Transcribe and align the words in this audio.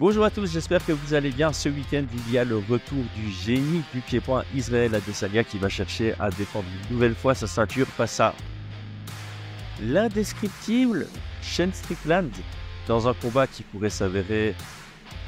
Bonjour 0.00 0.24
à 0.24 0.30
tous, 0.30 0.50
j'espère 0.50 0.84
que 0.84 0.90
vous 0.90 1.14
allez 1.14 1.30
bien. 1.30 1.52
Ce 1.52 1.68
week-end, 1.68 2.04
il 2.12 2.32
y 2.32 2.36
a 2.36 2.44
le 2.44 2.56
retour 2.56 3.04
du 3.14 3.30
génie 3.30 3.80
du 3.94 4.00
pied-point 4.00 4.42
Israël 4.52 4.92
Adesanya 4.92 5.44
qui 5.44 5.56
va 5.56 5.68
chercher 5.68 6.14
à 6.18 6.30
défendre 6.30 6.64
une 6.66 6.96
nouvelle 6.96 7.14
fois 7.14 7.36
sa 7.36 7.46
ceinture 7.46 7.86
face 7.86 8.18
à 8.18 8.34
l'indescriptible 9.80 11.06
Shane 11.42 11.72
Strickland 11.72 12.32
dans 12.88 13.06
un 13.06 13.14
combat 13.14 13.46
qui 13.46 13.62
pourrait 13.62 13.88
s'avérer 13.88 14.56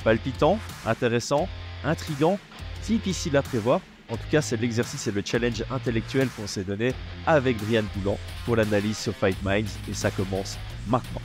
palpitant, 0.02 0.58
intéressant, 0.84 1.48
intrigant, 1.84 2.36
difficile 2.84 3.36
à 3.36 3.42
prévoir. 3.42 3.80
En 4.10 4.16
tout 4.16 4.28
cas, 4.32 4.42
c'est 4.42 4.60
l'exercice 4.60 5.06
et 5.06 5.12
le 5.12 5.22
challenge 5.24 5.62
intellectuel 5.70 6.28
qu'on 6.36 6.48
s'est 6.48 6.64
donné 6.64 6.92
avec 7.24 7.56
Brian 7.58 7.84
Boulan 7.94 8.18
pour 8.44 8.56
l'analyse 8.56 8.98
sur 8.98 9.14
Fight 9.14 9.40
Minds 9.44 9.70
et 9.88 9.94
ça 9.94 10.10
commence 10.10 10.58
maintenant. 10.88 11.22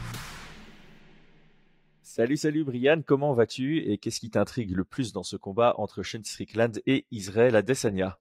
Salut, 2.14 2.36
salut 2.36 2.66
Brian, 2.66 3.02
comment 3.08 3.34
vas-tu 3.34 3.90
et 3.90 3.98
qu'est-ce 3.98 4.20
qui 4.20 4.30
t'intrigue 4.30 4.76
le 4.76 4.84
plus 4.84 5.14
dans 5.14 5.24
ce 5.24 5.38
combat 5.38 5.76
entre 5.78 6.04
Shane 6.04 6.26
Strickland 6.26 6.82
et 6.86 7.08
Israël 7.10 7.56
Adesanya? 7.56 8.20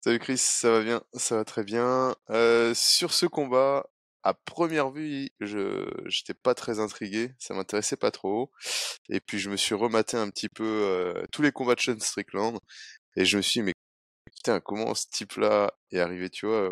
Salut 0.00 0.20
Chris, 0.20 0.38
ça 0.38 0.70
va 0.70 0.80
bien, 0.80 1.02
ça 1.12 1.34
va 1.34 1.44
très 1.44 1.64
bien. 1.64 2.14
Euh, 2.30 2.72
sur 2.72 3.12
ce 3.12 3.26
combat, 3.26 3.90
à 4.22 4.32
première 4.32 4.92
vue, 4.92 5.28
je 5.40 5.90
j'étais 6.06 6.34
pas 6.34 6.54
très 6.54 6.78
intrigué, 6.78 7.32
ça 7.40 7.52
m'intéressait 7.52 7.96
pas 7.96 8.12
trop. 8.12 8.52
Et 9.08 9.18
puis 9.18 9.40
je 9.40 9.50
me 9.50 9.56
suis 9.56 9.74
rematé 9.74 10.16
un 10.16 10.30
petit 10.30 10.48
peu 10.48 10.64
euh, 10.64 11.24
tous 11.32 11.42
les 11.42 11.50
combats 11.50 11.74
de 11.74 11.80
Shane 11.80 11.98
Strickland 11.98 12.60
et 13.16 13.24
je 13.24 13.36
me 13.38 13.42
suis 13.42 13.58
dit 13.58 13.64
mais 13.64 13.72
putain 14.36 14.60
comment 14.60 14.94
ce 14.94 15.08
type-là 15.10 15.74
est 15.90 15.98
arrivé, 15.98 16.30
tu 16.30 16.46
vois, 16.46 16.70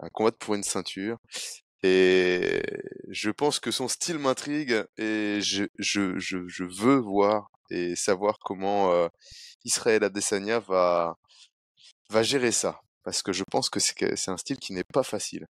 à 0.00 0.10
combattre 0.10 0.38
pour 0.38 0.56
une 0.56 0.64
ceinture? 0.64 1.18
Et 1.82 2.62
je 3.08 3.30
pense 3.30 3.58
que 3.58 3.70
son 3.70 3.88
style 3.88 4.18
m'intrigue 4.18 4.84
et 4.98 5.40
je, 5.40 5.64
je, 5.78 6.18
je, 6.18 6.46
je, 6.46 6.64
veux 6.64 6.98
voir 6.98 7.50
et 7.70 7.96
savoir 7.96 8.38
comment 8.38 8.92
euh, 8.92 9.08
Israël 9.64 10.04
Adesanya 10.04 10.60
va, 10.60 11.16
va 12.10 12.22
gérer 12.22 12.52
ça. 12.52 12.80
Parce 13.02 13.22
que 13.22 13.32
je 13.32 13.44
pense 13.50 13.70
que 13.70 13.80
c'est 13.80 14.28
un 14.28 14.36
style 14.36 14.58
qui 14.58 14.74
n'est 14.74 14.84
pas 14.84 15.02
facile. 15.02 15.46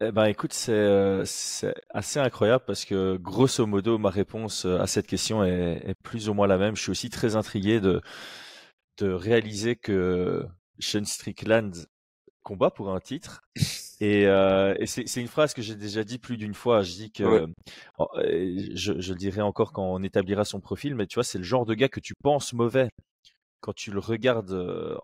Eh 0.00 0.10
ben, 0.10 0.24
écoute, 0.26 0.52
c'est 0.52 1.74
assez 1.90 2.18
incroyable 2.18 2.64
parce 2.66 2.84
que 2.84 3.16
grosso 3.16 3.66
modo, 3.66 3.98
ma 3.98 4.10
réponse 4.10 4.64
à 4.64 4.86
cette 4.86 5.06
question 5.06 5.44
est, 5.44 5.82
est, 5.84 5.94
plus 6.02 6.28
ou 6.28 6.34
moins 6.34 6.46
la 6.46 6.58
même. 6.58 6.76
Je 6.76 6.82
suis 6.82 6.90
aussi 6.90 7.10
très 7.10 7.36
intrigué 7.36 7.80
de, 7.80 8.00
de 8.98 9.12
réaliser 9.12 9.76
que 9.76 10.46
Sean 10.78 11.04
Strickland 11.04 11.72
combat 12.42 12.70
pour 12.70 12.92
un 12.94 13.00
titre. 13.00 13.42
Et, 14.02 14.26
euh, 14.26 14.74
et 14.80 14.86
c'est 14.86 15.20
une 15.20 15.28
phrase 15.28 15.54
que 15.54 15.62
j'ai 15.62 15.76
déjà 15.76 16.02
dit 16.02 16.18
plus 16.18 16.36
d'une 16.36 16.54
fois. 16.54 16.82
Je 16.82 16.92
dis 16.92 17.12
que, 17.12 17.46
oh, 17.98 18.08
je, 18.16 18.98
je, 18.98 19.12
le 19.12 19.16
dirai 19.16 19.42
encore 19.42 19.72
quand 19.72 19.84
on 19.84 20.02
établira 20.02 20.44
son 20.44 20.60
profil, 20.60 20.96
mais 20.96 21.06
tu 21.06 21.14
vois, 21.14 21.22
c'est 21.22 21.38
le 21.38 21.44
genre 21.44 21.64
de 21.64 21.74
gars 21.74 21.88
que 21.88 22.00
tu 22.00 22.16
penses 22.20 22.52
mauvais 22.52 22.88
quand 23.60 23.72
tu 23.72 23.92
le 23.92 24.00
regardes, 24.00 24.98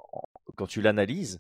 quand 0.57 0.67
tu 0.67 0.83
l'analyses, 0.83 1.39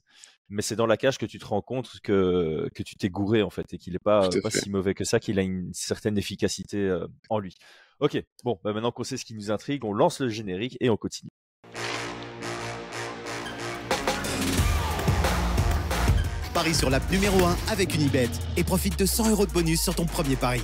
mais 0.49 0.63
c'est 0.63 0.77
dans 0.77 0.87
la 0.87 0.97
cage 0.97 1.19
que 1.19 1.27
tu 1.27 1.41
te 1.41 1.47
rends 1.47 1.61
compte 1.61 1.99
que, 2.05 2.69
que 2.77 2.85
tu 2.85 2.95
t'es 2.95 3.11
gouré 3.11 3.43
en 3.43 3.51
fait 3.51 3.75
et 3.75 3.79
qu'il 3.79 3.95
n'est 3.95 3.99
pas, 3.99 4.29
pas 4.41 4.51
si 4.51 4.71
mauvais 4.71 4.95
que 4.95 5.03
ça, 5.03 5.19
qu'il 5.19 5.41
a 5.41 5.43
une 5.43 5.75
certaine 5.75 6.17
efficacité 6.17 6.97
en 7.29 7.41
lui. 7.41 7.57
Ok, 7.99 8.23
bon, 8.45 8.61
bah 8.63 8.73
maintenant 8.73 8.93
qu'on 8.93 9.03
sait 9.03 9.17
ce 9.17 9.25
qui 9.25 9.35
nous 9.35 9.51
intrigue, 9.51 9.85
on 9.85 9.93
lance 9.93 10.21
le 10.21 10.29
générique 10.29 10.77
et 10.79 10.91
on 10.91 10.97
continue. 10.97 11.33
Paris 16.59 16.75
sur 16.75 16.91
l'app 16.91 17.09
numéro 17.13 17.45
1 17.45 17.57
avec 17.71 17.95
Unibet 17.95 18.31
et 18.57 18.65
profite 18.65 18.99
de 18.99 19.07
100 19.07 19.31
euros 19.31 19.47
de 19.47 19.53
bonus 19.53 19.81
sur 19.81 19.95
ton 19.95 20.07
premier 20.07 20.35
pari. 20.35 20.61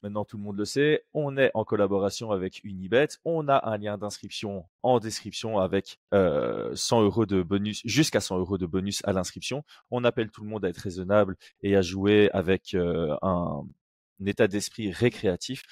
Maintenant, 0.00 0.24
tout 0.24 0.36
le 0.36 0.44
monde 0.44 0.56
le 0.56 0.64
sait, 0.64 1.02
on 1.12 1.36
est 1.36 1.50
en 1.54 1.64
collaboration 1.64 2.30
avec 2.30 2.62
Unibet. 2.62 3.08
On 3.24 3.48
a 3.48 3.68
un 3.68 3.78
lien 3.78 3.98
d'inscription 3.98 4.64
en 4.84 5.00
description 5.00 5.58
avec 5.58 5.98
100 6.12 6.14
euh, 6.14 7.04
euros 7.04 7.26
de 7.26 7.42
bonus, 7.42 7.82
jusqu'à 7.84 8.20
100 8.20 8.38
euros 8.38 8.58
de 8.58 8.66
bonus 8.66 9.00
à 9.04 9.12
l'inscription. 9.12 9.64
On 9.90 10.04
appelle 10.04 10.30
tout 10.30 10.44
le 10.44 10.48
monde 10.48 10.64
à 10.64 10.68
être 10.68 10.78
raisonnable 10.78 11.34
et 11.64 11.74
à 11.74 11.82
jouer 11.82 12.30
avec 12.32 12.74
euh, 12.74 13.16
un, 13.22 13.64
un 14.22 14.26
état 14.26 14.46
d'esprit 14.46 14.92
récréatif. 14.92 15.64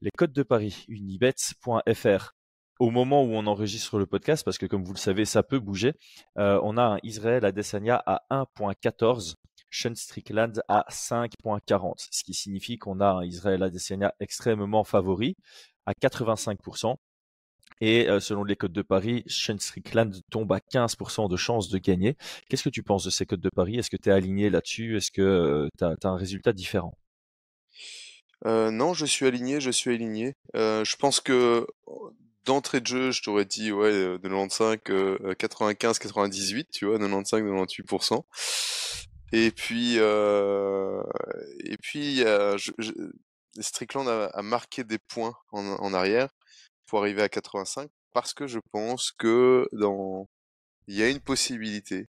Les 0.00 0.10
codes 0.16 0.32
de 0.32 0.44
Paris, 0.44 0.84
unibet.fr 0.86 2.34
au 2.82 2.90
moment 2.90 3.22
où 3.22 3.28
on 3.34 3.46
enregistre 3.46 3.96
le 3.96 4.06
podcast, 4.06 4.44
parce 4.44 4.58
que 4.58 4.66
comme 4.66 4.82
vous 4.82 4.92
le 4.92 4.98
savez, 4.98 5.24
ça 5.24 5.44
peut 5.44 5.60
bouger, 5.60 5.92
euh, 6.36 6.58
on 6.64 6.76
a 6.76 6.82
un 6.82 6.98
Israël 7.04 7.44
Adesanya 7.44 8.02
à 8.04 8.22
1.14, 8.28 9.36
Sean 9.70 9.94
Strickland 9.94 10.60
à 10.66 10.84
5.40, 10.90 12.08
ce 12.10 12.24
qui 12.24 12.34
signifie 12.34 12.78
qu'on 12.78 12.98
a 12.98 13.06
un 13.06 13.24
Israël 13.24 13.62
Adesanya 13.62 14.12
extrêmement 14.18 14.82
favori 14.82 15.36
à 15.86 15.92
85%. 15.92 16.96
Et 17.80 18.08
euh, 18.08 18.18
selon 18.18 18.42
les 18.42 18.56
codes 18.56 18.72
de 18.72 18.82
Paris, 18.82 19.22
Sean 19.28 19.60
Strickland 19.60 20.20
tombe 20.32 20.52
à 20.52 20.58
15% 20.58 21.30
de 21.30 21.36
chance 21.36 21.68
de 21.68 21.78
gagner. 21.78 22.16
Qu'est-ce 22.48 22.64
que 22.64 22.68
tu 22.68 22.82
penses 22.82 23.04
de 23.04 23.10
ces 23.10 23.26
codes 23.26 23.40
de 23.40 23.50
Paris? 23.54 23.76
Est-ce 23.78 23.90
que 23.90 23.96
tu 23.96 24.08
es 24.08 24.12
aligné 24.12 24.50
là-dessus? 24.50 24.96
Est-ce 24.96 25.12
que 25.12 25.22
euh, 25.22 25.68
tu 25.78 25.84
as, 25.84 26.10
un 26.10 26.16
résultat 26.16 26.52
différent? 26.52 26.98
Non, 28.44 28.92
je 28.92 29.06
suis 29.06 29.24
aligné, 29.24 29.60
je 29.60 29.70
suis 29.70 29.94
aligné. 29.94 30.34
je 30.52 30.96
pense 30.96 31.20
que 31.20 31.64
d'entrée 32.44 32.80
de 32.80 32.86
jeu, 32.86 33.10
je 33.10 33.22
t'aurais 33.22 33.44
dit 33.44 33.72
ouais, 33.72 33.90
euh, 33.92 34.18
95, 34.18 34.78
95, 35.38 35.98
98, 35.98 36.68
tu 36.70 36.86
vois, 36.86 36.98
95, 36.98 37.42
98%. 37.42 38.24
Et 39.32 39.50
puis, 39.50 39.94
euh, 39.98 41.02
et 41.60 41.76
puis, 41.78 42.22
Strickland 43.58 44.08
a, 44.08 44.26
a, 44.26 44.42
marqué 44.42 44.84
des 44.84 44.98
points 44.98 45.34
en, 45.52 45.66
en, 45.66 45.94
arrière 45.94 46.28
pour 46.86 47.00
arriver 47.00 47.22
à 47.22 47.28
85 47.28 47.90
parce 48.12 48.34
que 48.34 48.46
je 48.46 48.58
pense 48.72 49.12
que 49.12 49.66
dans, 49.72 50.28
il 50.86 50.96
y 50.96 51.02
a 51.02 51.08
une 51.08 51.20
possibilité 51.20 52.08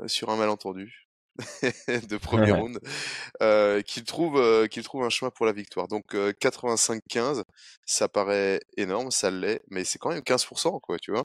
euh, 0.00 0.08
sur 0.08 0.30
un 0.30 0.36
malentendu 0.36 1.01
de 2.08 2.16
premier 2.18 2.52
round, 2.52 2.78
euh, 3.40 3.80
qu'il 3.82 4.04
trouve 4.04 4.36
euh, 4.36 4.66
qu'il 4.66 4.82
trouve 4.82 5.02
un 5.04 5.08
chemin 5.08 5.30
pour 5.30 5.46
la 5.46 5.52
victoire. 5.52 5.88
Donc 5.88 6.14
85-15, 6.14 7.18
euh, 7.18 7.42
ça 7.86 8.08
paraît 8.08 8.60
énorme, 8.76 9.10
ça 9.10 9.30
l'est, 9.30 9.62
mais 9.70 9.84
c'est 9.84 9.98
quand 9.98 10.10
même 10.10 10.20
15%, 10.20 10.80
quoi, 10.80 10.98
tu 10.98 11.10
vois? 11.10 11.24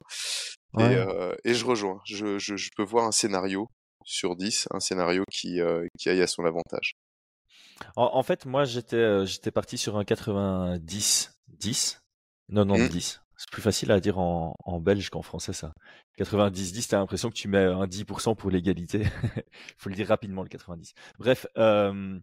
Ouais. 0.74 0.94
Et, 1.44 1.50
et, 1.50 1.54
je 1.54 1.64
rejoins. 1.64 2.00
Je, 2.04 2.38
je, 2.38 2.56
je, 2.56 2.70
peux 2.76 2.82
voir 2.82 3.04
un 3.04 3.12
scénario 3.12 3.68
sur 4.04 4.36
10, 4.36 4.68
un 4.70 4.80
scénario 4.80 5.24
qui, 5.30 5.60
qui 5.98 6.08
aille 6.08 6.22
à 6.22 6.26
son 6.26 6.44
avantage. 6.44 6.94
En, 7.96 8.10
en 8.14 8.22
fait, 8.22 8.46
moi, 8.46 8.64
j'étais 8.64 9.26
j'étais 9.26 9.50
parti 9.50 9.78
sur 9.78 9.96
un 9.96 10.02
90-10, 10.02 11.30
90-10. 12.50 13.20
C'est 13.38 13.50
plus 13.50 13.62
facile 13.62 13.92
à 13.92 14.00
dire 14.00 14.18
en, 14.18 14.56
en 14.64 14.80
belge 14.80 15.10
qu'en 15.10 15.22
français, 15.22 15.52
ça. 15.52 15.72
90-10, 16.18 16.88
t'as 16.88 16.98
l'impression 16.98 17.30
que 17.30 17.36
tu 17.36 17.46
mets 17.46 17.64
un 17.64 17.86
10% 17.86 18.34
pour 18.34 18.50
l'égalité. 18.50 19.02
Il 19.36 19.42
faut 19.78 19.88
le 19.88 19.94
dire 19.94 20.08
rapidement, 20.08 20.42
le 20.42 20.48
90. 20.48 20.92
Bref. 21.20 21.46
Euh, 21.56 22.18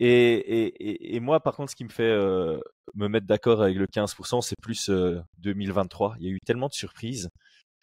et, 0.00 0.34
et, 0.34 1.16
et, 1.16 1.20
moi, 1.20 1.40
par 1.40 1.54
contre, 1.54 1.70
ce 1.70 1.76
qui 1.76 1.84
me 1.84 1.88
fait 1.88 2.02
euh, 2.02 2.58
me 2.94 3.08
mettre 3.08 3.26
d'accord 3.26 3.62
avec 3.62 3.76
le 3.76 3.86
15%, 3.86 4.42
c'est 4.42 4.56
plus 4.60 4.90
euh, 4.90 5.20
2023. 5.38 6.16
Il 6.18 6.26
y 6.26 6.28
a 6.28 6.32
eu 6.32 6.40
tellement 6.44 6.68
de 6.68 6.74
surprises 6.74 7.30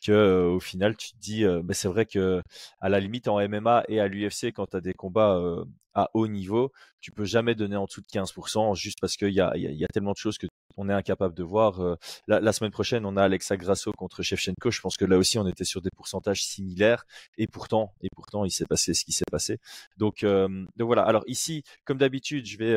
que 0.06 0.12
euh, 0.12 0.50
au 0.50 0.60
final 0.60 0.96
tu 0.96 1.12
te 1.12 1.18
dis 1.18 1.46
euh, 1.46 1.62
bah, 1.64 1.74
c'est 1.74 1.88
vrai 1.88 2.06
que 2.06 2.42
à 2.80 2.90
la 2.90 3.00
limite 3.00 3.28
en 3.28 3.40
MMA 3.48 3.86
et 3.88 4.00
à 4.00 4.08
l'UFC 4.08 4.52
quand 4.54 4.68
tu 4.68 4.78
as 4.78 4.82
des 4.82 4.94
combats 4.94 5.36
euh, 5.38 5.66
à 5.94 6.10
haut 6.14 6.28
niveau 6.28 6.72
tu 7.02 7.12
peux 7.12 7.26
jamais 7.26 7.56
donner 7.56 7.76
en 7.76 7.86
dessous 7.86 8.02
de 8.02 8.08
15% 8.08 8.76
juste 8.76 8.98
parce 9.02 9.16
qu'il 9.16 9.30
y 9.30 9.42
a, 9.42 9.56
y, 9.56 9.84
a, 9.84 9.88
tellement 9.94 10.12
de 10.12 10.18
choses 10.18 10.38
que 10.38 10.48
on 10.78 10.90
est 10.90 10.94
incapable 10.94 11.34
de 11.34 11.44
voir 11.44 11.80
la, 12.28 12.42
la, 12.42 12.52
semaine 12.52 12.72
prochaine 12.72 13.06
on 13.06 13.16
a 13.16 13.24
Alexa 13.24 13.56
Grasso 13.56 13.94
contre 13.98 14.24
Shevchenko. 14.24 14.72
Je 14.72 14.82
pense 14.82 14.98
que 14.98 15.06
là 15.06 15.18
aussi 15.18 15.40
on 15.40 15.48
était 15.48 15.64
sur 15.64 15.82
des 15.82 15.90
pourcentages 15.96 16.44
similaires 16.44 17.06
et 17.38 17.48
pourtant 17.48 17.94
et 18.02 18.10
pourtant 18.14 18.44
il 18.44 18.52
s'est 18.52 18.66
passé 18.66 18.94
ce 18.94 19.06
qui 19.06 19.14
s'est 19.14 19.24
passé. 19.32 19.60
Donc 19.96 20.26
donc 20.26 20.88
voilà. 20.88 21.04
Alors 21.04 21.24
ici 21.28 21.64
comme 21.86 21.98
d'habitude 21.98 22.46
je 22.46 22.58
vais 22.58 22.76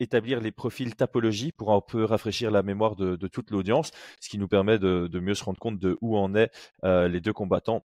établir 0.00 0.40
les 0.40 0.52
profils 0.52 0.94
topologie 0.94 1.52
pour 1.52 1.72
un 1.72 1.80
peu 1.80 2.04
rafraîchir 2.04 2.50
la 2.50 2.62
mémoire 2.62 2.96
de, 2.96 3.26
toute 3.28 3.50
l'audience, 3.50 3.90
ce 4.20 4.28
qui 4.28 4.38
nous 4.38 4.48
permet 4.48 4.78
de, 4.78 5.20
mieux 5.20 5.34
se 5.34 5.44
rendre 5.44 5.58
compte 5.58 5.78
de 5.78 5.96
où 6.00 6.16
en 6.16 6.34
est 6.34 6.50
euh, 6.84 7.08
les 7.08 7.20
deux 7.20 7.32
combattants 7.32 7.84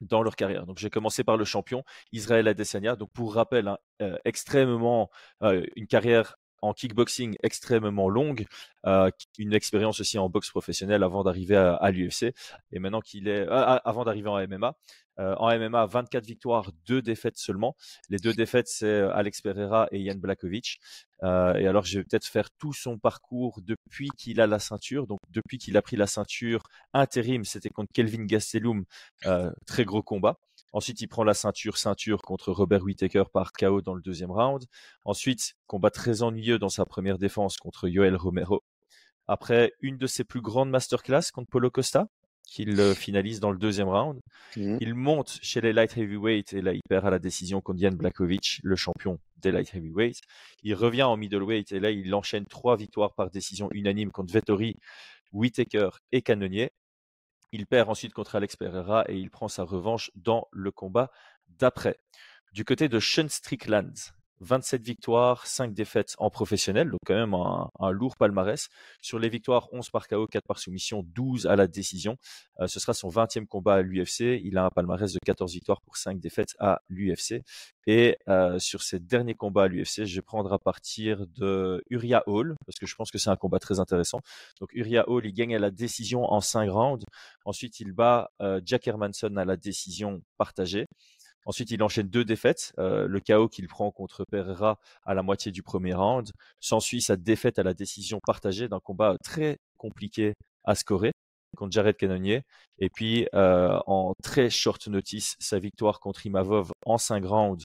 dans 0.00 0.22
leur 0.22 0.36
carrière. 0.36 0.66
Donc 0.66 0.78
j'ai 0.78 0.90
commencé 0.90 1.24
par 1.24 1.36
le 1.36 1.44
champion 1.44 1.84
Israël 2.12 2.48
Adesanya. 2.48 2.96
Donc 2.96 3.10
pour 3.12 3.34
rappel, 3.34 3.68
hein, 3.68 3.78
euh, 4.02 4.16
extrêmement 4.24 5.10
euh, 5.42 5.64
une 5.76 5.86
carrière 5.86 6.36
en 6.62 6.72
kickboxing 6.72 7.36
extrêmement 7.42 8.08
longue, 8.08 8.46
une 9.38 9.52
expérience 9.52 10.00
aussi 10.00 10.18
en 10.18 10.30
boxe 10.30 10.48
professionnelle 10.48 11.02
avant 11.02 11.22
d'arriver 11.22 11.56
à, 11.56 11.74
à 11.74 11.90
l'UFC 11.90 12.32
et 12.72 12.78
maintenant 12.78 13.02
qu'il 13.02 13.28
est 13.28 13.46
avant 13.50 14.04
d'arriver 14.04 14.30
en 14.30 14.38
MMA 14.48 14.74
en 15.18 15.48
MMA, 15.56 15.86
24 15.86 16.24
victoires, 16.24 16.70
2 16.86 17.02
défaites 17.02 17.38
seulement. 17.38 17.76
Les 18.10 18.18
deux 18.18 18.32
défaites, 18.32 18.68
c'est 18.68 19.00
Alex 19.12 19.40
Pereira 19.40 19.88
et 19.90 20.04
Jan 20.04 20.16
Blakovic. 20.16 20.80
et 21.22 21.26
alors, 21.66 21.84
je 21.84 21.98
vais 21.98 22.04
peut-être 22.04 22.26
faire 22.26 22.50
tout 22.58 22.72
son 22.72 22.98
parcours 22.98 23.60
depuis 23.62 24.08
qu'il 24.16 24.40
a 24.40 24.46
la 24.46 24.58
ceinture. 24.58 25.06
Donc, 25.06 25.20
depuis 25.30 25.58
qu'il 25.58 25.76
a 25.76 25.82
pris 25.82 25.96
la 25.96 26.06
ceinture 26.06 26.62
intérim, 26.92 27.44
c'était 27.44 27.70
contre 27.70 27.92
Kelvin 27.92 28.24
Gastelum, 28.24 28.84
très 29.66 29.84
gros 29.84 30.02
combat. 30.02 30.38
Ensuite, 30.72 31.00
il 31.00 31.06
prend 31.06 31.22
la 31.22 31.34
ceinture, 31.34 31.78
ceinture 31.78 32.20
contre 32.20 32.50
Robert 32.50 32.82
Whittaker 32.82 33.24
par 33.32 33.52
KO 33.52 33.80
dans 33.80 33.94
le 33.94 34.02
deuxième 34.02 34.32
round. 34.32 34.64
Ensuite, 35.04 35.54
combat 35.68 35.90
très 35.90 36.22
ennuyeux 36.22 36.58
dans 36.58 36.68
sa 36.68 36.84
première 36.84 37.16
défense 37.16 37.58
contre 37.58 37.86
Yoel 37.86 38.16
Romero. 38.16 38.64
Après, 39.28 39.72
une 39.80 39.96
de 39.98 40.08
ses 40.08 40.24
plus 40.24 40.40
grandes 40.40 40.70
masterclass 40.70 41.30
contre 41.32 41.48
Polo 41.48 41.70
Costa, 41.70 42.08
qu'il 42.46 42.94
finalise 42.94 43.40
dans 43.40 43.50
le 43.50 43.58
deuxième 43.58 43.88
round. 43.88 44.20
Mmh. 44.56 44.78
Il 44.80 44.94
monte 44.94 45.38
chez 45.42 45.60
les 45.60 45.72
light 45.72 45.96
heavyweight 45.96 46.52
et 46.52 46.62
là, 46.62 46.72
il 46.72 46.82
perd 46.88 47.06
à 47.06 47.10
la 47.10 47.18
décision 47.18 47.60
contre 47.60 47.80
Jan 47.80 47.92
Blakovic, 47.92 48.60
le 48.62 48.76
champion 48.76 49.18
des 49.38 49.50
light 49.50 49.74
heavyweight. 49.74 50.20
Il 50.62 50.74
revient 50.74 51.02
en 51.02 51.16
middleweight 51.16 51.72
et 51.72 51.80
là, 51.80 51.90
il 51.90 52.14
enchaîne 52.14 52.46
trois 52.46 52.76
victoires 52.76 53.14
par 53.14 53.30
décision 53.30 53.68
unanime 53.72 54.10
contre 54.10 54.32
Vettori, 54.32 54.76
Whittaker 55.32 55.90
et 56.12 56.22
Cannonier. 56.22 56.70
Il 57.52 57.66
perd 57.66 57.88
ensuite 57.88 58.12
contre 58.12 58.34
Alex 58.34 58.56
Pereira 58.56 59.04
et 59.08 59.16
il 59.16 59.30
prend 59.30 59.48
sa 59.48 59.64
revanche 59.64 60.10
dans 60.14 60.48
le 60.52 60.70
combat 60.70 61.10
d'après. 61.48 61.98
Du 62.52 62.64
côté 62.64 62.88
de 62.88 63.00
Sean 63.00 63.28
Strickland, 63.28 63.94
27 64.40 64.82
victoires, 64.82 65.46
5 65.46 65.72
défaites 65.72 66.14
en 66.18 66.30
professionnel, 66.30 66.90
donc 66.90 67.00
quand 67.06 67.14
même 67.14 67.34
un, 67.34 67.90
lourd 67.90 68.16
palmarès. 68.16 68.68
Sur 69.00 69.18
les 69.18 69.28
victoires, 69.28 69.68
11 69.72 69.90
par 69.90 70.08
KO, 70.08 70.26
4 70.26 70.42
par 70.46 70.58
soumission, 70.58 71.02
12 71.14 71.46
à 71.46 71.56
la 71.56 71.66
décision. 71.66 72.16
Euh, 72.60 72.66
ce 72.66 72.80
sera 72.80 72.94
son 72.94 73.08
20e 73.08 73.46
combat 73.46 73.74
à 73.74 73.82
l'UFC. 73.82 74.40
Il 74.42 74.58
a 74.58 74.64
un 74.64 74.70
palmarès 74.70 75.12
de 75.12 75.18
14 75.24 75.52
victoires 75.52 75.80
pour 75.82 75.96
5 75.96 76.18
défaites 76.18 76.54
à 76.58 76.80
l'UFC. 76.88 77.42
Et 77.86 78.16
euh, 78.28 78.58
sur 78.58 78.82
ses 78.82 78.98
derniers 78.98 79.34
combats 79.34 79.64
à 79.64 79.68
l'UFC, 79.68 80.04
je 80.04 80.14
vais 80.16 80.22
prendre 80.22 80.52
à 80.52 80.58
partir 80.58 81.26
de 81.26 81.82
Uriah 81.90 82.22
Hall, 82.26 82.54
parce 82.66 82.78
que 82.78 82.86
je 82.86 82.94
pense 82.94 83.10
que 83.10 83.18
c'est 83.18 83.30
un 83.30 83.36
combat 83.36 83.58
très 83.58 83.80
intéressant. 83.80 84.20
Donc 84.60 84.70
Uriah 84.72 85.08
Hall, 85.08 85.26
il 85.26 85.32
gagne 85.32 85.54
à 85.54 85.58
la 85.58 85.70
décision 85.70 86.24
en 86.24 86.40
5 86.40 86.70
rounds. 86.70 87.04
Ensuite, 87.44 87.80
il 87.80 87.92
bat 87.92 88.30
euh, 88.40 88.60
Jack 88.64 88.86
Hermanson 88.86 89.36
à 89.36 89.44
la 89.44 89.56
décision 89.56 90.22
partagée. 90.38 90.86
Ensuite, 91.44 91.70
il 91.70 91.82
enchaîne 91.82 92.08
deux 92.08 92.24
défaites. 92.24 92.72
Euh, 92.78 93.06
le 93.06 93.20
chaos 93.20 93.48
qu'il 93.48 93.68
prend 93.68 93.90
contre 93.90 94.24
Pereira 94.24 94.78
à 95.04 95.14
la 95.14 95.22
moitié 95.22 95.52
du 95.52 95.62
premier 95.62 95.94
round. 95.94 96.30
S'ensuit 96.60 97.02
sa 97.02 97.16
défaite 97.16 97.58
à 97.58 97.62
la 97.62 97.74
décision 97.74 98.20
partagée 98.26 98.68
d'un 98.68 98.80
combat 98.80 99.16
très 99.22 99.58
compliqué 99.76 100.34
à 100.64 100.74
scorer 100.74 101.12
contre 101.56 101.72
Jared 101.72 101.96
Cannonier. 101.96 102.42
Et 102.78 102.90
puis, 102.90 103.28
euh, 103.34 103.78
en 103.86 104.14
très 104.22 104.50
short 104.50 104.88
notice, 104.88 105.36
sa 105.38 105.58
victoire 105.58 106.00
contre 106.00 106.26
Imavov 106.26 106.72
en 106.84 106.98
5 106.98 107.24
rounds 107.24 107.64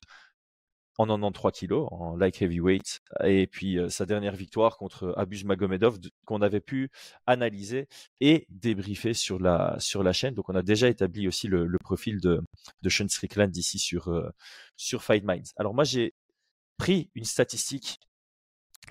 en 0.99 1.07
93 1.07 1.51
kilos, 1.53 1.87
en 1.91 2.15
light 2.17 2.41
heavyweight. 2.41 3.01
Et 3.23 3.47
puis 3.47 3.79
sa 3.89 4.05
dernière 4.05 4.35
victoire 4.35 4.77
contre 4.77 5.13
Abus 5.17 5.45
Magomedov 5.45 5.97
qu'on 6.25 6.41
avait 6.41 6.59
pu 6.59 6.91
analyser 7.25 7.87
et 8.19 8.45
débriefer 8.49 9.13
sur 9.13 9.39
la, 9.39 9.77
sur 9.79 10.03
la 10.03 10.11
chaîne. 10.11 10.35
Donc 10.35 10.49
on 10.49 10.55
a 10.55 10.61
déjà 10.61 10.89
établi 10.89 11.27
aussi 11.27 11.47
le, 11.47 11.69
profil 11.81 12.19
de, 12.19 12.41
de 12.81 12.89
Sean 12.89 13.07
Strickland 13.07 13.55
ici 13.55 13.79
sur, 13.79 14.13
sur 14.75 15.01
Fight 15.01 15.23
Minds. 15.23 15.53
Alors 15.55 15.73
moi 15.73 15.85
j'ai 15.85 16.13
pris 16.77 17.09
une 17.15 17.25
statistique 17.25 17.99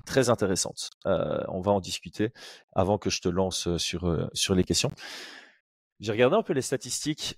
très 0.06 0.30
intéressante. 0.30 0.90
on 1.04 1.60
va 1.60 1.72
en 1.72 1.80
discuter 1.80 2.30
avant 2.74 2.96
que 2.96 3.10
je 3.10 3.20
te 3.20 3.28
lance 3.28 3.76
sur, 3.76 4.30
sur 4.32 4.54
les 4.54 4.64
questions. 4.64 4.92
J'ai 6.00 6.12
regardé 6.12 6.36
un 6.36 6.42
peu 6.42 6.54
les 6.54 6.62
statistiques 6.62 7.36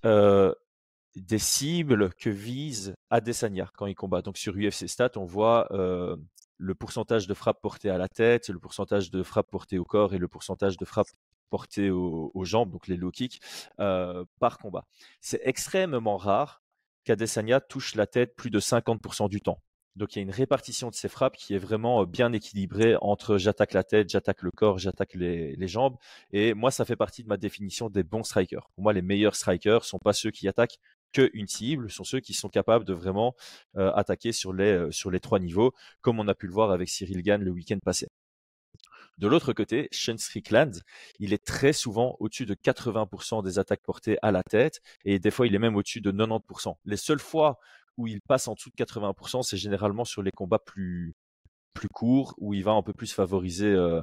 des 1.16 1.38
cibles 1.38 2.12
que 2.14 2.30
vise 2.30 2.94
Adesanya 3.10 3.70
quand 3.76 3.86
il 3.86 3.94
combat. 3.94 4.22
Donc 4.22 4.36
sur 4.36 4.54
UFC 4.54 4.86
Stats, 4.86 5.12
on 5.16 5.24
voit 5.24 5.68
le 5.72 6.74
pourcentage 6.74 7.26
de 7.26 7.34
frappes 7.34 7.60
portées 7.60 7.90
à 7.90 7.98
la 7.98 8.08
tête, 8.08 8.48
le 8.48 8.58
pourcentage 8.58 9.10
de 9.10 9.22
frappes 9.22 9.50
portées 9.50 9.78
au 9.78 9.84
corps 9.84 10.14
et 10.14 10.18
le 10.18 10.28
pourcentage 10.28 10.76
de 10.76 10.84
frappes 10.84 11.08
portées 11.48 11.90
aux, 11.90 12.44
jambes, 12.44 12.70
donc 12.70 12.86
les 12.86 12.96
low 12.96 13.10
kicks, 13.10 13.40
par 13.76 14.58
combat. 14.58 14.84
C'est 15.20 15.40
extrêmement 15.44 16.16
rare 16.16 16.62
qu'Adesanya 17.04 17.60
touche 17.60 17.94
la 17.94 18.06
tête 18.06 18.36
plus 18.36 18.50
de 18.50 18.60
50% 18.60 19.28
du 19.28 19.40
temps. 19.40 19.60
Donc 19.96 20.14
il 20.14 20.18
y 20.18 20.20
a 20.20 20.22
une 20.22 20.30
répartition 20.30 20.88
de 20.88 20.94
ces 20.94 21.08
frappes 21.08 21.36
qui 21.36 21.54
est 21.54 21.58
vraiment 21.58 22.04
bien 22.04 22.32
équilibrée 22.32 22.96
entre 23.00 23.38
j'attaque 23.38 23.72
la 23.72 23.82
tête, 23.82 24.08
j'attaque 24.08 24.42
le 24.42 24.50
corps, 24.50 24.78
j'attaque 24.78 25.14
les, 25.14 25.68
jambes. 25.68 25.96
Et 26.32 26.54
moi, 26.54 26.70
ça 26.70 26.84
fait 26.84 26.96
partie 26.96 27.24
de 27.24 27.28
ma 27.28 27.36
définition 27.36 27.90
des 27.90 28.04
bons 28.04 28.22
strikers. 28.22 28.68
Pour 28.74 28.84
moi, 28.84 28.92
les 28.92 29.02
meilleurs 29.02 29.34
strikers 29.34 29.84
sont 29.84 29.98
pas 29.98 30.12
ceux 30.12 30.30
qui 30.30 30.46
attaquent 30.48 30.78
qu'une 31.12 31.48
cible, 31.48 31.90
sont 31.90 32.04
ceux 32.04 32.20
qui 32.20 32.34
sont 32.34 32.48
capables 32.48 32.84
de 32.84 32.92
vraiment 32.94 33.34
euh, 33.76 33.92
attaquer 33.92 34.32
sur 34.32 34.52
les, 34.52 34.72
euh, 34.72 34.90
sur 34.90 35.10
les 35.10 35.20
trois 35.20 35.38
niveaux, 35.38 35.72
comme 36.00 36.20
on 36.20 36.28
a 36.28 36.34
pu 36.34 36.46
le 36.46 36.52
voir 36.52 36.70
avec 36.70 36.88
Cyril 36.88 37.22
Gann 37.22 37.42
le 37.42 37.50
week-end 37.50 37.78
passé. 37.84 38.08
De 39.18 39.28
l'autre 39.28 39.52
côté, 39.52 39.88
Shane 39.92 40.16
Strickland, 40.16 40.82
il 41.18 41.34
est 41.34 41.44
très 41.44 41.74
souvent 41.74 42.16
au-dessus 42.20 42.46
de 42.46 42.54
80% 42.54 43.44
des 43.44 43.58
attaques 43.58 43.82
portées 43.82 44.16
à 44.22 44.30
la 44.30 44.42
tête 44.42 44.80
et 45.04 45.18
des 45.18 45.30
fois 45.30 45.46
il 45.46 45.54
est 45.54 45.58
même 45.58 45.76
au-dessus 45.76 46.00
de 46.00 46.10
90%. 46.10 46.76
Les 46.86 46.96
seules 46.96 47.20
fois 47.20 47.58
où 47.98 48.06
il 48.06 48.22
passe 48.22 48.48
en 48.48 48.54
dessous 48.54 48.70
de 48.70 48.82
80%, 48.82 49.42
c'est 49.42 49.58
généralement 49.58 50.06
sur 50.06 50.22
les 50.22 50.30
combats 50.30 50.58
plus, 50.58 51.14
plus 51.74 51.88
courts 51.88 52.34
où 52.38 52.54
il 52.54 52.64
va 52.64 52.72
un 52.72 52.82
peu 52.82 52.92
plus 52.92 53.12
favoriser 53.12 53.66
euh, 53.66 54.00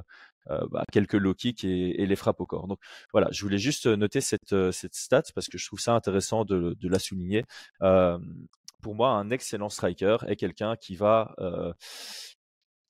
bah, 0.70 0.84
quelques 0.92 1.14
low 1.14 1.34
kicks 1.34 1.64
et, 1.64 2.06
les 2.06 2.16
frappes 2.16 2.40
au 2.40 2.46
corps. 2.46 2.66
Donc 2.66 2.78
voilà, 3.12 3.28
je 3.30 3.42
voulais 3.42 3.58
juste 3.58 3.86
noter 3.86 4.20
cette, 4.20 4.52
euh, 4.52 4.72
cette 4.72 4.94
stat 4.94 5.24
parce 5.34 5.48
que 5.48 5.58
je 5.58 5.66
trouve 5.66 5.80
ça 5.80 5.94
intéressant 5.94 6.44
de, 6.44 6.76
la 6.82 6.98
souligner. 6.98 7.44
Euh, 7.82 8.18
pour 8.82 8.94
moi, 8.94 9.10
un 9.10 9.30
excellent 9.30 9.68
striker 9.68 10.18
est 10.26 10.36
quelqu'un 10.36 10.76
qui 10.76 10.96
va 10.96 11.34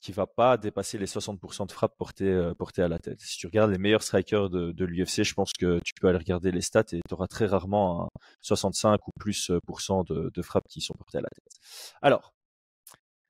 qui 0.01 0.13
va 0.13 0.25
pas 0.25 0.55
dépasser 0.55 0.97
les 0.97 1.07
60% 1.07 1.67
de 1.67 1.73
frappes 1.73 1.97
portées, 1.97 2.51
portées 2.57 2.81
à 2.81 2.87
la 2.87 2.99
tête. 2.99 3.19
Si 3.19 3.37
tu 3.37 3.47
regardes 3.47 3.69
les 3.69 3.77
meilleurs 3.77 4.01
strikers 4.01 4.49
de, 4.49 4.85
l'UFC, 4.85 5.23
je 5.23 5.33
pense 5.33 5.51
que 5.51 5.81
tu 5.83 5.93
peux 5.99 6.07
aller 6.07 6.17
regarder 6.17 6.51
les 6.51 6.61
stats 6.61 6.85
et 6.93 7.01
tu 7.05 7.13
auras 7.13 7.27
très 7.27 7.47
rarement 7.47 8.05
un 8.05 8.09
65 8.41 9.05
ou 9.09 9.11
plus 9.19 9.49
de, 9.49 10.29
de 10.33 10.41
frappes 10.41 10.69
qui 10.69 10.79
sont 10.79 10.93
portées 10.93 11.17
à 11.17 11.21
la 11.21 11.29
tête. 11.29 11.59
Alors, 12.01 12.33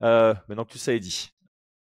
euh, 0.03 0.33
maintenant 0.47 0.65
que 0.65 0.71
tout 0.71 0.77
ça 0.77 0.93
est 0.93 0.99
dit, 0.99 1.31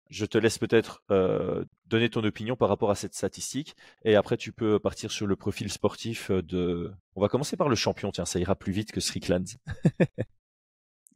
je 0.10 0.26
te 0.26 0.38
laisse 0.38 0.58
peut-être 0.58 1.04
euh, 1.12 1.64
donner 1.86 2.10
ton 2.10 2.24
opinion 2.24 2.56
par 2.56 2.70
rapport 2.70 2.92
à 2.92 2.96
cette 2.96 3.14
statistique 3.14 3.76
et 4.04 4.16
après 4.16 4.38
tu 4.38 4.52
peux 4.52 4.80
partir 4.80 5.12
sur 5.12 5.28
le 5.28 5.36
profil 5.36 5.72
sportif 5.72 6.32
de. 6.32 6.92
On 7.16 7.22
va 7.22 7.30
commencer 7.30 7.58
par 7.58 7.70
le 7.70 7.76
champion, 7.76 8.12
tiens, 8.12 8.26
ça 8.26 8.40
ira 8.40 8.56
plus 8.56 8.72
vite 8.72 8.92
que 8.92 9.00
Strickland. 9.00 9.46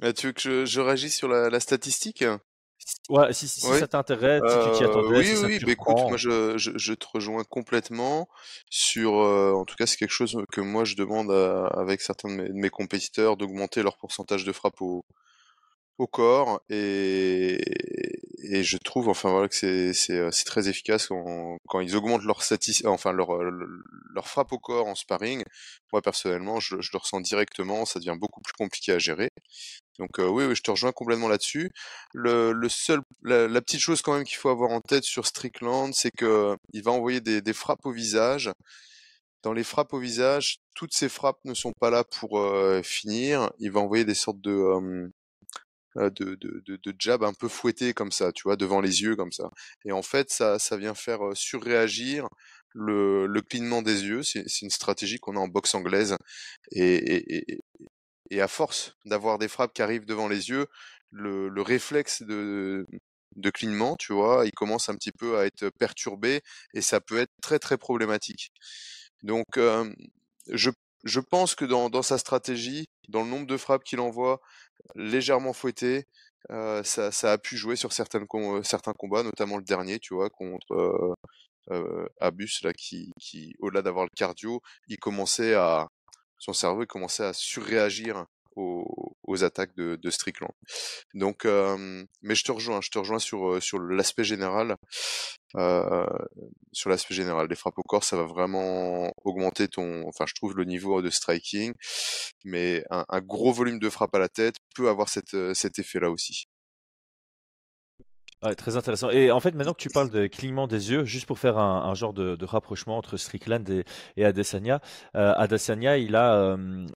Ah, 0.03 0.13
tu 0.13 0.25
veux 0.25 0.33
que 0.33 0.65
je, 0.65 0.79
réagisse 0.79 1.15
sur 1.15 1.27
la, 1.27 1.59
statistique? 1.59 2.25
Ouais, 3.07 3.31
si, 3.33 3.47
ça 3.47 3.87
t'intéresse, 3.87 4.41
si 4.41 4.71
tu 4.71 4.77
t'y 4.79 4.83
attendais. 4.83 5.15
Oui, 5.15 5.35
oui, 5.43 5.59
bah, 5.59 5.71
écoute, 5.71 5.97
moi 6.07 6.17
je, 6.17 6.57
je, 6.57 6.93
te 6.93 7.05
rejoins 7.13 7.43
complètement 7.43 8.27
sur. 8.67 9.19
Euh, 9.19 9.53
en 9.53 9.63
tout 9.63 9.75
cas, 9.75 9.85
c'est 9.85 9.97
quelque 9.97 10.09
chose 10.09 10.35
que 10.51 10.59
moi 10.59 10.85
je 10.85 10.95
demande 10.95 11.29
avec 11.29 12.01
certains 12.01 12.29
de 12.29 12.33
mes, 12.33 12.49
de 12.49 12.53
mes 12.55 12.71
compétiteurs 12.71 13.37
d'augmenter 13.37 13.83
leur 13.83 13.95
pourcentage 13.97 14.43
de 14.43 14.51
frappe 14.51 14.81
au, 14.81 15.05
au 16.01 16.07
corps 16.07 16.61
et, 16.69 17.61
et 18.43 18.63
je 18.63 18.77
trouve 18.77 19.07
enfin 19.07 19.29
voilà 19.29 19.47
que 19.47 19.55
c'est 19.55 19.93
c'est 19.93 20.17
euh, 20.17 20.31
très 20.45 20.67
efficace 20.67 21.07
quand, 21.07 21.57
quand 21.67 21.79
ils 21.79 21.95
augmentent 21.95 22.23
leur 22.23 22.41
enfin 22.85 23.11
leur 23.13 23.39
leur 24.13 24.27
frappe 24.27 24.51
au 24.51 24.59
corps 24.59 24.87
en 24.87 24.95
sparring. 24.95 25.43
Moi 25.93 26.01
personnellement 26.01 26.59
je, 26.59 26.81
je, 26.81 26.89
le 26.93 26.97
ressens 26.97 27.21
directement 27.21 27.85
ça 27.85 27.99
devient 27.99 28.17
beaucoup 28.19 28.41
plus 28.41 28.53
compliqué 28.53 28.91
à 28.93 28.99
gérer. 28.99 29.29
Donc 29.99 30.19
euh, 30.19 30.27
oui, 30.27 30.45
oui 30.45 30.55
je 30.55 30.63
te 30.63 30.71
rejoins 30.71 30.91
complètement 30.91 31.27
là-dessus. 31.27 31.69
Le, 32.13 32.51
le 32.51 32.69
seul 32.69 33.01
la, 33.23 33.61
petite 33.61 33.79
chose 33.81 34.01
quand 34.01 34.13
même 34.15 34.23
qu'il 34.23 34.37
faut 34.37 34.49
avoir 34.49 34.71
en 34.71 34.81
tête 34.81 35.03
sur 35.03 35.27
Strickland 35.27 35.93
c'est 35.93 36.11
que 36.11 36.57
il 36.73 36.83
va 36.83 36.91
envoyer 36.91 37.21
des, 37.21 37.41
des 37.41 37.53
frappes 37.53 37.85
au 37.85 37.91
visage. 37.91 38.51
Dans 39.43 39.53
les 39.53 39.63
frappes 39.63 39.93
au 39.93 39.99
visage, 39.99 40.59
toutes 40.75 40.93
ces 40.93 41.09
frappes 41.09 41.39
ne 41.45 41.55
sont 41.55 41.73
pas 41.79 41.89
là 41.89 42.03
pour 42.03 42.39
euh, 42.39 42.81
finir. 42.83 43.51
Il 43.59 43.71
va 43.71 43.79
envoyer 43.79 44.05
des 44.05 44.13
sortes 44.13 44.39
de, 44.39 44.51
de, 45.95 46.09
de, 46.09 46.63
de, 46.65 46.77
de, 46.77 46.93
jab 46.99 47.23
un 47.23 47.33
peu 47.33 47.47
fouetté 47.47 47.93
comme 47.93 48.11
ça, 48.11 48.31
tu 48.31 48.43
vois, 48.43 48.55
devant 48.55 48.81
les 48.81 49.01
yeux 49.01 49.15
comme 49.15 49.31
ça. 49.31 49.49
Et 49.85 49.91
en 49.91 50.01
fait, 50.01 50.29
ça, 50.31 50.59
ça 50.59 50.77
vient 50.77 50.95
faire 50.95 51.19
surréagir 51.35 52.27
le, 52.73 53.27
le 53.27 53.41
clignement 53.41 53.81
des 53.81 54.05
yeux. 54.05 54.23
C'est 54.23 54.61
une 54.61 54.69
stratégie 54.69 55.19
qu'on 55.19 55.35
a 55.35 55.39
en 55.39 55.47
boxe 55.47 55.75
anglaise. 55.75 56.15
Et, 56.71 56.95
et, 56.95 57.53
et, 57.53 57.59
et 58.29 58.41
à 58.41 58.47
force 58.47 58.95
d'avoir 59.05 59.37
des 59.37 59.47
frappes 59.47 59.73
qui 59.73 59.81
arrivent 59.81 60.05
devant 60.05 60.27
les 60.27 60.49
yeux, 60.49 60.67
le, 61.11 61.49
le 61.49 61.61
réflexe 61.61 62.21
de, 62.21 62.85
de 63.35 63.49
clignement, 63.49 63.95
tu 63.97 64.13
vois, 64.13 64.45
il 64.45 64.51
commence 64.53 64.89
un 64.89 64.95
petit 64.95 65.11
peu 65.11 65.37
à 65.37 65.45
être 65.45 65.69
perturbé 65.77 66.41
et 66.73 66.81
ça 66.81 67.01
peut 67.01 67.19
être 67.19 67.33
très 67.41 67.59
très 67.59 67.77
problématique. 67.77 68.51
Donc, 69.23 69.59
je, 70.47 70.71
je 71.03 71.19
pense 71.19 71.55
que 71.55 71.65
dans, 71.65 71.89
dans 71.89 72.01
sa 72.01 72.17
stratégie, 72.17 72.87
dans 73.09 73.23
le 73.23 73.29
nombre 73.29 73.47
de 73.47 73.57
frappes 73.57 73.83
qu'il 73.83 73.99
envoie, 73.99 74.41
légèrement 74.95 75.53
fouetté. 75.53 76.05
Ça, 76.83 77.31
a 77.31 77.37
pu 77.37 77.57
jouer 77.57 77.75
sur 77.75 77.93
certains 77.93 78.25
combats, 78.25 79.23
notamment 79.23 79.57
le 79.57 79.63
dernier, 79.63 79.99
tu 79.99 80.13
vois, 80.13 80.29
contre 80.29 81.15
Abus, 82.19 82.61
là, 82.63 82.73
qui, 82.73 83.13
au-delà 83.59 83.81
d'avoir 83.81 84.05
le 84.05 84.11
cardio, 84.15 84.61
il 84.87 84.97
commençait 84.97 85.53
à, 85.53 85.87
son 86.37 86.53
cerveau 86.53 86.85
commençait 86.87 87.25
à 87.25 87.33
surréagir 87.33 88.25
aux, 88.55 89.43
attaques 89.43 89.75
de, 89.75 89.95
de, 89.95 90.09
Strickland. 90.09 90.51
Donc, 91.13 91.45
mais 91.45 92.35
je 92.35 92.43
te 92.43 92.51
rejoins, 92.51 92.81
je 92.81 92.89
te 92.89 92.99
rejoins 92.99 93.19
sur 93.19 93.61
sur 93.61 93.79
l'aspect 93.79 94.23
général. 94.23 94.75
Euh, 95.55 96.05
sur 96.71 96.89
l'aspect 96.89 97.13
général, 97.13 97.47
les 97.49 97.55
frappes 97.55 97.77
au 97.77 97.83
corps, 97.83 98.03
ça 98.03 98.17
va 98.17 98.23
vraiment 98.23 99.11
augmenter 99.23 99.67
ton, 99.67 100.07
enfin, 100.07 100.25
je 100.27 100.33
trouve 100.33 100.55
le 100.55 100.65
niveau 100.65 101.01
de 101.01 101.09
striking, 101.09 101.73
mais 102.45 102.83
un, 102.89 103.21
gros 103.21 103.51
volume 103.51 103.79
de 103.79 103.89
frappe 103.89 104.15
à 104.15 104.19
la 104.19 104.29
tête 104.29 104.55
peut 104.75 104.89
avoir 104.89 105.09
cette, 105.09 105.35
cet 105.53 105.79
effet-là 105.79 106.09
aussi. 106.09 106.47
Très 108.57 108.75
intéressant. 108.75 109.11
Et 109.11 109.29
en 109.29 109.39
fait, 109.39 109.53
maintenant 109.53 109.73
que 109.73 109.81
tu 109.81 109.89
parles 109.89 110.09
de 110.09 110.25
clignement 110.25 110.65
des 110.65 110.89
yeux, 110.89 111.05
juste 111.05 111.27
pour 111.27 111.37
faire 111.37 111.59
un, 111.59 111.93
genre 111.93 112.11
de, 112.11 112.43
rapprochement 112.43 112.97
entre 112.97 113.15
Strickland 113.15 113.69
et, 113.69 113.83
et 114.17 114.25
Adesanya, 114.25 114.81
euh, 115.15 115.33
Adesanya, 115.37 115.97
il 115.97 116.15
a 116.15 116.33
euh, 116.33 116.87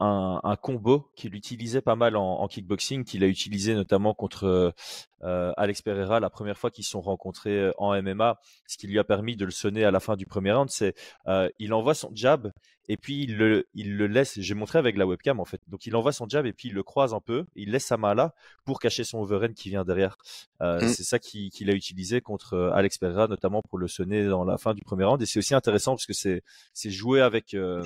un, 0.00 0.56
combo 0.56 1.10
qu'il 1.14 1.34
utilisait 1.34 1.82
pas 1.82 1.96
mal 1.96 2.16
en, 2.16 2.46
kickboxing, 2.48 3.04
qu'il 3.04 3.22
a 3.22 3.26
utilisé 3.26 3.74
notamment 3.74 4.14
contre 4.14 4.74
euh, 5.22 5.52
Alex 5.56 5.82
Pereira 5.82 6.20
la 6.20 6.30
première 6.30 6.58
fois 6.58 6.70
qu'ils 6.70 6.84
se 6.84 6.90
sont 6.90 7.00
rencontrés 7.00 7.70
en 7.78 8.00
MMA. 8.02 8.40
Ce 8.66 8.78
qui 8.78 8.86
lui 8.86 8.98
a 8.98 9.04
permis 9.04 9.36
de 9.36 9.44
le 9.44 9.50
sonner 9.50 9.84
à 9.84 9.90
la 9.90 10.00
fin 10.00 10.16
du 10.16 10.26
premier 10.26 10.52
round, 10.52 10.70
c'est 10.70 10.94
euh, 11.28 11.48
il 11.58 11.74
envoie 11.74 11.94
son 11.94 12.10
jab 12.14 12.50
et 12.90 12.96
puis 12.96 13.22
il 13.22 13.36
le, 13.36 13.68
il 13.72 13.96
le 13.96 14.08
laisse. 14.08 14.40
J'ai 14.40 14.54
montré 14.54 14.76
avec 14.76 14.96
la 14.96 15.06
webcam 15.06 15.38
en 15.38 15.44
fait. 15.44 15.60
Donc 15.68 15.86
il 15.86 15.94
envoie 15.94 16.10
son 16.10 16.28
jab 16.28 16.44
et 16.44 16.52
puis 16.52 16.70
il 16.70 16.74
le 16.74 16.82
croise 16.82 17.14
un 17.14 17.20
peu. 17.20 17.44
Il 17.54 17.70
laisse 17.70 17.84
sa 17.84 17.96
main 17.96 18.14
là 18.14 18.34
pour 18.64 18.80
cacher 18.80 19.04
son 19.04 19.18
overhand 19.20 19.54
qui 19.54 19.68
vient 19.68 19.84
derrière. 19.84 20.18
Euh, 20.60 20.80
mmh. 20.80 20.88
C'est 20.88 21.04
ça 21.04 21.20
qu'il 21.20 21.50
qu 21.52 21.70
a 21.70 21.72
utilisé 21.72 22.20
contre 22.20 22.54
euh, 22.54 22.72
Alex 22.72 22.98
Pereira, 22.98 23.28
notamment 23.28 23.62
pour 23.62 23.78
le 23.78 23.86
sonner 23.86 24.26
dans 24.26 24.42
la 24.42 24.58
fin 24.58 24.74
du 24.74 24.82
premier 24.82 25.04
round. 25.04 25.22
Et 25.22 25.26
c'est 25.26 25.38
aussi 25.38 25.54
intéressant 25.54 25.92
parce 25.92 26.06
que 26.06 26.12
c'est 26.12 26.42
c'est 26.74 26.90
jouer 26.90 27.20
avec 27.20 27.54
euh, 27.54 27.80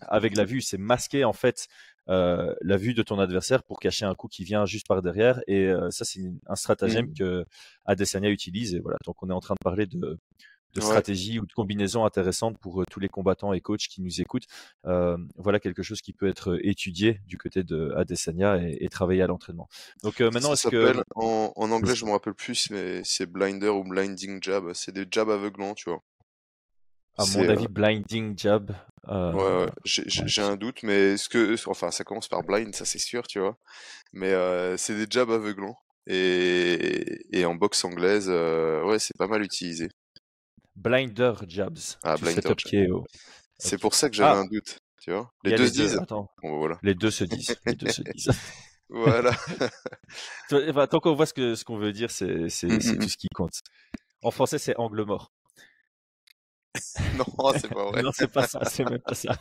avec 0.00 0.36
la 0.36 0.44
vue, 0.44 0.60
c'est 0.60 0.76
masquer 0.76 1.24
en 1.24 1.32
fait 1.32 1.68
euh, 2.08 2.54
la 2.62 2.76
vue 2.78 2.94
de 2.94 3.02
ton 3.02 3.20
adversaire 3.20 3.62
pour 3.62 3.78
cacher 3.78 4.06
un 4.06 4.14
coup 4.14 4.28
qui 4.28 4.42
vient 4.42 4.64
juste 4.66 4.88
par 4.88 5.02
derrière. 5.02 5.40
Et 5.46 5.66
euh, 5.66 5.90
ça, 5.90 6.04
c'est 6.04 6.32
un 6.46 6.56
stratagème 6.56 7.06
mmh. 7.06 7.14
que 7.14 7.44
Adesanya 7.84 8.30
utilise. 8.30 8.74
Et 8.74 8.80
voilà, 8.80 8.98
donc 9.04 9.22
on 9.22 9.30
est 9.30 9.34
en 9.34 9.40
train 9.40 9.54
de 9.54 9.62
parler 9.62 9.86
de 9.86 10.18
de 10.74 10.80
stratégie 10.80 11.38
ou 11.40 11.46
de 11.46 11.52
combinaison 11.52 12.04
intéressante 12.04 12.58
pour 12.58 12.82
euh, 12.82 12.84
tous 12.90 13.00
les 13.00 13.08
combattants 13.08 13.52
et 13.52 13.60
coachs 13.60 13.88
qui 13.88 14.02
nous 14.02 14.20
écoutent. 14.20 14.46
Euh, 14.86 15.16
voilà 15.36 15.60
quelque 15.60 15.82
chose 15.82 16.00
qui 16.00 16.12
peut 16.12 16.28
être 16.28 16.58
étudié 16.62 17.20
du 17.26 17.38
côté 17.38 17.62
de 17.62 17.92
Adesanya 17.96 18.58
et, 18.58 18.78
et 18.80 18.88
travaillé 18.88 19.22
à 19.22 19.26
l'entraînement. 19.26 19.68
Donc 20.02 20.20
euh, 20.20 20.30
maintenant, 20.30 20.52
est-ce 20.52 20.68
que 20.68 21.02
en, 21.14 21.52
en, 21.56 21.70
anglais, 21.70 21.94
je 21.94 22.04
me 22.04 22.10
rappelle 22.10 22.34
plus, 22.34 22.70
mais 22.70 23.02
c'est 23.04 23.26
blinder 23.26 23.68
ou 23.68 23.82
blinding 23.84 24.42
jab. 24.42 24.72
C'est 24.74 24.92
des 24.92 25.06
jabs 25.10 25.30
aveuglants, 25.30 25.74
tu 25.74 25.90
vois. 25.90 26.02
À 27.16 27.24
mon 27.34 27.48
avis, 27.48 27.66
blinding 27.66 28.38
jab. 28.38 28.76
Euh... 29.08 29.32
Ouais, 29.32 29.64
ouais. 29.64 29.70
j'ai 29.84 30.42
un 30.42 30.56
doute, 30.56 30.82
mais 30.84 31.16
ce 31.16 31.28
que, 31.28 31.56
enfin, 31.68 31.90
ça 31.90 32.04
commence 32.04 32.28
par 32.28 32.44
blind, 32.44 32.72
ça 32.74 32.84
c'est 32.84 32.98
sûr, 33.00 33.26
tu 33.26 33.40
vois. 33.40 33.58
Mais 34.12 34.32
euh, 34.32 34.76
c'est 34.76 34.94
des 34.94 35.06
jabs 35.10 35.30
aveuglants. 35.30 35.78
Et, 36.06 37.18
et 37.36 37.44
en 37.44 37.54
boxe 37.54 37.84
anglaise, 37.84 38.28
ouais, 38.30 38.98
c'est 38.98 39.16
pas 39.18 39.26
mal 39.26 39.42
utilisé. 39.42 39.88
Blinder 40.78 41.32
Jabs. 41.48 41.98
Ah, 42.04 42.16
Blinder 42.16 42.40
Jabs. 42.42 43.04
C'est 43.58 43.78
pour 43.78 43.94
ça 43.94 44.08
que 44.08 44.16
j'avais 44.16 44.38
ah. 44.38 44.40
un 44.40 44.46
doute. 44.46 44.78
Tu 45.02 45.12
vois 45.12 45.30
les 45.44 45.56
deux 45.56 45.66
se 45.66 45.72
disent. 45.72 45.98
Attends. 45.98 46.28
Bon, 46.42 46.58
voilà. 46.58 46.78
Les 46.82 46.94
deux 46.94 47.10
se 47.10 47.24
disent. 47.24 47.56
Les 47.66 47.74
deux 47.74 47.90
se 47.90 48.02
disent. 48.14 48.30
voilà. 48.88 49.32
enfin, 50.52 50.86
tant 50.86 51.00
qu'on 51.00 51.14
voit 51.14 51.26
ce 51.26 51.34
qu'on 51.34 51.54
ce 51.56 51.64
qu'on 51.64 51.76
veut 51.78 51.92
dire, 51.92 52.10
c'est 52.10 52.48
c'est 52.48 52.68
mm 52.68 52.78
-hmm. 52.78 52.98
tout 53.02 53.08
ce 53.08 53.16
qui 53.16 53.28
compte. 53.34 53.60
En 54.22 54.30
français, 54.30 54.58
c'est 54.58 54.76
angle 54.76 55.04
mort. 55.04 55.32
non, 57.18 57.24
c'est 57.60 57.68
pas 57.68 57.84
vrai. 57.90 58.02
non, 58.02 58.12
c'est 58.12 58.32
pas 58.32 58.46
ça. 58.46 58.60
C'est 58.64 58.84
même 58.84 59.00
pas 59.00 59.14
ça. 59.14 59.36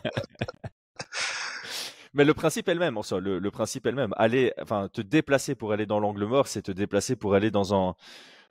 Mais 2.14 2.26
le 2.26 2.34
principe 2.34 2.68
est 2.70 2.74
le 2.74 2.80
même 2.80 2.98
en 2.98 3.04
soi. 3.04 3.20
Le, 3.20 3.38
le 3.38 3.52
principe 3.52 3.86
est 3.86 3.92
le 3.92 3.98
même. 3.98 4.14
Aller, 4.18 4.54
enfin, 4.62 4.90
te 4.90 5.02
déplacer 5.02 5.54
pour 5.56 5.72
aller 5.74 5.86
dans 5.86 6.00
l'angle 6.00 6.26
mort, 6.26 6.48
c'est 6.48 6.64
te 6.64 6.72
déplacer 6.72 7.16
pour 7.16 7.36
aller 7.36 7.52
dans 7.52 7.74
un 7.74 7.96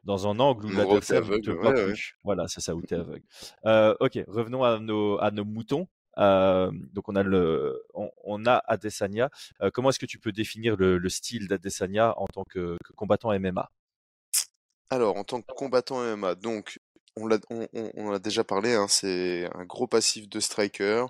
dans 0.05 0.29
un 0.29 0.38
angle 0.38 0.67
où 0.67 0.71
l'adversaire 0.71 1.25
ne 1.26 1.38
te 1.38 1.50
voit 1.50 1.71
ouais, 1.71 1.85
plus. 1.85 1.93
Ouais. 1.93 2.21
Voilà, 2.25 2.49
c'est 2.49 2.61
ça, 2.61 2.75
où 2.75 2.83
tu 2.83 2.95
es 2.95 2.99
aveugle. 2.99 3.25
Euh, 3.65 3.95
ok, 4.00 4.19
revenons 4.29 4.62
à 4.62 4.79
nos, 4.79 5.19
à 5.19 5.31
nos 5.31 5.45
moutons. 5.45 5.88
Euh, 6.19 6.71
donc 6.93 7.09
on 7.09 7.17
a 7.17 7.23
le, 7.23 7.83
on, 7.95 8.11
on 8.25 8.47
a 8.47 8.62
Adesanya. 8.67 9.31
Euh, 9.61 9.71
comment 9.71 9.91
est-ce 9.91 9.99
que 9.99 10.07
tu 10.07 10.19
peux 10.19 10.33
définir 10.33 10.76
le, 10.76 10.99
le 10.99 11.09
style 11.09 11.47
d'Adesanya 11.49 12.15
en 12.19 12.26
tant 12.26 12.45
que, 12.45 12.76
que, 12.85 12.93
combattant 12.95 13.38
MMA 13.38 13.71
Alors 14.91 15.17
en 15.17 15.25
tant 15.25 15.43
que 15.43 15.53
combattant 15.53 16.00
MMA, 16.00 16.35
donc 16.37 16.79
on 17.17 17.26
l'a, 17.26 17.38
on, 17.50 17.69
on, 17.73 18.12
a 18.12 18.19
déjà 18.19 18.45
parlé, 18.45 18.75
hein, 18.75 18.87
c'est 18.88 19.49
un 19.55 19.65
gros 19.65 19.87
passif 19.87 20.29
de 20.29 20.41
striker. 20.41 21.07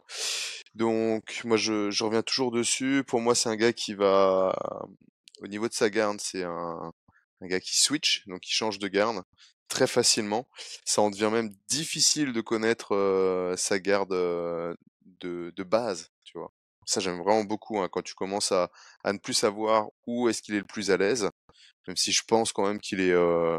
Donc 0.75 1.41
moi 1.45 1.57
je, 1.57 1.91
je 1.91 2.05
reviens 2.05 2.23
toujours 2.23 2.51
dessus. 2.51 3.05
Pour 3.07 3.21
moi 3.21 3.35
c'est 3.35 3.49
un 3.49 3.57
gars 3.57 3.73
qui 3.73 3.95
va, 3.95 4.57
au 5.41 5.47
niveau 5.47 5.69
de 5.69 5.73
sa 5.73 5.91
garde, 5.91 6.21
c'est 6.21 6.43
un, 6.43 6.93
un 7.41 7.47
gars 7.47 7.61
qui 7.61 7.77
switch, 7.77 8.27
donc 8.27 8.41
qui 8.41 8.53
change 8.53 8.79
de 8.79 8.89
garde 8.89 9.23
très 9.69 9.87
facilement. 9.87 10.49
Ça 10.85 11.03
en 11.03 11.11
devient 11.11 11.31
même 11.33 11.53
difficile 11.69 12.33
de 12.33 12.41
connaître 12.41 12.95
euh, 12.95 13.57
sa 13.57 13.79
garde 13.79 14.13
euh, 14.13 14.75
de, 15.21 15.53
de, 15.57 15.63
base, 15.65 16.11
tu 16.25 16.39
vois. 16.39 16.53
Ça 16.87 17.01
j'aime 17.01 17.19
vraiment 17.19 17.45
beaucoup 17.45 17.81
hein, 17.81 17.89
quand 17.91 18.03
tu 18.03 18.15
commences 18.15 18.53
à, 18.53 18.71
à, 19.03 19.13
ne 19.13 19.19
plus 19.19 19.35
savoir 19.35 19.89
où 20.07 20.29
est-ce 20.29 20.41
qu'il 20.43 20.55
est 20.55 20.61
le 20.61 20.65
plus 20.65 20.91
à 20.91 20.97
l'aise, 20.97 21.29
même 21.89 21.97
si 21.97 22.13
je 22.13 22.23
pense 22.27 22.53
quand 22.53 22.67
même 22.67 22.81
qu'il 22.81 23.01
est 23.01 23.13
euh, 23.13 23.59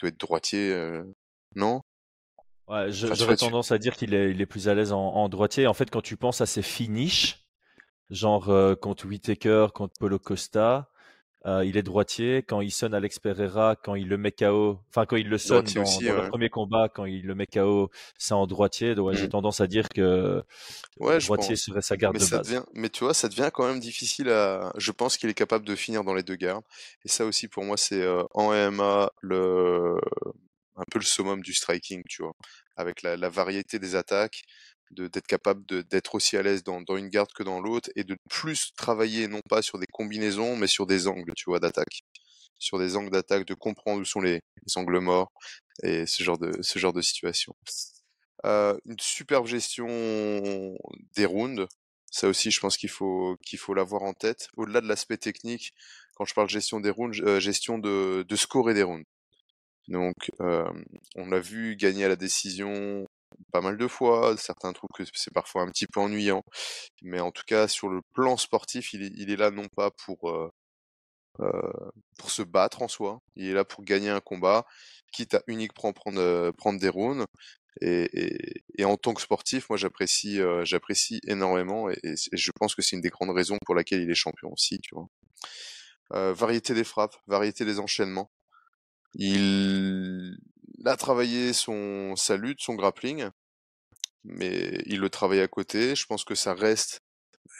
doit 0.00 0.08
être 0.08 0.20
droitier, 0.20 0.72
euh, 0.72 1.02
non? 1.54 1.82
Ouais, 2.68 2.90
j'aurais 2.90 3.36
tendance 3.36 3.72
à 3.72 3.78
dire 3.78 3.96
qu'il 3.96 4.14
est, 4.14 4.30
il 4.30 4.40
est 4.40 4.46
plus 4.46 4.68
à 4.68 4.74
l'aise 4.74 4.92
en, 4.92 5.00
en, 5.00 5.28
droitier. 5.28 5.66
En 5.66 5.74
fait, 5.74 5.90
quand 5.90 6.02
tu 6.02 6.16
penses 6.16 6.40
à 6.40 6.46
ses 6.46 6.62
finishes, 6.62 7.44
genre 8.10 8.48
euh, 8.48 8.76
contre 8.76 9.06
Whitaker, 9.06 9.68
contre 9.74 9.94
Polo 9.98 10.18
Costa, 10.18 10.88
euh, 11.46 11.64
il 11.64 11.76
est 11.76 11.82
droitier. 11.82 12.42
Quand 12.46 12.60
il 12.60 12.70
sonne 12.70 12.92
Alex 12.92 13.18
Pereira, 13.18 13.76
quand 13.76 13.94
il 13.94 14.08
le 14.08 14.18
met 14.18 14.32
KO, 14.32 14.78
enfin 14.90 15.06
quand 15.06 15.16
il 15.16 15.28
le 15.28 15.38
sonne 15.38 15.64
dans, 15.64 15.82
aussi, 15.82 16.04
dans 16.04 16.14
ouais. 16.14 16.22
le 16.22 16.28
premier 16.28 16.50
combat, 16.50 16.88
quand 16.88 17.06
il 17.06 17.26
le 17.26 17.34
met 17.34 17.46
KO, 17.46 17.90
c'est 18.18 18.34
en 18.34 18.46
droitier. 18.46 18.94
Donc 18.94 19.06
ouais, 19.06 19.14
mmh. 19.14 19.16
j'ai 19.16 19.28
tendance 19.28 19.60
à 19.60 19.66
dire 19.66 19.88
que 19.88 20.42
ouais, 20.98 21.18
droitier 21.18 21.56
serait 21.56 21.80
sa 21.80 21.96
garde 21.96 22.14
mais 22.14 22.20
de 22.20 22.24
ça 22.24 22.38
base. 22.38 22.48
Devient, 22.48 22.64
mais 22.74 22.90
tu 22.90 23.04
vois, 23.04 23.14
ça 23.14 23.28
devient 23.28 23.50
quand 23.52 23.66
même 23.66 23.80
difficile 23.80 24.28
à. 24.28 24.72
Je 24.76 24.92
pense 24.92 25.16
qu'il 25.16 25.30
est 25.30 25.34
capable 25.34 25.64
de 25.64 25.74
finir 25.74 26.04
dans 26.04 26.14
les 26.14 26.22
deux 26.22 26.36
gardes. 26.36 26.64
Et 27.04 27.08
ça 27.08 27.24
aussi 27.24 27.48
pour 27.48 27.64
moi, 27.64 27.76
c'est 27.78 28.02
euh, 28.02 28.22
en 28.32 28.52
MMA 28.52 29.10
le 29.22 29.96
un 30.76 30.84
peu 30.90 30.98
le 30.98 31.04
summum 31.04 31.42
du 31.42 31.52
striking, 31.54 32.02
tu 32.08 32.22
vois, 32.22 32.32
avec 32.76 33.02
la, 33.02 33.16
la 33.16 33.28
variété 33.28 33.78
des 33.78 33.94
attaques 33.96 34.42
d'être 34.90 35.26
capable 35.26 35.64
d'être 35.88 36.14
aussi 36.14 36.36
à 36.36 36.42
l'aise 36.42 36.62
dans, 36.62 36.80
dans, 36.82 36.96
une 36.96 37.08
garde 37.08 37.32
que 37.32 37.42
dans 37.42 37.60
l'autre 37.60 37.90
et 37.96 38.04
de 38.04 38.16
plus 38.28 38.72
travailler 38.76 39.28
non 39.28 39.40
pas 39.48 39.62
sur 39.62 39.78
des 39.78 39.86
combinaisons 39.86 40.56
mais 40.56 40.66
sur 40.66 40.86
des 40.86 41.06
angles 41.06 41.32
tu 41.36 41.44
vois 41.46 41.60
d'attaque. 41.60 42.00
Sur 42.58 42.78
des 42.78 42.96
angles 42.96 43.10
d'attaque 43.10 43.46
de 43.46 43.54
comprendre 43.54 44.00
où 44.02 44.04
sont 44.04 44.20
les, 44.20 44.34
les, 44.66 44.78
angles 44.78 44.98
morts 44.98 45.32
et 45.82 46.06
ce 46.06 46.22
genre 46.22 46.38
de 46.38 46.52
ce 46.62 46.78
genre 46.78 46.92
de 46.92 47.02
situation. 47.02 47.54
Euh, 48.44 48.76
une 48.86 48.98
superbe 48.98 49.46
gestion 49.46 49.88
des 51.16 51.26
rounds. 51.26 51.66
Ça 52.10 52.28
aussi 52.28 52.50
je 52.50 52.60
pense 52.60 52.76
qu'il 52.76 52.90
faut 52.90 53.36
qu'il 53.44 53.58
faut 53.58 53.74
l'avoir 53.74 54.02
en 54.02 54.12
tête. 54.12 54.48
Au-delà 54.56 54.80
de 54.80 54.88
l'aspect 54.88 55.18
technique 55.18 55.72
quand 56.16 56.24
je 56.24 56.34
parle 56.34 56.48
gestion 56.50 56.80
des 56.80 56.90
rounds 56.90 57.20
euh, 57.22 57.40
gestion 57.40 57.78
de, 57.78 58.24
de 58.28 58.36
scorer 58.36 58.74
des 58.74 58.82
rounds. 58.82 59.06
Donc, 59.90 60.30
euh, 60.40 60.70
on 61.16 61.26
l'a 61.26 61.40
vu 61.40 61.76
gagner 61.76 62.04
à 62.04 62.08
la 62.08 62.16
décision 62.16 63.06
pas 63.52 63.60
mal 63.60 63.76
de 63.76 63.86
fois. 63.86 64.36
Certains 64.36 64.72
trouvent 64.72 64.90
que 64.94 65.04
c'est 65.14 65.32
parfois 65.32 65.62
un 65.62 65.68
petit 65.70 65.86
peu 65.86 66.00
ennuyant. 66.00 66.42
Mais 67.02 67.20
en 67.20 67.30
tout 67.30 67.44
cas, 67.46 67.68
sur 67.68 67.88
le 67.88 68.00
plan 68.14 68.36
sportif, 68.36 68.92
il 68.94 69.30
est, 69.30 69.36
là 69.36 69.50
non 69.50 69.68
pas 69.68 69.90
pour, 69.90 70.30
euh, 70.30 70.50
euh, 71.40 71.90
pour 72.18 72.30
se 72.30 72.42
battre 72.42 72.82
en 72.82 72.88
soi. 72.88 73.20
Il 73.36 73.46
est 73.48 73.54
là 73.54 73.64
pour 73.64 73.84
gagner 73.84 74.10
un 74.10 74.20
combat, 74.20 74.66
quitte 75.12 75.34
à 75.34 75.42
uniquement 75.46 75.92
prendre, 75.92 76.20
euh, 76.20 76.52
prendre 76.52 76.80
des 76.80 76.88
rounds. 76.88 77.24
Et, 77.80 78.84
en 78.84 78.96
tant 78.96 79.14
que 79.14 79.22
sportif, 79.22 79.68
moi 79.70 79.76
j'apprécie 79.76 80.40
euh, 80.40 80.64
j'apprécie 80.64 81.20
énormément 81.26 81.88
et, 81.90 81.98
je 82.32 82.50
pense 82.58 82.74
que 82.74 82.82
c'est 82.82 82.96
une 82.96 83.02
des 83.02 83.10
grandes 83.10 83.30
raisons 83.30 83.58
pour 83.64 83.74
laquelle 83.74 84.02
il 84.02 84.10
est 84.10 84.14
champion 84.14 84.52
aussi. 84.52 84.80
Euh, 86.12 86.32
variété 86.34 86.74
des 86.74 86.84
frappes, 86.84 87.16
variété 87.26 87.64
des 87.64 87.78
enchaînements. 87.78 88.30
Il 89.14 90.36
a 90.84 90.96
travaillé 90.96 91.52
son, 91.52 92.14
sa 92.16 92.36
lutte, 92.36 92.60
son 92.60 92.74
grappling, 92.74 93.28
mais 94.24 94.82
il 94.86 95.00
le 95.00 95.10
travaille 95.10 95.40
à 95.40 95.48
côté. 95.48 95.94
Je 95.94 96.06
pense 96.06 96.24
que 96.24 96.34
ça 96.34 96.54
reste, 96.54 97.00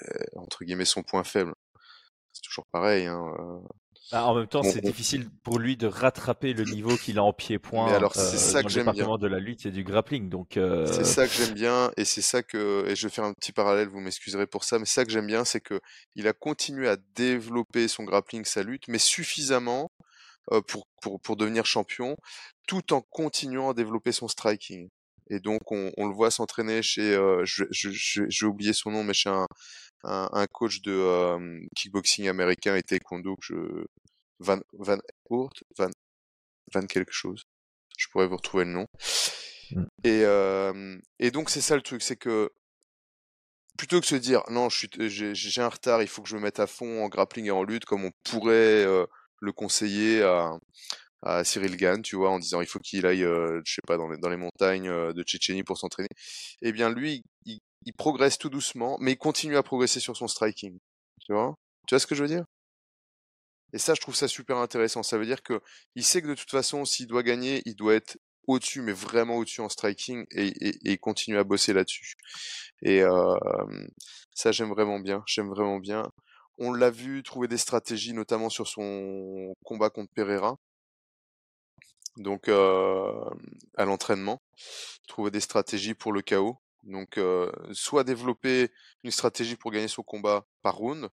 euh, 0.03 0.25
entre 0.37 0.65
guillemets, 0.65 0.85
son 0.85 1.03
point 1.03 1.25
faible. 1.25 1.55
C'est 2.33 2.43
toujours 2.43 2.67
pareil. 2.71 3.07
Hein. 3.07 3.35
Bah, 4.13 4.25
en 4.27 4.35
même 4.35 4.49
temps, 4.49 4.63
bon, 4.63 4.71
c'est 4.71 4.85
on... 4.85 4.89
difficile 4.89 5.29
pour 5.45 5.59
lui 5.59 5.77
de 5.77 5.87
rattraper 5.87 6.53
le 6.53 6.65
niveau 6.65 6.97
qu'il 6.97 7.19
a 7.19 7.23
en 7.23 7.33
pied-point 7.33 7.93
alors, 7.93 8.15
c'est 8.15 8.35
euh, 8.35 8.39
ça 8.39 8.63
dans 8.63 8.69
que 8.69 8.73
le 8.73 8.81
département 8.81 9.19
bien. 9.19 9.29
de 9.29 9.33
la 9.33 9.39
lutte 9.39 9.67
et 9.67 9.71
du 9.71 9.85
grappling. 9.85 10.29
Donc, 10.29 10.57
euh... 10.57 10.87
c'est 10.87 11.05
ça 11.05 11.29
que 11.29 11.33
j'aime 11.33 11.55
bien, 11.55 11.93
et 11.97 12.05
c'est 12.05 12.23
ça 12.23 12.43
que, 12.43 12.85
et 12.89 12.97
je 12.97 13.07
vais 13.07 13.13
faire 13.13 13.25
un 13.25 13.33
petit 13.35 13.53
parallèle, 13.53 13.89
vous 13.89 14.01
m'excuserez 14.01 14.49
pour 14.49 14.65
ça, 14.65 14.79
mais 14.81 14.85
ça 14.85 15.05
que 15.05 15.13
j'aime 15.13 15.27
bien, 15.27 15.45
c'est 15.45 15.61
que 15.61 15.81
il 16.17 16.27
a 16.27 16.33
continué 16.33 16.89
à 16.89 16.97
développer 17.15 17.87
son 17.87 18.03
grappling, 18.03 18.45
sa 18.45 18.65
lutte, 18.65 18.89
mais 18.89 18.99
suffisamment 18.99 19.91
pour, 20.67 20.87
pour, 21.03 21.21
pour 21.21 21.37
devenir 21.37 21.67
champion, 21.67 22.17
tout 22.67 22.93
en 22.93 23.01
continuant 23.01 23.71
à 23.71 23.75
développer 23.75 24.13
son 24.13 24.29
striking. 24.29 24.89
Et 25.29 25.39
donc, 25.41 25.71
on, 25.71 25.93
on 25.97 26.07
le 26.09 26.15
voit 26.15 26.31
s'entraîner 26.31 26.83
chez, 26.83 27.13
je, 27.45 27.65
je, 27.71 27.91
je, 27.91 28.25
j'ai 28.29 28.47
oublié 28.47 28.73
son 28.73 28.91
nom, 28.91 29.05
mais 29.05 29.15
chez 29.15 29.31
un, 29.31 29.47
un, 30.05 30.29
un 30.33 30.47
coach 30.47 30.81
de 30.83 31.61
kickboxing 31.77 32.29
américain 32.29 32.75
et 32.75 32.83
taekwondo 32.83 33.37
que 33.37 33.43
je, 33.43 33.85
Van, 34.41 34.61
Van 34.73 34.99
Hoort, 35.29 35.63
Van, 35.79 35.91
Van 36.73 36.87
quelque 36.87 37.13
chose. 37.13 37.45
Je 37.99 38.09
pourrais 38.09 38.27
vous 38.27 38.37
retrouver 38.37 38.65
le 38.65 38.73
nom. 38.73 38.87
Mm. 39.71 39.85
Et, 40.05 40.23
euh, 40.25 40.99
et 41.19 41.31
donc, 41.31 41.51
c'est 41.51 41.61
ça 41.61 41.77
le 41.77 41.83
truc, 41.83 42.03
c'est 42.03 42.17
que 42.17 42.51
plutôt 43.79 44.01
que 44.01 44.07
se 44.07 44.17
dire 44.17 44.43
non, 44.51 44.69
je 44.69 44.87
j'ai, 45.09 45.35
j'ai 45.35 45.61
un 45.61 45.69
retard, 45.69 46.03
il 46.03 46.09
faut 46.09 46.23
que 46.23 46.29
je 46.29 46.37
me 46.37 46.43
mette 46.43 46.61
à 46.61 46.67
fond 46.67 47.05
en 47.05 47.09
grappling 47.09 47.47
et 47.47 47.51
en 47.51 47.63
lutte, 47.63 47.85
comme 47.85 48.05
on 48.05 48.13
pourrait 48.25 48.85
euh, 48.85 49.07
le 49.41 49.53
conseiller 49.53 50.23
à, 50.23 50.53
à 51.23 51.45
Cyril 51.45 51.77
Gann, 51.77 52.03
tu 52.03 52.17
vois, 52.17 52.31
en 52.31 52.39
disant 52.39 52.61
il 52.61 52.67
faut 52.67 52.79
qu'il 52.79 53.07
aille, 53.07 53.25
euh, 53.25 53.61
je 53.65 53.75
sais 53.75 53.83
pas, 53.87 53.97
dans 53.97 54.09
les, 54.09 54.19
dans 54.19 54.29
les 54.31 54.37
montagnes 54.37 54.89
euh, 54.89 55.13
de 55.13 55.23
Tchétchénie 55.23 55.65
pour 55.65 55.79
s'entraîner. 55.79 56.09
Eh 56.63 56.73
bien, 56.73 56.91
lui, 56.91 57.23
il, 57.47 57.59
il 57.87 57.93
progresse 57.95 58.39
tout 58.39 58.51
doucement, 58.51 58.97
mais 59.01 59.13
il 59.13 59.19
continue 59.19 59.57
à 59.57 59.63
progresser 59.63 60.01
sur 60.01 60.17
son 60.17 60.29
striking. 60.29 60.79
Tu 61.27 61.33
vois? 61.33 61.55
Tu 61.87 61.95
vois 61.95 62.01
ce 62.01 62.07
que 62.07 62.15
je 62.15 62.23
veux 62.23 62.29
dire? 62.29 62.45
Et 63.73 63.79
ça, 63.79 63.95
je 63.95 64.01
trouve 64.01 64.17
ça 64.17 64.29
super 64.29 64.57
intéressant. 64.57 65.03
Ça 65.03 65.17
veut 65.17 65.27
dire 65.27 65.43
que 65.43 65.61
il 65.95 66.05
sait 66.05 66.23
que 66.23 66.27
de 66.27 66.35
toute 66.35 66.51
façon, 66.51 66.85
s'il 66.85 67.07
doit 67.07 67.23
gagner, 67.23 67.63
il 67.67 67.77
doit 67.77 67.95
être 67.95 68.19
au-dessus, 68.47 68.83
mais 68.83 68.93
vraiment 68.93 69.37
au-dessus 69.37 69.61
en 69.61 69.69
striking, 69.69 70.27
et, 70.33 70.49
et, 70.67 70.93
et 70.93 70.99
continuer 70.99 71.39
à 71.39 71.45
bosser 71.45 71.73
là-dessus. 71.73 72.15
Et 72.83 73.03
euh, 73.03 73.37
ça, 74.35 74.51
j'aime 74.51 74.71
vraiment 74.71 74.99
bien. 74.99 75.23
J'aime 75.27 75.49
vraiment 75.49 75.79
bien. 75.79 76.11
On 76.63 76.73
l'a 76.75 76.91
vu 76.91 77.23
trouver 77.23 77.49
des 77.49 77.57
stratégies, 77.57 78.13
notamment 78.13 78.51
sur 78.51 78.69
son 78.69 79.55
combat 79.65 79.89
contre 79.89 80.13
Pereira. 80.15 80.59
Donc, 82.19 82.49
euh, 82.49 83.25
à 83.79 83.87
l'entraînement, 83.87 84.43
trouver 85.09 85.31
des 85.31 85.41
stratégies 85.41 85.95
pour 85.95 86.13
le 86.13 86.21
chaos. 86.21 86.59
Donc, 86.83 87.17
euh, 87.17 87.51
soit 87.73 88.05
développer 88.05 88.71
une 89.05 89.11
stratégie 89.11 89.57
pour 89.57 89.71
gagner 89.71 89.89
son 89.89 90.03
combat 90.03 90.45
par 90.63 90.77
round, 90.77 91.09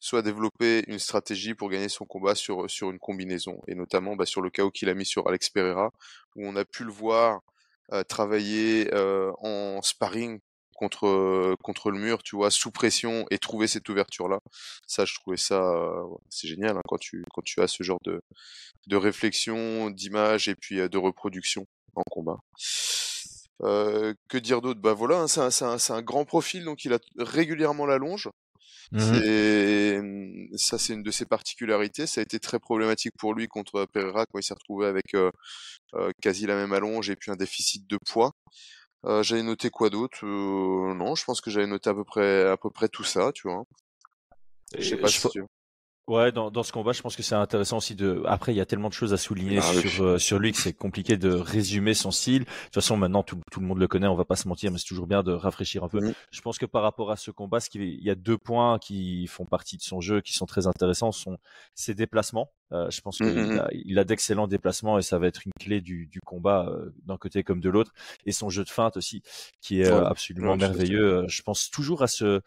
soit 0.00 0.22
développer 0.22 0.82
une 0.88 0.98
stratégie 0.98 1.54
pour 1.54 1.70
gagner 1.70 1.88
son 1.88 2.04
combat 2.04 2.34
sur, 2.34 2.66
une 2.82 2.98
combinaison. 2.98 3.60
Et 3.68 3.76
notamment 3.76 4.16
bah, 4.16 4.26
sur 4.26 4.42
le 4.42 4.50
chaos 4.50 4.72
qu'il 4.72 4.88
a 4.88 4.94
mis 4.94 5.06
sur 5.06 5.28
Alex 5.28 5.48
Pereira, 5.50 5.92
où 6.34 6.44
on 6.44 6.56
a 6.56 6.64
pu 6.64 6.82
le 6.82 6.90
voir 6.90 7.40
euh, 7.92 8.02
travailler 8.02 8.90
en 8.94 9.80
sparring 9.82 10.40
contre, 10.78 11.56
contre 11.62 11.90
le 11.90 11.98
mur, 11.98 12.22
tu 12.22 12.36
vois, 12.36 12.50
sous 12.50 12.70
pression 12.70 13.26
et 13.30 13.38
trouver 13.38 13.66
cette 13.66 13.88
ouverture-là. 13.88 14.38
Ça, 14.86 15.04
je 15.04 15.14
trouvais 15.14 15.36
ça, 15.36 15.60
euh, 15.60 16.04
c'est 16.30 16.48
génial 16.48 16.76
hein, 16.76 16.82
quand, 16.86 16.98
tu, 16.98 17.24
quand 17.32 17.42
tu 17.44 17.60
as 17.60 17.68
ce 17.68 17.82
genre 17.82 17.98
de, 18.04 18.20
de 18.86 18.96
réflexion, 18.96 19.90
d'image 19.90 20.48
et 20.48 20.54
puis 20.54 20.80
euh, 20.80 20.88
de 20.88 20.98
reproduction 20.98 21.66
en 21.94 22.02
combat. 22.10 22.38
Euh, 23.62 24.14
que 24.28 24.38
dire 24.38 24.60
d'autre? 24.60 24.80
Bah 24.80 24.92
voilà, 24.92 25.22
hein, 25.22 25.28
c'est 25.28 25.40
un, 25.40 25.72
un, 25.72 25.96
un, 25.96 26.02
grand 26.02 26.24
profil, 26.24 26.64
donc 26.64 26.84
il 26.84 26.92
a 26.92 26.98
régulièrement 27.18 27.86
la 27.86 27.98
longe. 27.98 28.30
Mmh. 28.92 30.56
Ça, 30.56 30.78
c'est 30.78 30.94
une 30.94 31.02
de 31.02 31.10
ses 31.10 31.26
particularités. 31.26 32.06
Ça 32.06 32.20
a 32.20 32.22
été 32.22 32.38
très 32.38 32.58
problématique 32.58 33.12
pour 33.18 33.34
lui 33.34 33.46
contre 33.46 33.86
Pereira 33.86 34.24
quand 34.26 34.38
il 34.38 34.42
s'est 34.42 34.54
retrouvé 34.54 34.86
avec 34.86 35.14
euh, 35.14 35.30
euh, 35.94 36.10
quasi 36.22 36.46
la 36.46 36.54
même 36.54 36.72
allonge 36.72 37.10
et 37.10 37.16
puis 37.16 37.30
un 37.30 37.36
déficit 37.36 37.86
de 37.86 37.98
poids. 38.10 38.32
Euh, 39.04 39.22
j'avais 39.22 39.42
noté 39.42 39.70
quoi 39.70 39.90
d'autre? 39.90 40.24
Non, 40.24 41.14
je 41.14 41.24
pense 41.24 41.40
que 41.40 41.50
j'avais 41.50 41.66
noté 41.66 41.88
à 41.90 41.94
peu 41.94 42.04
près 42.04 42.46
à 42.48 42.56
peu 42.56 42.70
près 42.70 42.88
tout 42.88 43.04
ça, 43.04 43.30
tu 43.32 43.48
vois. 43.48 43.64
Je 44.76 44.82
sais 44.82 44.96
pas 44.96 45.06
je 45.06 45.18
si 45.18 45.28
tu... 45.28 45.42
Ouais, 46.08 46.32
dans, 46.32 46.50
dans 46.50 46.62
ce 46.62 46.72
combat, 46.72 46.92
je 46.92 47.02
pense 47.02 47.16
que 47.16 47.22
c'est 47.22 47.34
intéressant 47.34 47.76
aussi 47.76 47.94
de. 47.94 48.22
Après, 48.24 48.54
il 48.54 48.56
y 48.56 48.62
a 48.62 48.64
tellement 48.64 48.88
de 48.88 48.94
choses 48.94 49.12
à 49.12 49.18
souligner 49.18 49.58
ah, 49.58 49.62
sur 49.62 50.02
euh, 50.02 50.16
sur 50.16 50.38
lui 50.38 50.52
que 50.52 50.58
c'est 50.58 50.72
compliqué 50.72 51.18
de 51.18 51.28
résumer 51.28 51.92
son 51.92 52.10
style. 52.10 52.44
De 52.44 52.48
toute 52.64 52.74
façon, 52.74 52.96
maintenant 52.96 53.22
tout, 53.22 53.38
tout 53.52 53.60
le 53.60 53.66
monde 53.66 53.78
le 53.78 53.86
connaît, 53.88 54.06
on 54.06 54.14
va 54.14 54.24
pas 54.24 54.34
se 54.34 54.48
mentir, 54.48 54.72
mais 54.72 54.78
c'est 54.78 54.86
toujours 54.86 55.06
bien 55.06 55.22
de 55.22 55.32
rafraîchir 55.32 55.84
un 55.84 55.88
peu. 55.88 56.00
Je 56.30 56.40
pense 56.40 56.56
que 56.56 56.64
par 56.64 56.82
rapport 56.82 57.10
à 57.10 57.16
ce 57.16 57.30
combat, 57.30 57.60
ce 57.60 57.68
qui, 57.68 57.78
il 57.78 58.02
y 58.02 58.08
a 58.08 58.14
deux 58.14 58.38
points 58.38 58.78
qui 58.78 59.26
font 59.26 59.44
partie 59.44 59.76
de 59.76 59.82
son 59.82 60.00
jeu, 60.00 60.22
qui 60.22 60.32
sont 60.32 60.46
très 60.46 60.66
intéressants, 60.66 61.12
sont 61.12 61.36
ses 61.74 61.92
déplacements. 61.92 62.52
Euh, 62.72 62.88
je 62.90 63.02
pense 63.02 63.18
qu'il 63.18 63.58
a, 63.58 63.68
il 63.72 63.98
a 63.98 64.04
d'excellents 64.04 64.46
déplacements 64.48 64.98
et 64.98 65.02
ça 65.02 65.18
va 65.18 65.26
être 65.26 65.42
une 65.44 65.52
clé 65.60 65.82
du, 65.82 66.06
du 66.06 66.20
combat 66.20 66.68
euh, 66.70 66.90
d'un 67.04 67.18
côté 67.18 67.42
comme 67.42 67.60
de 67.60 67.68
l'autre. 67.68 67.92
Et 68.24 68.32
son 68.32 68.48
jeu 68.48 68.64
de 68.64 68.70
feinte 68.70 68.96
aussi, 68.96 69.22
qui 69.60 69.82
est 69.82 69.92
ouais, 69.92 70.06
absolument 70.06 70.52
ouais, 70.52 70.56
merveilleux. 70.56 71.26
Je 71.28 71.42
pense 71.42 71.70
toujours 71.70 72.02
à 72.02 72.06
ce 72.06 72.40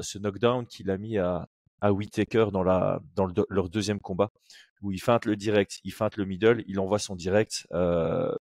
ce 0.00 0.16
knockdown 0.18 0.64
qu'il 0.64 0.90
a 0.90 0.96
mis 0.96 1.18
à, 1.18 1.46
à 1.80 1.92
Whitaker 1.92 2.46
dans, 2.52 2.62
la, 2.62 3.00
dans 3.14 3.26
le, 3.26 3.34
leur 3.48 3.68
deuxième 3.68 4.00
combat, 4.00 4.30
où 4.82 4.92
il 4.92 5.00
feinte 5.00 5.24
le 5.24 5.36
direct, 5.36 5.80
il 5.84 5.92
feinte 5.92 6.16
le 6.16 6.24
middle, 6.24 6.64
il 6.66 6.78
envoie 6.80 6.98
son 6.98 7.16
direct. 7.16 7.66
Euh, 7.72 8.34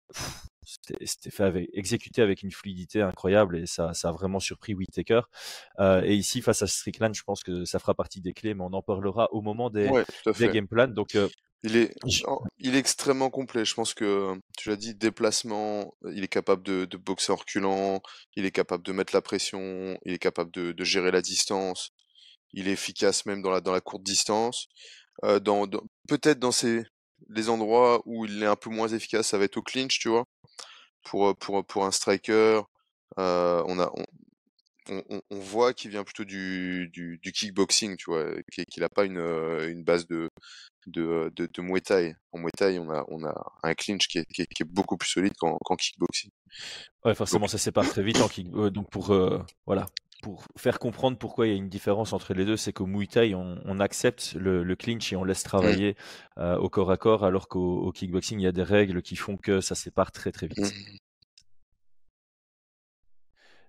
C'était 0.66 1.30
fait 1.30 1.44
avec, 1.44 1.68
exécuté 1.74 2.22
avec 2.22 2.42
une 2.42 2.50
fluidité 2.50 3.02
incroyable 3.02 3.58
et 3.58 3.66
ça, 3.66 3.92
ça 3.92 4.08
a 4.08 4.12
vraiment 4.12 4.40
surpris 4.40 4.72
Whitaker. 4.72 5.20
Euh, 5.78 6.00
et 6.02 6.14
ici, 6.14 6.40
face 6.40 6.62
à 6.62 6.66
Strickland, 6.66 7.12
je 7.14 7.22
pense 7.22 7.42
que 7.42 7.66
ça 7.66 7.78
fera 7.78 7.92
partie 7.92 8.22
des 8.22 8.32
clés, 8.32 8.54
mais 8.54 8.64
on 8.64 8.72
en 8.72 8.80
parlera 8.80 9.28
au 9.32 9.42
moment 9.42 9.68
des, 9.68 9.88
ouais, 9.88 10.06
des 10.38 10.48
game 10.48 10.66
plans. 10.66 10.88
Donc, 10.88 11.16
euh, 11.16 11.28
il 11.64 11.76
est, 11.76 11.94
il 12.56 12.74
est 12.74 12.78
extrêmement 12.78 13.28
complet. 13.28 13.66
Je 13.66 13.74
pense 13.74 13.92
que, 13.92 14.34
tu 14.56 14.70
l'as 14.70 14.76
dit, 14.76 14.94
déplacement, 14.94 15.92
il 16.10 16.24
est 16.24 16.28
capable 16.28 16.62
de, 16.62 16.86
de 16.86 16.96
boxer 16.96 17.32
en 17.32 17.36
reculant, 17.36 18.00
il 18.34 18.46
est 18.46 18.50
capable 18.50 18.82
de 18.84 18.92
mettre 18.92 19.14
la 19.14 19.20
pression, 19.20 19.98
il 20.06 20.14
est 20.14 20.18
capable 20.18 20.50
de, 20.50 20.72
de 20.72 20.84
gérer 20.84 21.10
la 21.10 21.20
distance, 21.20 21.90
il 22.54 22.68
est 22.68 22.72
efficace 22.72 23.26
même 23.26 23.42
dans 23.42 23.50
la, 23.50 23.60
dans 23.60 23.72
la 23.72 23.80
courte 23.80 24.02
distance. 24.02 24.66
Euh, 25.22 25.38
dans, 25.38 25.66
dans 25.66 25.82
peut-être 26.08 26.38
dans 26.38 26.52
ces, 26.52 26.82
les 27.28 27.48
endroits 27.48 28.02
où 28.04 28.24
il 28.24 28.42
est 28.42 28.46
un 28.46 28.56
peu 28.56 28.70
moins 28.70 28.88
efficace, 28.88 29.28
ça 29.28 29.38
va 29.38 29.44
être 29.44 29.58
au 29.58 29.62
clinch, 29.62 29.98
tu 30.00 30.08
vois. 30.08 30.24
Pour, 31.02 31.36
pour, 31.36 31.64
pour 31.66 31.84
un 31.84 31.92
striker, 31.92 32.62
euh, 33.18 33.62
on, 33.66 33.78
a, 33.78 33.92
on, 34.88 35.02
on, 35.10 35.20
on 35.30 35.38
voit 35.38 35.74
qu'il 35.74 35.90
vient 35.90 36.02
plutôt 36.02 36.24
du, 36.24 36.88
du, 36.92 37.18
du 37.22 37.30
kickboxing, 37.30 37.96
tu 37.96 38.10
vois, 38.10 38.26
qu'il 38.50 38.80
n'a 38.80 38.88
pas 38.88 39.04
une, 39.04 39.18
une 39.18 39.84
base 39.84 40.06
de, 40.06 40.30
de, 40.86 41.30
de, 41.36 41.46
de 41.46 41.62
Muay 41.62 41.80
Thai. 41.80 42.16
En 42.32 42.38
Muay 42.38 42.50
Thai, 42.56 42.78
on 42.78 42.90
a, 42.90 43.04
on 43.08 43.24
a 43.24 43.34
un 43.62 43.74
clinch 43.74 44.08
qui 44.08 44.18
est, 44.18 44.24
qui 44.32 44.42
est, 44.42 44.46
qui 44.46 44.62
est 44.62 44.66
beaucoup 44.66 44.96
plus 44.96 45.10
solide 45.10 45.34
qu'en 45.38 45.58
qu 45.58 45.76
kickboxing. 45.76 46.30
Ouais, 47.04 47.14
forcément, 47.14 47.40
donc, 47.40 47.50
ça 47.50 47.58
sépare 47.58 47.88
très 47.88 48.02
vite 48.02 48.20
en 48.20 48.28
kick. 48.28 48.48
Euh, 48.54 48.70
donc 48.70 48.88
pour 48.90 49.12
euh, 49.12 49.42
voilà, 49.66 49.86
pour 50.24 50.46
faire 50.56 50.78
comprendre 50.78 51.18
pourquoi 51.18 51.46
il 51.46 51.50
y 51.50 51.52
a 51.52 51.58
une 51.58 51.68
différence 51.68 52.14
entre 52.14 52.32
les 52.32 52.46
deux, 52.46 52.56
c'est 52.56 52.72
qu'au 52.72 52.86
Muay 52.86 53.06
Thai, 53.06 53.34
on, 53.34 53.58
on 53.66 53.78
accepte 53.78 54.32
le, 54.40 54.64
le, 54.64 54.74
clinch 54.74 55.12
et 55.12 55.16
on 55.16 55.24
laisse 55.24 55.42
travailler 55.42 55.90
mmh. 55.90 56.40
euh, 56.40 56.56
au 56.56 56.70
corps 56.70 56.90
à 56.90 56.96
corps, 56.96 57.26
alors 57.26 57.46
qu'au 57.46 57.92
kickboxing, 57.92 58.40
il 58.40 58.44
y 58.44 58.46
a 58.46 58.52
des 58.52 58.62
règles 58.62 59.02
qui 59.02 59.16
font 59.16 59.36
que 59.36 59.60
ça 59.60 59.74
sépare 59.74 60.12
très 60.12 60.32
très 60.32 60.46
vite. 60.46 60.72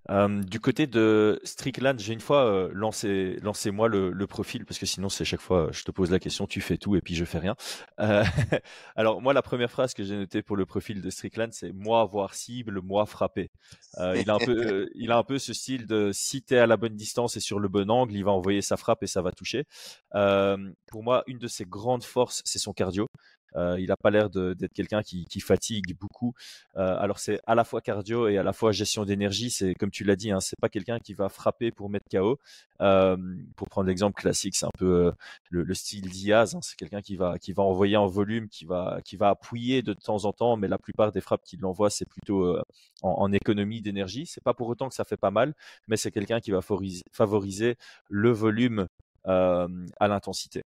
Euh, 0.09 0.43
du 0.43 0.59
côté 0.59 0.87
de 0.87 1.39
Strickland, 1.43 1.97
j'ai 1.99 2.13
une 2.13 2.19
fois 2.19 2.45
euh, 2.45 2.69
lancé, 2.73 3.37
lancé 3.41 3.71
moi 3.71 3.87
le, 3.87 4.11
le, 4.11 4.27
profil 4.27 4.65
parce 4.65 4.77
que 4.79 4.85
sinon 4.85 5.09
c'est 5.09 5.25
chaque 5.25 5.41
fois 5.41 5.69
je 5.71 5.83
te 5.83 5.91
pose 5.91 6.11
la 6.11 6.19
question, 6.19 6.45
tu 6.45 6.61
fais 6.61 6.77
tout 6.77 6.95
et 6.95 7.01
puis 7.01 7.15
je 7.15 7.25
fais 7.25 7.39
rien. 7.39 7.55
Euh, 7.99 8.23
alors 8.95 9.21
moi 9.21 9.33
la 9.33 9.41
première 9.41 9.71
phrase 9.71 9.93
que 9.93 10.03
j'ai 10.03 10.15
notée 10.15 10.43
pour 10.43 10.57
le 10.57 10.65
profil 10.65 11.01
de 11.01 11.09
Strickland 11.09 11.51
c'est 11.51 11.71
moi 11.71 12.01
avoir 12.01 12.35
cible, 12.35 12.81
moi 12.81 13.05
frapper. 13.05 13.49
Euh, 13.97 14.15
il 14.19 14.29
a 14.29 14.35
un 14.35 14.39
peu, 14.39 14.51
euh, 14.51 14.89
il 14.95 15.11
a 15.11 15.17
un 15.17 15.23
peu 15.23 15.39
ce 15.39 15.53
style 15.53 15.87
de 15.87 16.11
si 16.13 16.41
t'es 16.41 16.57
à 16.57 16.67
la 16.67 16.77
bonne 16.77 16.95
distance 16.95 17.37
et 17.37 17.39
sur 17.39 17.59
le 17.59 17.67
bon 17.67 17.89
angle, 17.89 18.13
il 18.13 18.23
va 18.23 18.31
envoyer 18.31 18.61
sa 18.61 18.77
frappe 18.77 19.03
et 19.03 19.07
ça 19.07 19.21
va 19.21 19.31
toucher. 19.31 19.65
Euh, 20.13 20.57
pour 20.87 21.03
moi, 21.03 21.23
une 21.27 21.39
de 21.39 21.47
ses 21.47 21.65
grandes 21.65 22.03
forces 22.03 22.41
c'est 22.45 22.59
son 22.59 22.73
cardio. 22.73 23.07
Euh, 23.55 23.77
il 23.79 23.87
n'a 23.87 23.97
pas 23.97 24.09
l'air 24.09 24.29
d'être 24.29 24.73
quelqu'un 24.73 25.01
qui, 25.01 25.25
fatigue 25.39 25.95
beaucoup. 25.99 26.33
Euh, 26.77 26.97
alors 26.99 27.19
c'est 27.19 27.39
à 27.45 27.55
la 27.55 27.63
fois 27.63 27.81
cardio 27.81 28.27
et 28.27 28.37
à 28.37 28.43
la 28.43 28.53
fois 28.53 28.71
gestion 28.71 29.05
d'énergie. 29.05 29.49
C'est 29.51 29.73
comme 29.75 29.91
tu 29.91 30.03
l'as 30.03 30.15
dit, 30.15 30.31
hein, 30.31 30.39
c'est 30.39 30.59
pas 30.59 30.69
quelqu'un 30.69 30.99
qui 30.99 31.13
va 31.13 31.29
frapper 31.29 31.71
pour 31.71 31.89
mettre 31.89 32.05
KO. 32.11 32.39
Euh, 32.81 33.15
pour 33.55 33.69
prendre 33.69 33.87
l'exemple 33.87 34.19
classique, 34.19 34.55
c'est 34.55 34.65
un 34.65 34.71
peu 34.77 35.11
le, 35.49 35.63
le, 35.63 35.73
style 35.73 36.09
Diaz. 36.09 36.55
Hein, 36.55 36.59
c'est 36.61 36.75
quelqu'un 36.75 37.01
qui 37.01 37.15
va 37.15 37.37
envoyer 37.57 37.97
en 37.97 38.07
volume, 38.07 38.49
qui 38.49 38.65
va 38.65 39.01
appuyer 39.21 39.81
de 39.81 39.93
temps 39.93 40.25
en 40.25 40.33
temps, 40.33 40.57
mais 40.57 40.67
la 40.67 40.77
plupart 40.77 41.11
des 41.11 41.21
frappes 41.21 41.43
qu'il 41.43 41.63
envoie, 41.65 41.89
c'est 41.89 42.05
plutôt 42.05 42.57
en, 43.01 43.31
économie 43.31 43.81
d'énergie. 43.81 44.25
C'est 44.25 44.43
pas 44.43 44.53
pour 44.53 44.67
autant 44.67 44.89
que 44.89 44.95
ça 44.95 45.03
fait 45.05 45.17
pas 45.17 45.31
mal, 45.31 45.53
mais 45.87 45.97
c'est 45.97 46.11
quelqu'un 46.11 46.39
qui 46.39 46.51
va 46.51 46.61
favoriser, 46.61 47.77
le 48.09 48.31
volume 48.31 48.87
à 49.25 50.07
l'intensité. 50.07 50.63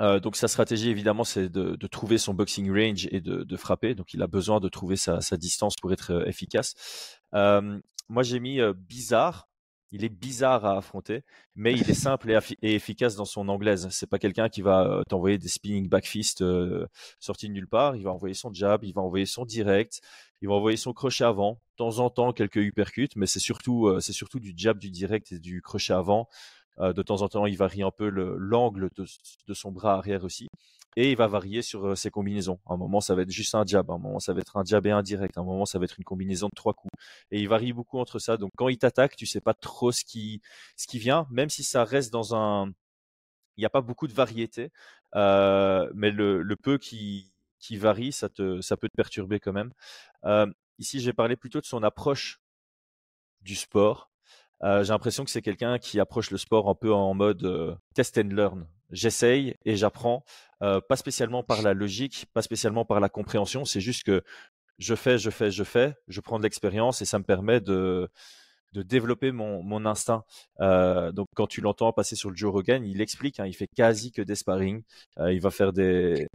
Euh, 0.00 0.18
donc 0.18 0.36
sa 0.36 0.48
stratégie 0.48 0.90
évidemment 0.90 1.22
c'est 1.24 1.48
de, 1.48 1.76
de, 1.76 1.86
trouver 1.86 2.18
son 2.18 2.34
boxing 2.34 2.68
range 2.70 3.08
et 3.12 3.20
de, 3.20 3.44
de, 3.44 3.56
frapper. 3.56 3.94
Donc 3.94 4.12
il 4.12 4.22
a 4.22 4.26
besoin 4.26 4.60
de 4.60 4.68
trouver 4.68 4.96
sa, 4.96 5.20
sa 5.20 5.36
distance 5.36 5.76
pour 5.80 5.92
être 5.92 6.12
euh, 6.12 6.26
efficace. 6.26 7.20
Euh, 7.34 7.78
moi 8.08 8.22
j'ai 8.22 8.40
mis 8.40 8.60
euh, 8.60 8.72
bizarre. 8.76 9.48
Il 9.96 10.02
est 10.02 10.08
bizarre 10.08 10.64
à 10.64 10.76
affronter, 10.76 11.22
mais 11.54 11.72
il 11.72 11.88
est 11.88 11.94
simple 11.94 12.28
et, 12.28 12.38
et 12.62 12.74
efficace 12.74 13.14
dans 13.14 13.24
son 13.24 13.48
anglaise. 13.48 13.86
C'est 13.92 14.08
pas 14.08 14.18
quelqu'un 14.18 14.48
qui 14.48 14.60
va 14.60 15.02
t'envoyer 15.08 15.38
des 15.38 15.46
spinning 15.46 15.88
back 15.88 16.04
fist 16.04 16.42
sortis 17.20 17.46
de 17.46 17.52
nulle 17.52 17.68
part. 17.68 17.94
Il 17.94 18.02
va 18.02 18.10
envoyer 18.10 18.34
son 18.34 18.52
jab, 18.52 18.82
il 18.82 18.92
va 18.92 19.02
envoyer 19.02 19.26
son 19.26 19.44
direct, 19.44 20.00
il 20.42 20.48
va 20.48 20.54
envoyer 20.54 20.76
son 20.76 20.92
crochet 20.92 21.22
avant. 21.22 21.52
De 21.52 21.76
temps 21.76 22.00
en 22.00 22.10
temps 22.10 22.32
quelques 22.32 22.56
uppercuts, 22.56 23.10
mais 23.14 23.26
c'est 23.26 23.38
surtout 23.38 24.00
c'est 24.00 24.12
surtout 24.12 24.40
du 24.40 24.52
jab, 24.56 24.78
du 24.78 24.90
direct 24.90 25.30
et 25.30 25.38
du 25.38 25.62
crochet 25.62 25.92
avant. 25.92 26.28
Euh, 26.80 26.92
de 26.92 27.02
temps 27.02 27.22
en 27.22 27.28
temps, 27.28 27.46
il 27.46 27.56
varie 27.56 27.82
un 27.82 27.90
peu 27.90 28.08
l'angle 28.08 28.90
de, 28.96 29.54
son 29.54 29.72
bras 29.72 29.94
arrière 29.94 30.24
aussi. 30.24 30.48
et 30.96 31.10
il 31.10 31.16
va 31.16 31.26
varier 31.26 31.62
sur 31.62 31.96
ses 31.96 32.10
combinaisons. 32.10 32.58
À 32.66 32.74
un 32.74 32.76
moment, 32.76 33.00
ça 33.00 33.14
va 33.14 33.22
être 33.22 33.30
juste 33.30 33.54
un 33.54 33.64
jab, 33.66 33.90
à 33.90 33.94
un 33.94 33.98
moment, 33.98 34.20
ça 34.20 34.32
va 34.32 34.40
être 34.40 34.56
un 34.56 34.64
jab 34.64 34.86
et 34.86 34.90
un 34.90 35.02
direct, 35.02 35.36
à 35.38 35.40
un 35.40 35.44
moment, 35.44 35.66
ça 35.66 35.78
va 35.78 35.84
être 35.84 35.98
une 35.98 36.04
combinaison 36.04 36.48
de 36.48 36.54
trois 36.54 36.74
coups. 36.74 36.92
Et 37.30 37.40
il 37.40 37.48
varie 37.48 37.72
beaucoup 37.72 37.98
entre 37.98 38.18
ça. 38.18 38.36
Donc, 38.36 38.50
quand 38.56 38.68
il 38.68 38.78
t'attaque, 38.78 39.16
tu 39.16 39.26
sais 39.26 39.40
pas 39.40 39.54
trop 39.54 39.92
ce 39.92 40.04
qui, 40.04 40.40
vient, 40.94 41.26
même 41.30 41.50
si 41.50 41.64
ça 41.64 41.84
reste 41.84 42.12
dans 42.12 42.34
un, 42.34 42.68
il 43.56 43.60
n'y 43.60 43.66
a 43.66 43.70
pas 43.70 43.80
beaucoup 43.80 44.06
de 44.08 44.12
variété, 44.12 44.70
euh, 45.16 45.90
mais 45.94 46.10
le, 46.10 46.56
peu 46.56 46.78
qui, 46.78 47.32
varie, 47.72 48.12
ça, 48.12 48.28
peut 48.28 48.60
te 48.60 48.96
perturber 48.96 49.40
quand 49.40 49.52
même. 49.52 49.72
Euh, 50.24 50.46
ici, 50.78 51.00
j'ai 51.00 51.12
parlé 51.12 51.36
plutôt 51.36 51.60
de 51.60 51.66
son 51.66 51.82
approche 51.82 52.40
du 53.42 53.54
sport. 53.56 54.10
Euh, 54.62 54.82
j'ai 54.82 54.92
l'impression 54.92 55.24
que 55.24 55.30
c'est 55.30 55.42
quelqu'un 55.42 55.78
qui 55.78 56.00
approche 56.00 56.30
le 56.30 56.38
sport 56.38 56.68
un 56.68 56.74
peu 56.74 56.92
en 56.92 57.14
mode 57.14 57.44
euh, 57.44 57.74
test 57.94 58.18
and 58.18 58.28
learn. 58.30 58.66
J'essaye 58.90 59.56
et 59.64 59.76
j'apprends, 59.76 60.24
euh, 60.62 60.80
pas 60.80 60.96
spécialement 60.96 61.42
par 61.42 61.62
la 61.62 61.74
logique, 61.74 62.26
pas 62.32 62.42
spécialement 62.42 62.84
par 62.84 63.00
la 63.00 63.08
compréhension. 63.08 63.64
C'est 63.64 63.80
juste 63.80 64.04
que 64.04 64.22
je 64.78 64.94
fais, 64.94 65.18
je 65.18 65.30
fais, 65.30 65.50
je 65.50 65.64
fais, 65.64 65.94
je 66.08 66.20
prends 66.20 66.38
de 66.38 66.44
l'expérience 66.44 67.02
et 67.02 67.04
ça 67.04 67.18
me 67.18 67.24
permet 67.24 67.60
de, 67.60 68.08
de 68.72 68.82
développer 68.82 69.32
mon, 69.32 69.62
mon 69.62 69.84
instinct. 69.86 70.24
Donc 70.60 71.28
quand 71.34 71.46
tu 71.46 71.60
l'entends 71.60 71.92
passer 71.92 72.16
sur 72.16 72.30
le 72.30 72.36
Joe 72.36 72.52
Rogan, 72.52 72.84
il 72.84 73.00
explique, 73.00 73.40
hein, 73.40 73.46
il 73.46 73.54
fait 73.54 73.68
quasi 73.68 74.12
que 74.12 74.22
des 74.22 74.34
sparring. 74.34 74.82
Il 75.18 75.40
va 75.40 75.50
faire 75.50 75.72
des, 75.72 76.28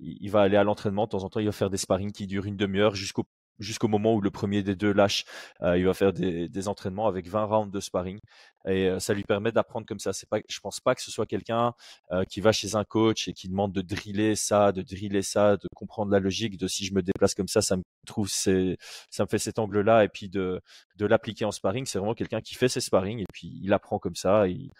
il 0.00 0.30
va, 0.30 0.42
aller 0.42 0.56
à 0.56 0.64
l'entraînement 0.64 1.04
de 1.04 1.10
temps 1.10 1.24
en 1.24 1.28
temps. 1.28 1.40
Il 1.40 1.46
va 1.46 1.52
faire 1.52 1.70
des 1.70 1.76
sparring 1.76 2.12
qui 2.12 2.26
durent 2.26 2.46
une 2.46 2.56
demi-heure 2.56 2.94
jusqu'au 2.94 3.24
jusqu'au 3.62 3.88
moment 3.88 4.14
où 4.14 4.20
le 4.20 4.30
premier 4.30 4.62
des 4.62 4.76
deux 4.76 4.92
lâche. 4.92 5.24
Euh, 5.62 5.78
il 5.78 5.86
va 5.86 5.94
faire 5.94 6.12
des, 6.12 6.68
entraînements 6.68 7.08
avec 7.08 7.28
20 7.28 7.44
rounds 7.44 7.72
de 7.72 7.80
sparring 7.80 8.20
et 8.66 8.88
euh, 8.88 9.00
ça 9.00 9.14
lui 9.14 9.24
permet 9.24 9.50
d'apprendre 9.50 9.86
comme 9.86 9.98
ça. 9.98 10.12
C'est 10.12 10.28
pas, 10.28 10.38
je 10.48 10.60
pense 10.60 10.78
pas 10.78 10.94
que 10.94 11.02
ce 11.02 11.10
soit 11.10 11.26
quelqu'un 11.26 11.74
euh, 12.12 12.24
qui 12.24 12.40
va 12.40 12.52
chez 12.52 12.76
un 12.76 12.84
coach 12.84 13.26
et 13.26 13.32
qui 13.32 13.48
demande 13.48 13.72
de 13.72 13.80
driller 13.80 14.36
ça, 14.36 14.70
de 14.70 14.82
driller 14.82 15.22
ça, 15.22 15.56
de 15.56 15.66
comprendre 15.74 16.12
la 16.12 16.20
logique 16.20 16.56
de 16.56 16.68
si 16.68 16.84
je 16.84 16.94
me 16.94 17.02
déplace 17.02 17.34
comme 17.34 17.48
ça, 17.48 17.62
ça 17.62 17.76
me 17.76 17.82
trouve 18.06 18.28
c'est, 18.28 18.76
ça 19.10 19.24
me 19.24 19.28
fait 19.28 19.38
cet 19.38 19.58
angle-là 19.58 20.04
et 20.04 20.08
puis 20.08 20.28
de, 20.28 20.60
de 20.96 21.06
l'appliquer 21.06 21.44
en 21.44 21.50
sparring. 21.50 21.86
C'est 21.86 21.98
vraiment 21.98 22.14
quelqu'un 22.14 22.40
qui 22.40 22.54
fait 22.54 22.68
ses 22.68 22.80
sparring 22.80 23.20
et 23.20 23.26
puis 23.32 23.58
il 23.62 23.72
apprend 23.72 23.98
comme 23.98 24.16
ça, 24.16 24.46
il, 24.46 24.70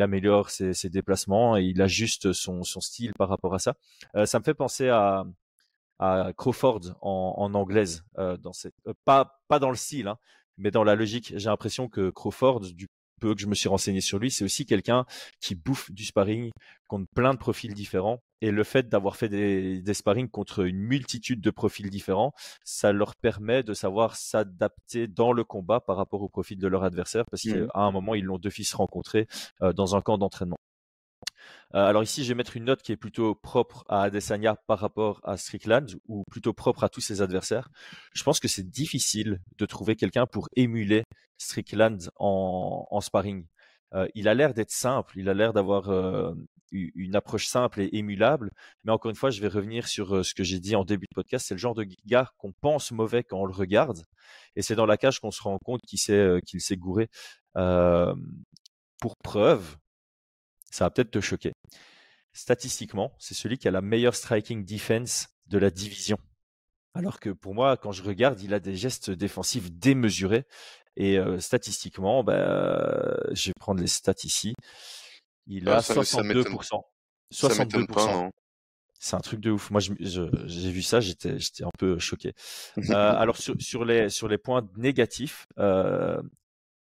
améliore 0.00 0.50
ses, 0.50 0.72
déplacements 0.90 1.56
et 1.56 1.62
il 1.64 1.80
ajuste 1.82 2.32
son, 2.32 2.62
style 2.62 3.12
par 3.18 3.28
rapport 3.28 3.54
à 3.54 3.58
ça. 3.58 3.74
Ça 4.24 4.38
me 4.38 4.44
fait 4.44 4.54
penser 4.54 4.88
à 4.88 5.24
à 6.02 6.32
Crawford 6.36 6.80
en, 7.00 7.34
en 7.38 7.54
anglaise, 7.54 8.04
euh, 8.18 8.36
dans 8.36 8.52
cette, 8.52 8.74
euh, 8.88 8.92
pas, 9.04 9.40
pas 9.48 9.58
dans 9.60 9.70
le 9.70 9.76
style, 9.76 10.08
hein, 10.08 10.18
mais 10.58 10.70
dans 10.70 10.84
la 10.84 10.96
logique. 10.96 11.32
J'ai 11.36 11.48
l'impression 11.48 11.88
que 11.88 12.10
Crawford, 12.10 12.60
du 12.60 12.88
peu 13.20 13.34
que 13.36 13.40
je 13.40 13.46
me 13.46 13.54
suis 13.54 13.68
renseigné 13.68 14.00
sur 14.00 14.18
lui, 14.18 14.32
c'est 14.32 14.44
aussi 14.44 14.66
quelqu'un 14.66 15.06
qui 15.40 15.54
bouffe 15.54 15.92
du 15.92 16.04
sparring 16.04 16.50
contre 16.88 17.06
plein 17.14 17.32
de 17.32 17.38
profils 17.38 17.72
différents. 17.72 18.20
Et 18.40 18.50
le 18.50 18.64
fait 18.64 18.88
d'avoir 18.88 19.14
fait 19.14 19.28
des, 19.28 19.80
des 19.80 19.94
sparring 19.94 20.28
contre 20.28 20.66
une 20.66 20.78
multitude 20.78 21.40
de 21.40 21.50
profils 21.52 21.88
différents, 21.88 22.32
ça 22.64 22.90
leur 22.90 23.14
permet 23.14 23.62
de 23.62 23.72
savoir 23.72 24.16
s'adapter 24.16 25.06
dans 25.06 25.32
le 25.32 25.44
combat 25.44 25.78
par 25.78 25.96
rapport 25.96 26.22
au 26.22 26.28
profil 26.28 26.58
de 26.58 26.66
leur 26.66 26.82
adversaire, 26.82 27.24
parce 27.30 27.44
qu'à 27.44 27.68
un 27.74 27.92
moment, 27.92 28.16
ils 28.16 28.24
l'ont 28.24 28.38
deux 28.38 28.50
fils 28.50 28.74
rencontrés 28.74 29.28
euh, 29.62 29.72
dans 29.72 29.94
un 29.94 30.00
camp 30.00 30.18
d'entraînement. 30.18 30.58
Euh, 31.74 31.86
alors 31.86 32.02
ici, 32.02 32.22
je 32.24 32.28
vais 32.28 32.34
mettre 32.34 32.56
une 32.56 32.64
note 32.64 32.82
qui 32.82 32.92
est 32.92 32.96
plutôt 32.96 33.34
propre 33.34 33.84
à 33.88 34.02
Adesanya 34.02 34.56
par 34.66 34.78
rapport 34.78 35.20
à 35.24 35.36
Strickland 35.36 35.86
ou 36.06 36.24
plutôt 36.30 36.52
propre 36.52 36.84
à 36.84 36.88
tous 36.88 37.00
ses 37.00 37.22
adversaires. 37.22 37.68
Je 38.14 38.22
pense 38.22 38.40
que 38.40 38.48
c'est 38.48 38.68
difficile 38.68 39.40
de 39.58 39.66
trouver 39.66 39.96
quelqu'un 39.96 40.26
pour 40.26 40.48
émuler 40.56 41.04
Strickland 41.38 42.10
en, 42.16 43.00
sparring. 43.00 43.46
Euh, 43.94 44.06
il 44.14 44.28
a 44.28 44.34
l'air 44.34 44.54
d'être 44.54 44.70
simple, 44.70 45.18
il 45.18 45.28
a 45.28 45.34
l'air 45.34 45.52
d'avoir 45.52 45.88
euh, 45.90 46.32
une 46.70 47.16
approche 47.16 47.46
simple 47.46 47.80
et 47.80 47.90
émulable. 47.92 48.50
Mais 48.84 48.92
encore 48.92 49.10
une 49.10 49.16
fois, 49.16 49.30
je 49.30 49.40
vais 49.40 49.48
revenir 49.48 49.88
sur 49.88 50.24
ce 50.24 50.34
que 50.34 50.44
j'ai 50.44 50.60
dit 50.60 50.76
en 50.76 50.84
début 50.84 51.06
de 51.06 51.14
podcast. 51.14 51.46
C'est 51.48 51.54
le 51.54 51.58
genre 51.58 51.74
de 51.74 51.86
gars 52.06 52.30
qu'on 52.38 52.52
pense 52.52 52.92
mauvais 52.92 53.24
quand 53.24 53.38
on 53.38 53.46
le 53.46 53.54
regarde. 53.54 54.04
Et 54.56 54.62
c'est 54.62 54.74
dans 54.74 54.86
la 54.86 54.96
cage 54.98 55.20
qu'on 55.20 55.30
se 55.30 55.42
rend 55.42 55.58
compte 55.58 55.80
qu'il 55.86 55.98
s'est, 55.98 56.76
gouré. 56.76 57.08
Pour 57.54 59.16
preuve, 59.16 59.76
ça 60.72 60.84
va 60.86 60.90
peut-être 60.90 61.10
te 61.10 61.20
choquer. 61.20 61.52
Statistiquement, 62.32 63.12
c'est 63.18 63.34
celui 63.34 63.58
qui 63.58 63.68
a 63.68 63.70
la 63.70 63.82
meilleure 63.82 64.14
striking 64.14 64.64
defense 64.64 65.28
de 65.46 65.58
la 65.58 65.70
division. 65.70 66.16
Alors 66.94 67.20
que 67.20 67.30
pour 67.30 67.54
moi, 67.54 67.76
quand 67.76 67.92
je 67.92 68.02
regarde, 68.02 68.40
il 68.40 68.54
a 68.54 68.60
des 68.60 68.74
gestes 68.74 69.10
défensifs 69.10 69.70
démesurés. 69.70 70.44
Et 70.96 71.18
euh, 71.18 71.40
statistiquement, 71.40 72.22
bah, 72.22 73.16
je 73.32 73.48
vais 73.48 73.54
prendre 73.58 73.80
les 73.80 73.86
stats 73.86 74.12
ici. 74.24 74.54
Il 75.46 75.68
a 75.68 75.76
ah, 75.76 75.82
ça, 75.82 75.94
62%. 75.94 76.82
Ça 77.30 77.48
62%. 77.48 78.30
C'est 78.98 79.16
un 79.16 79.20
truc 79.20 79.40
de 79.40 79.50
ouf. 79.50 79.70
Moi, 79.70 79.80
j'ai 79.80 80.70
vu 80.70 80.82
ça, 80.82 81.00
j'étais, 81.00 81.38
j'étais 81.38 81.64
un 81.64 81.70
peu 81.78 81.98
choqué. 81.98 82.34
euh, 82.78 82.92
alors 82.92 83.36
sur, 83.36 83.56
sur, 83.58 83.84
les 83.84 84.08
sur 84.10 84.28
les 84.28 84.38
points 84.38 84.62
négatifs, 84.76 85.46
euh, 85.58 86.22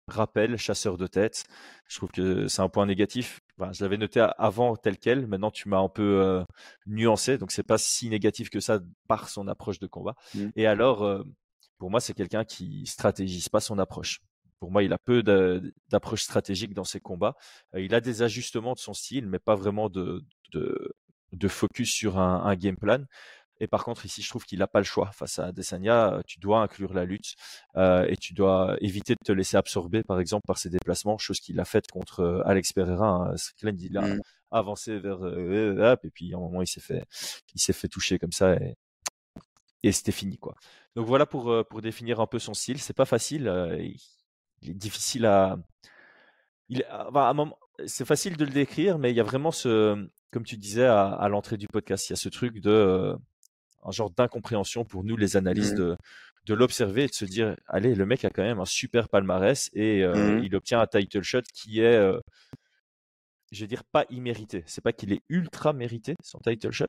rappel, 0.08 0.58
chasseur 0.58 0.98
de 0.98 1.08
tête. 1.08 1.46
Je 1.88 1.98
trouve 1.98 2.12
que 2.12 2.48
c'est 2.48 2.62
un 2.62 2.70
point 2.70 2.86
négatif. 2.86 3.39
Enfin, 3.58 3.72
je 3.72 3.84
l'avais 3.84 3.98
noté 3.98 4.26
avant 4.38 4.76
tel 4.76 4.98
quel. 4.98 5.28
Maintenant, 5.28 5.52
tu 5.52 5.70
m'as 5.70 5.80
un 5.80 5.89
peu 5.89 6.22
euh, 6.22 6.44
nuancé, 6.86 7.38
donc 7.38 7.52
c'est 7.52 7.63
pas 7.63 7.78
si 7.78 8.10
négatif 8.10 8.50
que 8.50 8.60
ça 8.60 8.80
par 9.08 9.30
son 9.30 9.48
approche 9.48 9.80
de 9.80 9.88
combat. 9.88 10.16
Mmh. 10.36 10.48
Et 10.56 10.68
alors, 10.68 11.04
euh, 11.04 11.24
pour 11.78 11.89
moi, 11.92 12.00
c'est 12.00 12.13
quelqu'un 12.13 12.44
qui 12.46 12.86
stratégise 12.86 13.50
pas 13.50 13.60
son 13.60 13.80
approche. 13.80 14.20
Pour 14.60 14.72
moi, 14.72 14.84
il 14.84 14.94
a 14.94 14.98
peu 14.98 15.24
d'approche 15.89 16.24
stratégique 16.24 16.74
dans 16.74 16.86
ses 16.86 17.02
combats. 17.02 17.36
Euh, 17.76 17.82
il 17.82 17.94
a 17.94 18.02
des 18.02 18.22
ajustements 18.22 18.74
de 18.74 18.80
son 18.80 18.94
style, 18.94 19.28
mais 19.28 19.39
pas 19.39 19.56
vraiment 19.56 19.89
de, 19.89 20.24
de, 20.54 20.94
de 21.34 21.48
focus 21.48 21.92
sur 21.92 22.18
un, 22.18 22.44
un 22.46 22.56
game 22.56 22.78
plan. 22.78 23.04
Et 23.63 23.67
par 23.67 23.86
contre, 23.86 24.06
ici, 24.06 24.21
je 24.21 24.28
trouve 24.28 24.43
qu'il 24.43 24.60
n'a 24.60 24.67
pas 24.67 24.80
le 24.80 24.86
choix. 24.86 25.10
Face 25.13 25.39
à 25.39 25.54
Desania, 25.54 26.21
tu 26.28 26.38
dois 26.38 26.62
inclure 26.62 26.93
la 26.93 27.06
lutte 27.06 27.36
euh, 27.78 28.06
et 28.10 28.17
tu 28.17 28.34
dois 28.34 28.76
éviter 28.82 29.13
de 29.13 29.23
te 29.23 29.32
laisser 29.32 29.56
absorber, 29.56 30.04
par 30.04 30.19
exemple, 30.19 30.45
par 30.45 30.58
ses 30.58 30.69
déplacements, 30.69 31.17
chose 31.17 31.39
qu'il 31.39 31.58
a 31.62 31.65
faite 31.65 31.89
contre 31.89 32.19
euh, 32.19 32.41
Alex 32.45 32.73
Pereira. 32.73 33.32
Hein. 33.32 33.36
il 33.63 33.97
a 33.97 34.02
mmh. 34.02 34.19
avancé 34.52 34.99
vers 34.99 35.23
euh, 35.23 35.95
et 36.04 36.10
puis 36.10 36.34
à 36.34 36.38
un 36.38 36.41
moment, 36.41 36.62
il 36.62 36.67
s'est 36.67 36.82
fait, 36.82 37.06
il 37.56 37.62
s'est 37.62 37.71
fait 37.71 37.88
toucher 37.88 38.19
comme 38.19 38.34
ça 38.34 38.54
et, 38.56 38.76
et 39.84 39.93
c'était 39.93 40.12
fini, 40.12 40.38
quoi. 40.38 40.56
Donc 40.97 41.08
voilà 41.08 41.26
pour 41.26 41.49
euh, 41.49 41.63
pour 41.63 41.82
définir 41.82 42.19
un 42.19 42.28
peu 42.28 42.39
son 42.39 42.54
style. 42.54 42.80
C'est 42.80 42.93
pas 42.93 43.06
facile. 43.06 43.47
Euh, 43.47 43.82
il 44.62 44.71
est 44.71 44.73
difficile 44.73 45.26
à, 45.26 45.58
il, 46.67 46.84
à 46.84 47.30
un 47.30 47.34
moment, 47.34 47.58
c'est 47.86 48.06
facile 48.06 48.36
de 48.36 48.43
le 48.43 48.52
décrire, 48.52 48.97
mais 48.97 49.12
il 49.12 49.15
y 49.15 49.21
a 49.21 49.23
vraiment 49.23 49.52
ce, 49.52 50.06
comme 50.32 50.43
tu 50.43 50.58
disais 50.58 50.86
à, 50.86 51.08
à 51.08 51.30
l'entrée 51.30 51.58
du 51.58 51.67
podcast, 51.67 52.10
il 52.10 52.12
y 52.12 52.15
a 52.15 52.17
ce 52.17 52.30
truc 52.30 52.60
de 52.60 53.15
un 53.86 53.91
genre 53.91 54.10
d'incompréhension 54.10 54.86
pour 54.86 55.04
nous 55.04 55.17
les 55.17 55.38
analystes 55.38 55.74
mmh. 55.74 55.78
de, 55.78 55.98
de 56.46 56.54
l'observer 56.54 57.04
et 57.04 57.08
de 57.08 57.13
se 57.13 57.26
dire 57.26 57.56
allez 57.67 57.96
le 57.96 58.06
mec 58.06 58.26
a 58.26 58.30
quand 58.30 58.43
même 58.43 58.60
un 58.60 58.65
super 58.65 59.10
palmarès 59.10 59.69
et 59.74 60.04
euh, 60.04 60.39
mmh. 60.39 60.43
il 60.43 60.56
obtient 60.56 60.80
un 60.82 60.88
title 60.88 61.22
shot 61.22 61.41
qui 61.54 61.80
est 61.80 61.96
euh, 61.96 62.19
je 63.52 63.62
vais 63.62 63.67
dire 63.67 63.84
pas 63.84 64.06
immérité 64.10 64.63
c'est 64.67 64.84
pas 64.84 64.93
qu'il 64.93 65.13
est 65.13 65.22
ultra 65.30 65.74
mérité 65.74 66.15
son 66.24 66.39
title 66.39 66.72
shot 66.72 66.88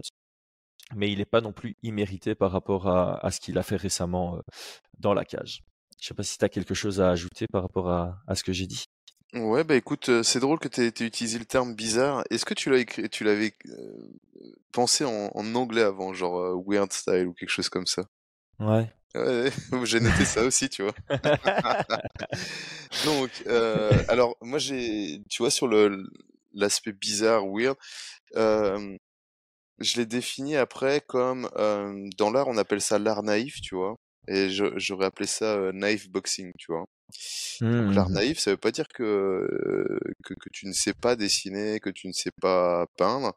mais 0.95 1.11
il 1.11 1.19
n'est 1.19 1.25
pas 1.25 1.41
non 1.41 1.53
plus 1.53 1.77
immérité 1.83 2.35
par 2.35 2.53
rapport 2.53 2.89
à, 2.89 3.25
à 3.25 3.31
ce 3.31 3.41
qu'il 3.41 3.59
a 3.59 3.63
fait 3.63 3.77
récemment 3.77 4.37
euh, 4.37 4.41
dans 4.99 5.15
la 5.15 5.25
cage 5.25 5.63
je 6.01 6.09
sais 6.09 6.15
pas 6.15 6.23
si 6.23 6.39
tu 6.39 6.45
as 6.45 6.49
quelque 6.49 6.75
chose 6.75 7.01
à 7.01 7.11
ajouter 7.11 7.47
par 7.51 7.63
rapport 7.63 7.91
à, 7.91 8.19
à 8.27 8.35
ce 8.35 8.45
que 8.45 8.53
j'ai 8.53 8.67
dit 8.67 8.85
Ouais, 9.35 9.65
bah 9.65 9.75
écoute, 9.75 10.23
c'est 10.23 10.39
drôle 10.39 10.59
que 10.61 10.69
tu 10.69 10.81
aies 10.83 11.07
utilisé 11.07 11.39
le 11.39 11.45
terme 11.45 11.75
bizarre. 11.75 12.23
Est-ce 12.31 12.45
que 12.45 12.55
tu 12.55 12.71
l'as 12.71 12.79
écrit, 12.79 13.09
tu 13.09 13.25
l'avais 13.25 13.53
pensé 14.73 15.05
en, 15.05 15.31
en, 15.35 15.55
anglais 15.55 15.83
avant, 15.83 16.15
genre 16.15 16.63
weird 16.67 16.93
style 16.93 17.27
ou 17.27 17.35
quelque 17.35 17.49
chose 17.51 17.69
comme 17.69 17.87
ça? 17.87 18.05
Ouais. 18.61 18.89
Ouais, 19.15 19.51
j'ai 19.85 20.01
noté 20.01 20.25
ça 20.25 20.43
aussi, 20.43 20.69
tu 20.69 20.83
vois. 20.83 20.95
Donc, 23.05 23.43
euh, 23.47 24.03
alors 24.09 24.37
moi 24.41 24.59
j'ai, 24.59 25.23
tu 25.31 25.43
vois, 25.43 25.51
sur 25.51 25.69
le 25.69 26.05
l'aspect 26.53 26.93
bizarre, 26.93 27.45
weird, 27.47 27.77
euh, 28.37 28.97
je 29.81 29.97
l'ai 29.97 30.07
défini 30.07 30.57
après 30.57 31.01
comme 31.07 31.49
euh, 31.57 32.09
dans 32.19 32.31
l'art 32.31 32.49
on 32.49 32.59
appelle 32.59 32.81
ça 32.81 32.99
l'art 32.99 33.23
naïf, 33.23 33.61
tu 33.63 33.75
vois, 33.77 33.97
et 34.29 34.49
j'aurais 34.51 35.07
appelé 35.07 35.27
ça 35.29 35.73
naïf 35.73 36.09
boxing, 36.11 36.53
tu 36.59 36.73
vois. 36.73 36.87
Donc 37.61 37.95
l'art 37.95 38.09
mmh. 38.09 38.15
naïf, 38.15 38.39
ça 38.39 38.51
veut 38.51 38.57
pas 38.57 38.73
dire 38.73 38.89
que, 38.89 39.47
que, 40.25 40.35
que 40.35 40.49
tu 40.53 40.67
ne 40.67 40.73
sais 40.73 40.95
pas 40.95 41.17
dessiner, 41.17 41.79
que 41.81 41.91
tu 41.91 42.09
ne 42.09 42.13
sais 42.13 42.33
pas 42.41 42.87
peindre. 42.97 43.37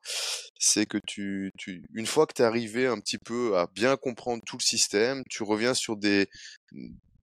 C'est 0.60 0.86
que 0.86 0.98
tu, 1.06 1.52
tu, 1.58 1.84
une 1.94 2.08
fois 2.08 2.26
que 2.26 2.34
tu 2.34 2.42
es 2.42 2.46
arrivé 2.46 2.88
un 2.88 3.00
petit 3.00 3.20
peu 3.20 3.58
à 3.58 3.68
bien 3.68 3.96
comprendre 3.96 4.44
tout 4.46 4.58
le 4.58 4.64
système, 4.64 5.24
tu 5.30 5.44
reviens 5.44 5.74
sur 5.74 5.98
des, 5.98 6.28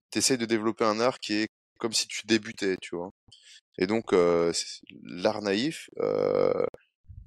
t'essayes 0.09 0.37
de 0.37 0.45
développer 0.45 0.85
un 0.85 0.99
art 0.99 1.19
qui 1.19 1.33
est 1.33 1.47
comme 1.79 1.93
si 1.93 2.07
tu 2.07 2.25
débutais, 2.25 2.77
tu 2.81 2.95
vois? 2.95 3.11
Et 3.77 3.87
donc 3.87 4.13
euh, 4.13 4.53
l'art 5.03 5.41
naïf, 5.41 5.89
euh, 5.99 6.65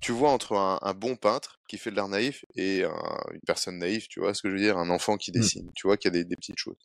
tu 0.00 0.12
vois 0.12 0.30
entre 0.30 0.54
un, 0.54 0.78
un, 0.82 0.94
bon 0.94 1.16
peintre 1.16 1.58
qui 1.68 1.76
fait 1.76 1.90
de 1.90 1.96
l'art 1.96 2.08
naïf 2.08 2.44
et 2.54 2.84
un, 2.84 3.20
une 3.32 3.40
personne 3.46 3.78
naïve, 3.78 4.06
tu 4.08 4.20
vois 4.20 4.32
ce 4.32 4.42
que 4.42 4.48
je 4.48 4.54
veux 4.54 4.60
dire, 4.60 4.78
un 4.78 4.90
enfant 4.90 5.16
qui 5.16 5.30
mmh. 5.30 5.34
dessine, 5.34 5.66
mmh. 5.66 5.72
tu 5.74 5.86
vois 5.86 5.96
qu'il 5.96 6.14
y 6.14 6.16
a 6.16 6.18
des, 6.18 6.24
des, 6.24 6.36
petites 6.36 6.58
choses. 6.58 6.76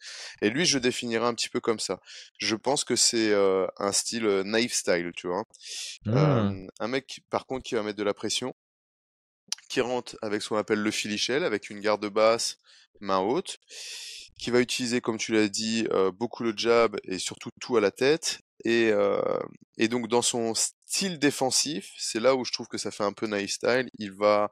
Et 0.41 0.49
lui, 0.49 0.65
je 0.65 0.80
définirais 0.80 1.26
un 1.26 1.34
petit 1.34 1.49
peu 1.49 1.60
comme 1.60 1.80
ça. 1.80 1.99
Je 2.39 2.56
pense 2.56 2.84
que 2.84 2.95
c'est 2.95 3.32
euh, 3.32 3.67
un 3.78 3.91
style 3.91 4.26
euh, 4.26 4.43
naïf 4.43 4.73
style, 4.73 5.12
tu 5.15 5.28
vois? 5.28 5.43
Mmh. 6.06 6.17
Euh, 6.17 6.67
un 6.80 6.88
mec, 6.88 7.21
par 7.30 7.45
contre, 7.45 7.63
qui 7.63 7.76
va 7.76 7.84
mettre 7.84 7.97
de 7.97 8.04
la 8.04 8.13
pression, 8.13 8.54
qui 9.69 9.82
rentre 9.82 10.15
avec 10.21 10.41
ce 10.41 10.49
qu'on 10.49 10.58
appelle 10.58 10.80
le 10.80 10.91
filichel, 10.91 11.43
avec 11.43 11.69
une 11.69 11.80
garde 11.80 12.06
basse, 12.08 12.58
main 12.99 13.19
haute, 13.19 13.60
qui 14.38 14.52
va 14.52 14.60
utiliser, 14.60 15.02
comme 15.02 15.17
tu 15.17 15.34
l'as 15.34 15.47
dit, 15.47 15.88
euh, 15.91 16.12
beaucoup 16.12 16.43
le 16.43 16.54
jab 16.56 16.97
et 17.04 17.19
surtout 17.19 17.49
tout 17.60 17.78
à 17.78 17.82
la 17.82 17.91
tête. 17.91 18.41
Et, 18.65 18.91
euh, 18.91 19.21
et 19.77 19.87
donc 19.87 20.07
dans 20.07 20.21
son 20.21 20.53
style 20.55 21.19
défensif, 21.19 21.89
c'est 21.97 22.19
là 22.19 22.35
où 22.35 22.45
je 22.45 22.51
trouve 22.53 22.67
que 22.67 22.77
ça 22.77 22.91
fait 22.91 23.03
un 23.03 23.13
peu 23.13 23.27
nice 23.27 23.55
style. 23.55 23.89
Il 23.99 24.11
va 24.13 24.49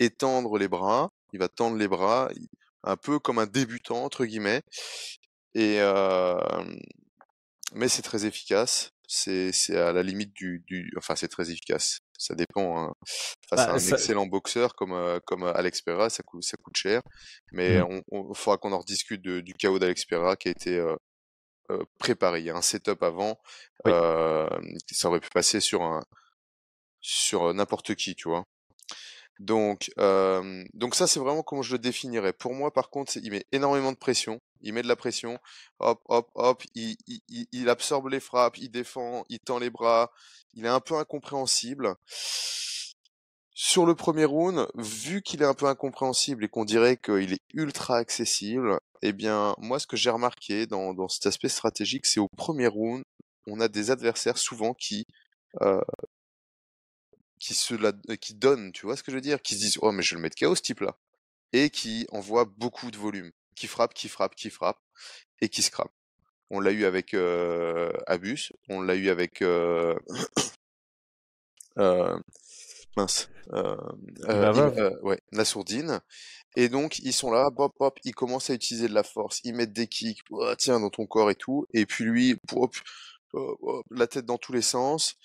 étendre 0.00 0.58
les 0.58 0.68
bras, 0.68 1.10
il 1.32 1.38
va 1.38 1.48
tendre 1.48 1.76
les 1.76 1.88
bras, 1.88 2.30
un 2.82 2.96
peu 2.96 3.18
comme 3.18 3.38
un 3.38 3.46
débutant 3.46 4.04
entre 4.04 4.24
guillemets. 4.24 4.62
Et 5.54 5.76
euh, 5.80 6.36
mais 7.72 7.88
c'est 7.88 8.02
très 8.02 8.26
efficace. 8.26 8.90
C'est 9.06 9.52
c'est 9.52 9.76
à 9.78 9.92
la 9.92 10.02
limite 10.02 10.32
du, 10.34 10.62
du 10.66 10.90
enfin 10.96 11.14
c'est 11.16 11.28
très 11.28 11.50
efficace. 11.50 11.98
Ça 12.18 12.34
dépend. 12.34 12.78
Hein. 12.78 12.92
Face 13.48 13.60
à 13.60 13.66
Bah, 13.66 13.74
un 13.74 13.78
ça- 13.78 13.96
excellent 13.96 14.26
boxeur 14.26 14.74
comme 14.74 14.92
euh, 14.92 15.18
comme 15.26 15.44
Alex 15.44 15.82
Pereira, 15.82 16.08
ça 16.10 16.22
coûte 16.22 16.42
ça 16.42 16.56
coûte 16.56 16.76
cher. 16.76 17.02
Mais 17.52 17.80
Mm. 17.80 18.02
on, 18.10 18.30
on 18.30 18.34
faudra 18.34 18.56
qu'on 18.58 18.72
en 18.72 18.78
rediscute 18.78 19.22
de- 19.22 19.40
du 19.40 19.52
chaos 19.54 19.78
d'Alex 19.78 20.04
Pereira 20.06 20.36
qui 20.36 20.48
a 20.48 20.50
été 20.52 20.76
euh, 20.78 20.96
préparé. 21.98 22.40
Il 22.40 22.46
y 22.46 22.50
a 22.50 22.56
un 22.56 22.62
setup 22.62 23.02
avant. 23.02 23.38
Oui. 23.84 23.92
Euh, 23.92 24.48
ça 24.90 25.08
aurait 25.08 25.20
pu 25.20 25.30
passer 25.30 25.60
sur 25.60 25.82
un 25.82 26.02
sur 27.00 27.52
n'importe 27.52 27.94
qui, 27.94 28.14
tu 28.14 28.28
vois? 28.28 28.44
Donc, 29.40 29.90
euh, 29.98 30.64
donc 30.74 30.94
ça, 30.94 31.06
c'est 31.06 31.18
vraiment 31.18 31.42
comment 31.42 31.62
je 31.62 31.72
le 31.72 31.78
définirais. 31.78 32.32
Pour 32.32 32.54
moi, 32.54 32.72
par 32.72 32.88
contre, 32.88 33.16
il 33.16 33.30
met 33.30 33.44
énormément 33.52 33.92
de 33.92 33.96
pression. 33.96 34.40
Il 34.60 34.72
met 34.72 34.82
de 34.82 34.88
la 34.88 34.96
pression. 34.96 35.38
Hop, 35.80 36.00
hop, 36.06 36.30
hop. 36.34 36.62
Il, 36.74 36.96
il- 37.06 37.46
il 37.52 37.68
absorbe 37.68 38.08
les 38.08 38.20
frappes. 38.20 38.58
Il 38.58 38.70
défend. 38.70 39.24
Il 39.28 39.40
tend 39.40 39.58
les 39.58 39.70
bras. 39.70 40.12
Il 40.54 40.64
est 40.64 40.68
un 40.68 40.80
peu 40.80 40.94
incompréhensible. 40.96 41.94
Sur 43.56 43.86
le 43.86 43.94
premier 43.94 44.24
round, 44.24 44.66
vu 44.76 45.22
qu'il 45.22 45.42
est 45.42 45.46
un 45.46 45.54
peu 45.54 45.66
incompréhensible 45.66 46.44
et 46.44 46.48
qu'on 46.48 46.64
dirait 46.64 46.96
qu'il 46.96 47.32
est 47.32 47.42
ultra 47.52 47.96
accessible, 47.96 48.80
eh 49.06 49.12
bien, 49.12 49.54
moi, 49.58 49.78
ce 49.78 49.86
que 49.86 49.96
j'ai 49.96 50.08
remarqué 50.08 50.66
dans, 50.66 50.94
dans 50.94 51.08
cet 51.08 51.26
aspect 51.26 51.50
stratégique, 51.50 52.06
c'est 52.06 52.20
au 52.20 52.28
premier 52.38 52.66
round, 52.66 53.04
on 53.46 53.60
a 53.60 53.68
des 53.68 53.90
adversaires 53.90 54.38
souvent 54.38 54.72
qui, 54.72 55.06
euh, 55.60 55.82
qui 57.38 57.52
se 57.52 57.74
la, 57.74 57.92
euh, 58.08 58.16
qui 58.16 58.34
donnent, 58.34 58.72
tu 58.72 58.86
vois 58.86 58.96
ce 58.96 59.02
que 59.02 59.10
je 59.10 59.16
veux 59.16 59.20
dire, 59.20 59.42
qui 59.42 59.56
se 59.56 59.60
disent, 59.60 59.78
oh, 59.82 59.92
mais 59.92 60.02
je 60.02 60.14
vais 60.14 60.16
le 60.16 60.22
mettre 60.22 60.36
KO, 60.38 60.54
ce 60.54 60.62
type-là. 60.62 60.96
Et 61.52 61.68
qui 61.68 62.06
envoient 62.12 62.46
beaucoup 62.56 62.90
de 62.90 62.96
volume. 62.96 63.30
Qui 63.54 63.66
frappe, 63.66 63.92
qui 63.92 64.08
frappe, 64.08 64.34
qui 64.34 64.48
frappe, 64.48 64.78
et 65.42 65.50
qui 65.50 65.62
scrape. 65.62 65.92
On 66.50 66.60
l'a 66.60 66.72
eu 66.72 66.86
avec 66.86 67.12
euh, 67.12 67.92
Abus, 68.06 68.52
on 68.70 68.80
l'a 68.80 68.96
eu 68.96 69.10
avec 69.10 69.42
euh, 69.42 69.94
mince, 72.96 73.28
euh, 73.52 73.76
euh, 74.28 74.72
euh, 74.78 75.00
ouais. 75.02 75.20
Et 76.56 76.68
donc 76.68 76.98
ils 77.00 77.12
sont 77.12 77.30
là, 77.30 77.50
hop 77.56 77.72
hop, 77.78 77.98
ils 78.04 78.14
commencent 78.14 78.50
à 78.50 78.54
utiliser 78.54 78.88
de 78.88 78.94
la 78.94 79.02
force, 79.02 79.40
ils 79.44 79.54
mettent 79.54 79.72
des 79.72 79.88
kicks, 79.88 80.20
oh, 80.30 80.54
tiens 80.56 80.80
dans 80.80 80.90
ton 80.90 81.06
corps 81.06 81.30
et 81.30 81.34
tout. 81.34 81.66
Et 81.74 81.86
puis 81.86 82.04
lui, 82.04 82.36
hop, 82.52 82.76
la 83.90 84.06
tête 84.06 84.26
dans 84.26 84.38
tous 84.38 84.52
les 84.52 84.62
sens. 84.62 85.16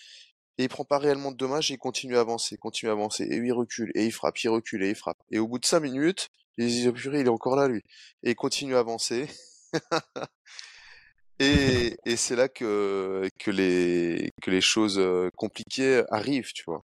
Et 0.58 0.64
il 0.64 0.70
prend 0.70 0.84
pas 0.84 0.98
réellement 0.98 1.32
de 1.32 1.38
dommages 1.38 1.70
il 1.70 1.78
continue 1.78 2.18
à 2.18 2.22
avancer, 2.22 2.58
continue 2.58 2.90
à 2.90 2.94
avancer. 2.94 3.24
Et 3.24 3.38
lui, 3.38 3.48
il 3.48 3.54
recule, 3.54 3.92
et 3.96 4.06
il 4.06 4.12
frappe, 4.12 4.38
il 4.44 4.50
recule, 4.50 4.84
et 4.84 4.90
il 4.90 4.96
frappe. 4.96 5.18
Et 5.32 5.40
au 5.40 5.48
bout 5.48 5.60
de 5.60 5.66
cinq 5.66 5.80
minutes, 5.82 6.30
il 6.58 6.90
oh, 6.90 7.14
est 7.14 7.28
encore 7.30 7.56
là, 7.56 7.68
lui. 7.70 7.82
Et 8.24 8.32
il 8.32 8.36
continue 8.36 8.76
à 8.76 8.80
avancer. 8.80 9.28
et 11.40 11.96
et 12.06 12.16
c'est 12.18 12.36
là 12.36 12.50
que, 12.50 13.30
que, 13.40 13.52
les, 13.52 14.32
que 14.42 14.52
les 14.52 14.62
choses 14.62 15.00
euh, 15.00 15.30
compliquées 15.36 16.04
arrivent, 16.10 16.52
tu 16.54 16.64
vois. 16.66 16.84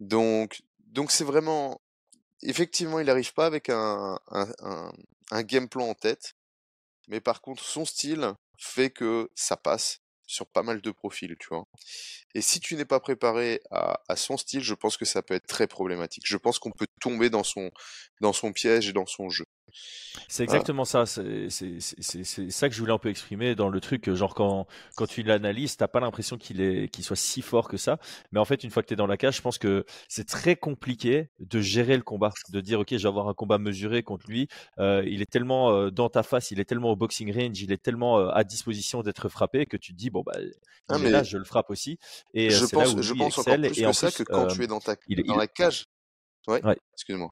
Donc, 0.00 0.62
donc 0.78 1.10
c'est 1.10 1.24
vraiment, 1.24 1.80
effectivement, 2.42 3.00
il 3.00 3.06
n'arrive 3.06 3.32
pas 3.34 3.46
avec 3.46 3.68
un, 3.68 4.18
un, 4.30 5.42
game 5.42 5.68
plan 5.68 5.88
en 5.88 5.94
tête. 5.94 6.34
Mais 7.08 7.20
par 7.20 7.40
contre, 7.40 7.62
son 7.62 7.84
style 7.84 8.34
fait 8.58 8.90
que 8.90 9.30
ça 9.34 9.56
passe 9.56 10.00
sur 10.26 10.46
pas 10.46 10.62
mal 10.62 10.82
de 10.82 10.90
profils, 10.90 11.34
tu 11.38 11.48
vois. 11.48 11.66
Et 12.34 12.42
si 12.42 12.60
tu 12.60 12.76
n'es 12.76 12.84
pas 12.84 13.00
préparé 13.00 13.62
à, 13.70 14.02
à 14.08 14.16
son 14.16 14.36
style, 14.36 14.62
je 14.62 14.74
pense 14.74 14.96
que 14.98 15.06
ça 15.06 15.22
peut 15.22 15.34
être 15.34 15.46
très 15.46 15.66
problématique. 15.66 16.24
Je 16.26 16.36
pense 16.36 16.58
qu'on 16.58 16.70
peut 16.70 16.86
tomber 17.00 17.30
dans 17.30 17.44
son, 17.44 17.70
dans 18.20 18.34
son 18.34 18.52
piège 18.52 18.88
et 18.88 18.92
dans 18.92 19.06
son 19.06 19.30
jeu. 19.30 19.46
C'est 20.28 20.44
Voilà. 20.44 20.58
exactement 20.60 20.84
ça. 20.84 21.04
C'est 21.06 21.48
ça 22.50 22.68
que 22.68 22.74
je 22.74 22.80
voulais 22.80 22.92
un 22.92 22.98
peu 22.98 23.08
exprimer 23.08 23.54
dans 23.54 23.68
le 23.68 23.80
truc. 23.80 24.10
Genre 24.12 24.34
quand, 24.34 24.66
quand 24.96 25.06
tu 25.06 25.22
l'analyses, 25.22 25.76
t'as 25.76 25.88
pas 25.88 26.00
l'impression 26.00 26.36
qu'il 26.38 26.60
est 26.60 26.88
qu'il 26.88 27.04
soit 27.04 27.16
si 27.16 27.42
fort 27.42 27.68
que 27.68 27.76
ça. 27.76 27.98
Mais 28.32 28.40
en 28.40 28.44
fait, 28.44 28.64
une 28.64 28.70
fois 28.70 28.82
que 28.82 28.88
tu 28.88 28.94
es 28.94 28.96
dans 28.96 29.06
la 29.06 29.16
cage, 29.16 29.36
je 29.36 29.42
pense 29.42 29.58
que 29.58 29.84
c'est 30.08 30.26
très 30.26 30.56
compliqué 30.56 31.30
de 31.38 31.60
gérer 31.60 31.96
le 31.96 32.02
combat, 32.02 32.32
de 32.50 32.60
dire 32.60 32.80
ok, 32.80 32.88
je 32.92 32.96
vais 33.02 33.08
avoir 33.08 33.28
un 33.28 33.34
combat 33.34 33.58
mesuré 33.58 34.02
contre 34.02 34.26
lui. 34.28 34.48
Euh, 34.78 35.02
il 35.06 35.22
est 35.22 35.30
tellement 35.30 35.70
euh, 35.72 35.90
dans 35.90 36.08
ta 36.08 36.22
face, 36.22 36.50
il 36.50 36.60
est 36.60 36.64
tellement 36.64 36.90
au 36.90 36.96
boxing 36.96 37.32
range, 37.34 37.60
il 37.60 37.72
est 37.72 37.82
tellement 37.82 38.18
euh, 38.18 38.28
à 38.32 38.44
disposition 38.44 39.02
d'être 39.02 39.28
frappé 39.28 39.66
que 39.66 39.76
tu 39.76 39.92
te 39.92 39.98
dis 39.98 40.10
bon 40.10 40.22
bah 40.24 40.36
Ah, 40.88 40.98
mais 40.98 41.10
là, 41.10 41.22
je 41.22 41.36
le 41.38 41.44
frappe 41.44 41.70
aussi. 41.70 41.98
Et 42.34 42.50
je 42.50 42.64
c'est 42.66 42.76
là 42.76 42.84
pense, 42.84 42.94
où 42.94 43.02
je 43.02 43.12
pense 43.14 43.38
encore 43.38 43.54
plus 43.56 43.66
Et 43.78 43.82
que 43.82 43.86
en 43.86 43.92
ça 43.92 44.08
plus, 44.08 44.16
que 44.18 44.22
quand 44.24 44.46
tu 44.48 44.62
es 44.62 44.66
dans 44.66 44.80
ta, 44.80 44.96
il 45.08 45.22
dans 45.24 45.34
il- 45.34 45.38
la 45.38 45.46
cage. 45.46 45.84
Ouais. 46.46 46.64
Ouais. 46.64 46.78
Excuse-moi. 46.94 47.30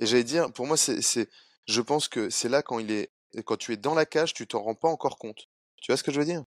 Et 0.00 0.06
j'allais 0.06 0.24
dire, 0.24 0.50
pour 0.52 0.66
moi, 0.66 0.76
c'est, 0.76 1.02
c'est, 1.02 1.28
je 1.66 1.80
pense 1.80 2.08
que 2.08 2.30
c'est 2.30 2.48
là 2.48 2.62
quand 2.62 2.78
il 2.78 2.90
est, 2.90 3.10
quand 3.44 3.56
tu 3.56 3.72
es 3.72 3.76
dans 3.76 3.94
la 3.94 4.06
cage, 4.06 4.34
tu 4.34 4.46
t'en 4.46 4.62
rends 4.62 4.74
pas 4.74 4.88
encore 4.88 5.18
compte. 5.18 5.46
Tu 5.80 5.92
vois 5.92 5.96
ce 5.96 6.02
que 6.02 6.10
je 6.10 6.18
veux 6.18 6.26
dire? 6.26 6.42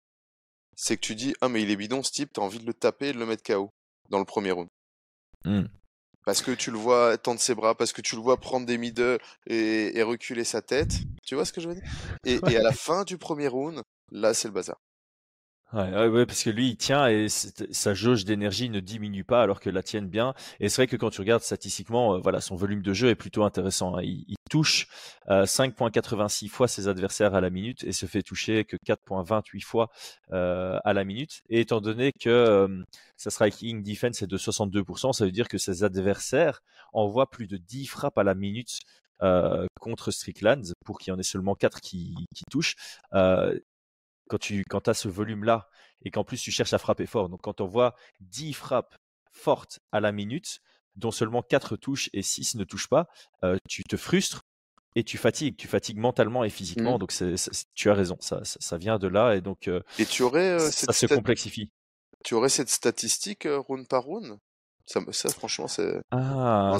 C'est 0.75 0.97
que 0.97 1.01
tu 1.01 1.15
dis, 1.15 1.35
ah, 1.39 1.49
mais 1.49 1.61
il 1.61 1.69
est 1.69 1.75
bidon, 1.75 2.01
ce 2.03 2.11
type, 2.11 2.33
t'as 2.33 2.41
envie 2.41 2.59
de 2.59 2.65
le 2.65 2.73
taper 2.73 3.09
et 3.09 3.13
de 3.13 3.19
le 3.19 3.27
mettre 3.27 3.43
KO 3.43 3.69
dans 4.09 4.19
le 4.19 4.25
premier 4.25 4.51
round. 4.51 4.67
Hmm. 5.45 5.65
Parce 6.25 6.41
que 6.41 6.51
tu 6.51 6.71
le 6.71 6.77
vois 6.77 7.17
tendre 7.17 7.39
ses 7.39 7.53
bras, 7.53 7.75
parce 7.75 7.93
que 7.93 8.01
tu 8.01 8.15
le 8.15 8.21
vois 8.21 8.37
prendre 8.37 8.65
des 8.65 8.77
middle 8.77 9.19
et, 9.45 9.97
et 9.97 10.03
reculer 10.03 10.45
sa 10.45 10.61
tête. 10.61 10.93
Tu 11.23 11.35
vois 11.35 11.45
ce 11.45 11.53
que 11.53 11.61
je 11.61 11.69
veux 11.69 11.75
dire? 11.75 11.83
Et, 12.25 12.39
et 12.49 12.57
à 12.57 12.63
la 12.63 12.71
fin 12.71 13.03
du 13.03 13.17
premier 13.17 13.47
round, 13.47 13.81
là, 14.11 14.33
c'est 14.33 14.47
le 14.47 14.53
bazar. 14.53 14.79
Ouais, 15.73 16.07
ouais, 16.07 16.25
parce 16.27 16.43
que 16.43 16.51
lui, 16.51 16.69
il 16.69 16.77
tient 16.77 17.07
et 17.07 17.29
sa 17.29 17.95
jauge 17.95 18.25
d'énergie 18.25 18.69
ne 18.69 18.79
diminue 18.79 19.23
pas 19.23 19.41
alors 19.41 19.59
que 19.59 19.71
la 19.71 19.81
tienne 19.81 20.07
bien. 20.07 20.35
Et 20.59 20.69
c'est 20.69 20.83
vrai 20.83 20.87
que 20.87 20.95
quand 20.95 21.09
tu 21.09 21.19
regardes 21.19 21.41
statistiquement, 21.41 22.13
euh, 22.13 22.19
voilà, 22.19 22.41
son 22.41 22.55
volume 22.55 22.83
de 22.83 22.93
jeu 22.93 23.09
est 23.09 23.15
plutôt 23.15 23.43
intéressant. 23.43 23.97
hein. 23.97 24.03
Il, 24.03 24.35
touche 24.51 24.87
euh, 25.29 25.45
5.86 25.45 26.47
fois 26.47 26.67
ses 26.67 26.87
adversaires 26.87 27.33
à 27.33 27.41
la 27.41 27.49
minute 27.49 27.83
et 27.85 27.91
se 27.91 28.05
fait 28.05 28.21
toucher 28.21 28.65
que 28.65 28.77
4.28 28.85 29.63
fois 29.63 29.89
euh, 30.31 30.77
à 30.83 30.93
la 30.93 31.03
minute. 31.05 31.41
Et 31.49 31.61
étant 31.61 31.81
donné 31.81 32.11
que 32.11 32.29
euh, 32.29 32.83
sa 33.17 33.31
striking 33.31 33.81
defense 33.81 34.21
est 34.21 34.27
de 34.27 34.37
62%, 34.37 35.11
ça 35.11 35.25
veut 35.25 35.31
dire 35.31 35.47
que 35.47 35.57
ses 35.57 35.83
adversaires 35.83 36.61
envoient 36.91 37.31
plus 37.31 37.47
de 37.47 37.57
10 37.57 37.87
frappes 37.87 38.19
à 38.19 38.23
la 38.23 38.35
minute 38.35 38.81
euh, 39.23 39.65
contre 39.79 40.11
Strickland 40.11 40.73
pour 40.85 40.99
qu'il 40.99 41.11
y 41.11 41.15
en 41.15 41.19
ait 41.19 41.23
seulement 41.23 41.55
4 41.55 41.79
qui, 41.79 42.13
touchent. 42.51 42.75
Euh, 43.13 43.57
quand 44.33 44.39
tu 44.39 44.63
quand 44.67 44.87
as 44.87 44.95
ce 44.95 45.07
volume-là 45.07 45.69
et 46.01 46.09
qu'en 46.09 46.23
plus 46.23 46.41
tu 46.41 46.49
cherches 46.51 46.73
à 46.73 46.79
frapper 46.79 47.05
fort. 47.05 47.29
Donc 47.29 47.41
quand 47.43 47.61
on 47.61 47.67
voit 47.67 47.93
10 48.19 48.53
frappes 48.53 48.95
fortes 49.31 49.79
à 49.91 49.99
la 49.99 50.11
minute, 50.11 50.59
dont 50.95 51.11
seulement 51.11 51.43
4 51.43 51.75
touchent 51.77 52.09
et 52.13 52.23
6 52.23 52.55
ne 52.55 52.63
touchent 52.63 52.89
pas, 52.89 53.07
euh, 53.43 53.57
tu 53.69 53.83
te 53.83 53.95
frustres 53.95 54.41
et 54.95 55.03
tu 55.03 55.17
fatigues. 55.19 55.55
Tu 55.55 55.67
fatigues 55.67 55.97
mentalement 55.99 56.43
et 56.43 56.49
physiquement. 56.49 56.93
Mhm. 56.93 56.99
Donc 56.99 57.13
tu 57.75 57.89
as 57.91 57.93
raison, 57.93 58.17
ça, 58.21 58.43
ça, 58.43 58.57
ça 58.59 58.77
vient 58.77 58.97
de 58.97 59.07
là 59.07 59.35
et 59.35 59.41
donc 59.41 59.67
euh, 59.67 59.81
Et 59.99 60.05
tu 60.07 60.23
aurais, 60.23 60.49
euh, 60.49 60.71
ça 60.71 60.91
se 60.93 61.05
complexifie. 61.05 61.69
tu 62.23 62.33
aurais 62.33 62.49
cette 62.49 62.69
statistique 62.69 63.47
round 63.67 63.87
par 63.87 64.03
round? 64.03 64.39
Ça, 64.85 64.99
me- 64.99 65.11
ça, 65.13 65.29
franchement, 65.29 65.67
c'est 65.67 66.01
Ah, 66.11 66.77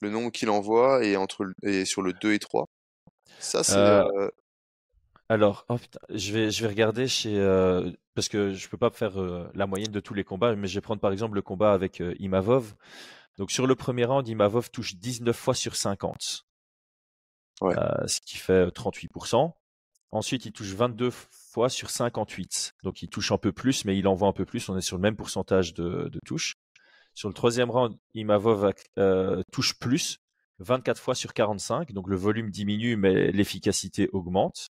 le 0.01 0.09
nombre 0.09 0.31
qu'il 0.31 0.49
envoie 0.49 1.03
et 1.05 1.15
entre 1.15 1.45
et 1.63 1.85
sur 1.85 2.01
le 2.01 2.11
2 2.13 2.33
et 2.33 2.39
3. 2.39 2.65
Ça, 3.39 3.63
c'est 3.63 3.75
Euh, 3.77 4.03
euh, 4.17 4.29
Alors, 5.29 5.65
oh 5.69 5.77
putain, 5.77 5.99
je 6.09 6.33
vais, 6.33 6.51
je 6.51 6.61
vais 6.63 6.67
regarder 6.69 7.07
chez. 7.07 7.37
euh, 7.37 7.91
parce 8.15 8.27
que 8.29 8.53
je 8.53 8.67
peux 8.69 8.77
pas 8.77 8.89
faire 8.89 9.19
euh, 9.21 9.49
la 9.53 9.67
moyenne 9.67 9.91
de 9.91 9.99
tous 9.99 10.13
les 10.13 10.23
combats, 10.23 10.55
mais 10.55 10.67
je 10.67 10.75
vais 10.75 10.81
prendre 10.81 11.01
par 11.01 11.11
exemple 11.11 11.35
le 11.35 11.41
combat 11.41 11.73
avec 11.73 12.01
euh, 12.01 12.15
Imavov. 12.19 12.75
Donc, 13.37 13.51
sur 13.51 13.67
le 13.67 13.75
premier 13.75 14.05
round, 14.05 14.27
Imavov 14.27 14.71
touche 14.71 14.95
19 14.95 15.35
fois 15.37 15.53
sur 15.55 15.75
50, 15.75 16.45
Ouais. 17.61 17.75
euh, 17.77 18.07
ce 18.07 18.19
qui 18.21 18.37
fait 18.37 18.67
euh, 18.67 18.71
38%. 18.71 19.53
Ensuite, 20.11 20.45
il 20.45 20.51
touche 20.51 20.73
22 20.73 21.11
fois 21.11 21.69
sur 21.69 21.89
58. 21.91 22.73
Donc, 22.83 23.01
il 23.03 23.09
touche 23.09 23.31
un 23.31 23.37
peu 23.37 23.51
plus, 23.51 23.85
mais 23.85 23.97
il 23.97 24.07
envoie 24.07 24.27
un 24.27 24.33
peu 24.33 24.45
plus. 24.45 24.67
On 24.69 24.77
est 24.77 24.81
sur 24.81 24.97
le 24.97 25.01
même 25.01 25.15
pourcentage 25.15 25.73
de, 25.75 26.09
de 26.09 26.19
touches. 26.25 26.55
Sur 27.13 27.27
le 27.29 27.33
troisième 27.35 27.69
round, 27.69 27.95
Imavov 28.15 28.71
touche 29.51 29.77
plus, 29.77 30.19
24 30.59 30.99
fois 30.99 31.15
sur 31.15 31.33
45. 31.33 31.91
Donc, 31.93 32.07
le 32.07 32.15
volume 32.15 32.49
diminue, 32.49 32.95
mais 32.95 33.31
l'efficacité 33.31 34.09
augmente. 34.13 34.69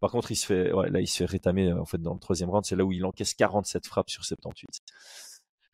Par 0.00 0.10
contre, 0.10 0.32
il 0.32 0.36
se 0.36 0.46
fait, 0.46 0.72
ouais, 0.72 0.90
là, 0.90 1.00
il 1.00 1.06
se 1.06 1.18
fait 1.18 1.26
rétamer 1.26 1.68
euh, 1.70 1.80
en 1.80 1.84
fait 1.84 1.98
dans 1.98 2.14
le 2.14 2.20
troisième 2.20 2.50
round. 2.50 2.64
C'est 2.64 2.76
là 2.76 2.84
où 2.84 2.92
il 2.92 3.04
encaisse 3.04 3.34
47 3.34 3.86
frappes 3.86 4.10
sur 4.10 4.24
78. 4.24 4.80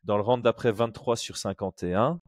Dans 0.05 0.17
le 0.17 0.23
round 0.23 0.43
d'après, 0.43 0.71
23 0.71 1.17
sur 1.17 1.37
51. 1.37 2.21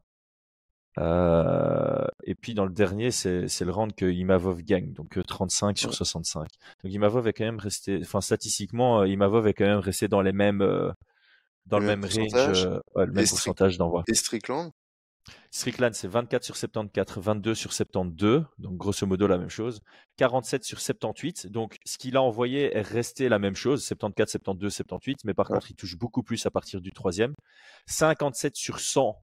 Euh, 0.97 2.05
et 2.25 2.35
puis 2.35 2.53
dans 2.53 2.65
le 2.65 2.73
dernier, 2.73 3.11
c'est 3.11 3.47
c'est 3.47 3.63
le 3.63 3.71
round 3.71 3.95
que 3.95 4.05
Imavov 4.05 4.61
gagne, 4.61 4.91
donc 4.91 5.17
euh, 5.17 5.23
35 5.23 5.77
sur 5.77 5.89
Ouais. 5.89 5.95
65. 5.95 6.49
Donc 6.83 6.91
Imavov 6.91 7.27
est 7.27 7.33
quand 7.33 7.45
même 7.45 7.59
resté, 7.59 7.99
enfin 8.01 8.19
statistiquement, 8.19 9.01
euh, 9.01 9.07
Imavov 9.07 9.47
est 9.47 9.53
quand 9.53 9.65
même 9.65 9.79
resté 9.79 10.09
dans 10.09 10.21
les 10.21 10.33
mêmes, 10.33 10.61
euh, 10.61 10.91
dans 11.65 11.79
le, 11.79 11.85
même, 11.85 12.03
range, 12.03 12.67
le 12.95 13.05
même 13.05 13.25
pourcentage 13.25 13.77
d'envoi. 13.77 14.03
Et 14.09 14.13
Strickland? 14.13 14.71
Strickland, 15.51 15.93
c'est 15.93 16.07
24 16.07 16.43
sur 16.43 16.55
74, 16.55 17.23
22 17.23 17.55
sur 17.55 17.73
72, 17.73 18.45
donc 18.57 18.77
grosso 18.77 19.05
modo 19.05 19.27
la 19.27 19.37
même 19.37 19.49
chose. 19.49 19.81
47 20.17 20.63
sur 20.63 20.79
78, 20.79 21.47
donc 21.47 21.77
ce 21.85 21.97
qu'il 21.97 22.15
a 22.17 22.21
envoyé 22.21 22.75
est 22.75 22.81
resté 22.81 23.29
la 23.29 23.39
même 23.39 23.55
chose, 23.55 23.83
74, 23.83 24.31
72, 24.31 24.73
78, 24.73 25.19
mais 25.25 25.33
par 25.33 25.47
contre 25.47 25.69
il 25.69 25.75
touche 25.75 25.97
beaucoup 25.97 26.23
plus 26.23 26.45
à 26.45 26.51
partir 26.51 26.81
du 26.81 26.91
troisième. 26.91 27.33
57 27.87 28.55
sur 28.55 28.79
100 28.79 29.15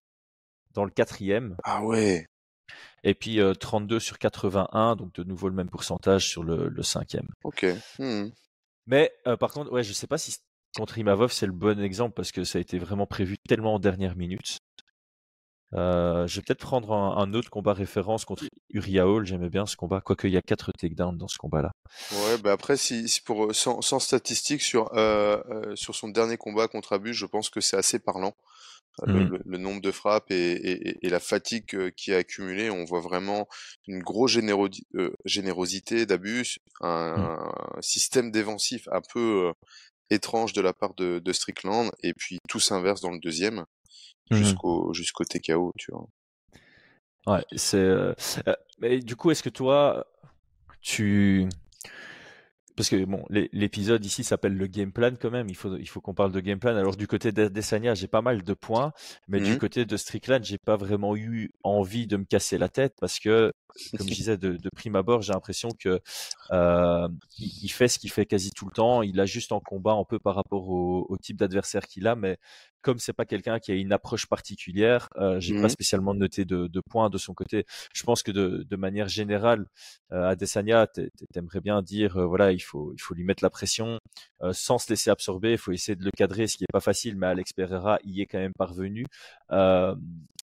dans 0.72 0.84
le 0.84 0.90
quatrième. 0.90 1.56
Ah 1.64 1.82
ouais. 1.82 2.26
Et 3.02 3.14
puis 3.14 3.40
32 3.60 3.98
sur 3.98 4.18
81, 4.18 4.96
donc 4.96 5.14
de 5.14 5.24
nouveau 5.24 5.48
le 5.48 5.54
même 5.54 5.70
pourcentage 5.70 6.28
sur 6.28 6.42
le, 6.44 6.82
cinquième. 6.82 7.28
Ok. 7.44 7.66
Hmm. 7.98 8.28
Mais 8.86 9.12
par 9.40 9.52
contre, 9.52 9.72
ouais, 9.72 9.82
je 9.82 9.92
sais 9.92 10.06
pas 10.06 10.18
si 10.18 10.36
contre 10.76 10.98
Imavov 10.98 11.32
c'est 11.32 11.46
le 11.46 11.52
bon 11.52 11.80
exemple 11.80 12.14
parce 12.14 12.30
que 12.30 12.44
ça 12.44 12.58
a 12.58 12.60
été 12.60 12.78
vraiment 12.78 13.06
prévu 13.06 13.38
tellement 13.38 13.74
en 13.74 13.78
dernière 13.78 14.16
minute. 14.16 14.58
Euh, 15.74 16.26
je 16.26 16.36
vais 16.36 16.42
peut-être 16.42 16.60
prendre 16.60 16.92
un, 16.92 17.34
autre 17.34 17.50
combat 17.50 17.74
référence 17.74 18.24
contre 18.24 18.44
Uriah 18.70 19.06
Hall. 19.06 19.26
J'aimais 19.26 19.50
bien 19.50 19.66
ce 19.66 19.76
combat, 19.76 20.00
quoique 20.00 20.26
il 20.26 20.32
y 20.32 20.36
a 20.36 20.42
quatre 20.42 20.72
takedowns 20.72 21.18
dans 21.18 21.28
ce 21.28 21.36
combat-là. 21.38 21.72
Ouais, 22.12 22.38
bah 22.38 22.52
après, 22.52 22.76
si, 22.76 23.06
pour 23.24 23.54
sans, 23.54 23.82
sans 23.82 23.98
statistiques 23.98 24.62
sur 24.62 24.90
euh, 24.94 25.42
euh, 25.50 25.76
sur 25.76 25.94
son 25.94 26.08
dernier 26.08 26.36
combat 26.36 26.68
contre 26.68 26.94
Abus, 26.94 27.14
je 27.14 27.26
pense 27.26 27.50
que 27.50 27.60
c'est 27.60 27.76
assez 27.76 27.98
parlant. 27.98 28.34
Mmh. 29.06 29.38
Le, 29.44 29.58
nombre 29.58 29.80
de 29.80 29.92
frappes 29.92 30.32
et, 30.32 31.06
et, 31.06 31.08
la 31.08 31.20
fatigue 31.20 31.92
qui 31.92 32.12
a 32.12 32.16
accumulé, 32.16 32.68
on 32.68 32.84
voit 32.84 33.00
vraiment 33.00 33.46
une 33.86 34.02
grosse 34.02 34.36
générosité 35.24 36.04
d'Abus, 36.04 36.58
mmh. 36.80 36.84
un, 36.84 37.52
système 37.80 38.32
défensif 38.32 38.88
un 38.90 39.00
peu 39.12 39.52
étrange 40.10 40.52
de 40.52 40.60
la 40.60 40.72
part 40.72 40.94
de, 40.94 41.20
de 41.20 41.32
Strickland, 41.32 41.92
et 42.02 42.12
puis 42.12 42.38
tout 42.48 42.58
s'inverse 42.58 43.00
dans 43.00 43.12
le 43.12 43.20
deuxième. 43.20 43.66
Mmh 44.30 44.36
jusqu'au 44.36 44.92
jusqu'au 44.94 45.24
TKO, 45.24 45.72
tu 45.78 45.92
vois. 45.92 46.08
Ouais, 47.26 47.44
c'est. 47.56 47.76
Euh, 47.76 48.14
euh, 48.46 48.54
mais 48.78 49.00
du 49.00 49.16
coup, 49.16 49.30
est-ce 49.30 49.42
que 49.42 49.50
toi, 49.50 50.06
tu 50.80 51.48
parce 52.78 52.90
que 52.90 53.04
bon, 53.06 53.24
l'épisode 53.28 54.04
ici 54.04 54.22
s'appelle 54.22 54.56
le 54.56 54.68
game 54.68 54.92
plan 54.92 55.10
quand 55.20 55.32
même. 55.32 55.48
Il 55.48 55.56
faut, 55.56 55.76
il 55.76 55.88
faut 55.88 56.00
qu'on 56.00 56.14
parle 56.14 56.30
de 56.30 56.38
game 56.38 56.60
plan. 56.60 56.76
Alors 56.76 56.96
du 56.96 57.08
côté 57.08 57.32
d'Adesanya, 57.32 57.94
j'ai 57.94 58.06
pas 58.06 58.22
mal 58.22 58.44
de 58.44 58.54
points, 58.54 58.92
mais 59.26 59.40
du 59.40 59.54
mmh 59.54 59.58
côté 59.58 59.84
de 59.84 59.96
Strickland, 59.96 60.44
j'ai 60.44 60.58
pas 60.58 60.76
vraiment 60.76 61.16
eu 61.16 61.50
envie 61.64 62.06
de 62.06 62.16
me 62.16 62.24
casser 62.24 62.56
la 62.56 62.68
tête 62.68 62.94
parce 63.00 63.18
que, 63.18 63.52
comme 63.96 64.06
je 64.06 64.14
disais 64.14 64.36
de, 64.36 64.52
de 64.52 64.70
prime 64.70 64.94
abord, 64.94 65.22
j'ai 65.22 65.32
l'impression 65.32 65.70
que 65.76 66.00
euh, 66.52 67.08
il, 67.40 67.68
fait 67.68 67.88
ce 67.88 67.98
qu'il 67.98 68.12
fait 68.12 68.26
quasi 68.26 68.52
tout 68.52 68.66
le 68.66 68.70
temps. 68.70 69.02
Il 69.02 69.18
ajuste 69.18 69.50
en 69.50 69.58
combat 69.58 69.94
un 69.94 70.04
peu 70.04 70.20
par 70.20 70.36
rapport 70.36 70.68
au, 70.68 71.04
au 71.08 71.16
type 71.16 71.36
d'adversaire 71.36 71.84
qu'il 71.84 72.06
a, 72.06 72.14
mais 72.14 72.38
comme 72.82 72.98
c'est 72.98 73.12
pas 73.12 73.24
quelqu'un 73.24 73.58
qui 73.58 73.72
a 73.72 73.74
une 73.74 73.92
approche 73.92 74.26
particulière, 74.26 75.08
euh, 75.16 75.40
j'ai 75.40 75.54
pas 75.54 75.66
mmh 75.66 75.68
spécialement 75.68 76.14
noté 76.14 76.44
de, 76.44 76.66
de, 76.66 76.80
points 76.80 77.10
de 77.10 77.18
son 77.18 77.34
côté. 77.34 77.64
Je 77.92 78.02
pense 78.04 78.22
que 78.22 78.30
de, 78.30 78.66
de 78.68 78.76
manière 78.76 79.08
générale, 79.08 79.66
euh, 80.12 80.28
Adesanya, 80.28 80.86
t'aimerais 81.32 81.60
bien 81.60 81.82
dire, 81.82 82.16
euh, 82.16 82.26
voilà, 82.26 82.52
il 82.52 82.60
faut, 82.60 82.92
il 82.94 83.00
faut 83.00 83.14
lui 83.14 83.24
mettre 83.24 83.44
la 83.44 83.50
pression 83.50 83.98
euh, 84.42 84.52
sans 84.52 84.78
se 84.78 84.90
laisser 84.90 85.10
absorber. 85.10 85.52
Il 85.52 85.58
faut 85.58 85.72
essayer 85.72 85.96
de 85.96 86.04
le 86.04 86.10
cadrer, 86.10 86.46
ce 86.46 86.56
qui 86.56 86.64
est 86.64 86.72
pas 86.72 86.80
facile, 86.80 87.16
mais 87.16 87.26
Alex 87.26 87.52
Pereira 87.52 87.98
y 88.04 88.22
est 88.22 88.26
quand 88.26 88.38
même 88.38 88.54
parvenu. 88.56 89.04
Euh, 89.50 89.94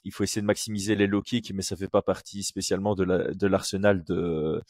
il 0.03 0.11
faut 0.11 0.23
essayer 0.23 0.41
de 0.41 0.47
maximiser 0.47 0.95
les 0.95 1.07
low 1.07 1.21
kicks, 1.21 1.51
mais 1.53 1.63
ça 1.63 1.75
fait 1.75 1.87
pas 1.87 2.03
partie 2.03 2.43
spécialement 2.43 2.93
de 2.93 3.47
l'arsenal 3.47 4.03
de, 4.03 4.61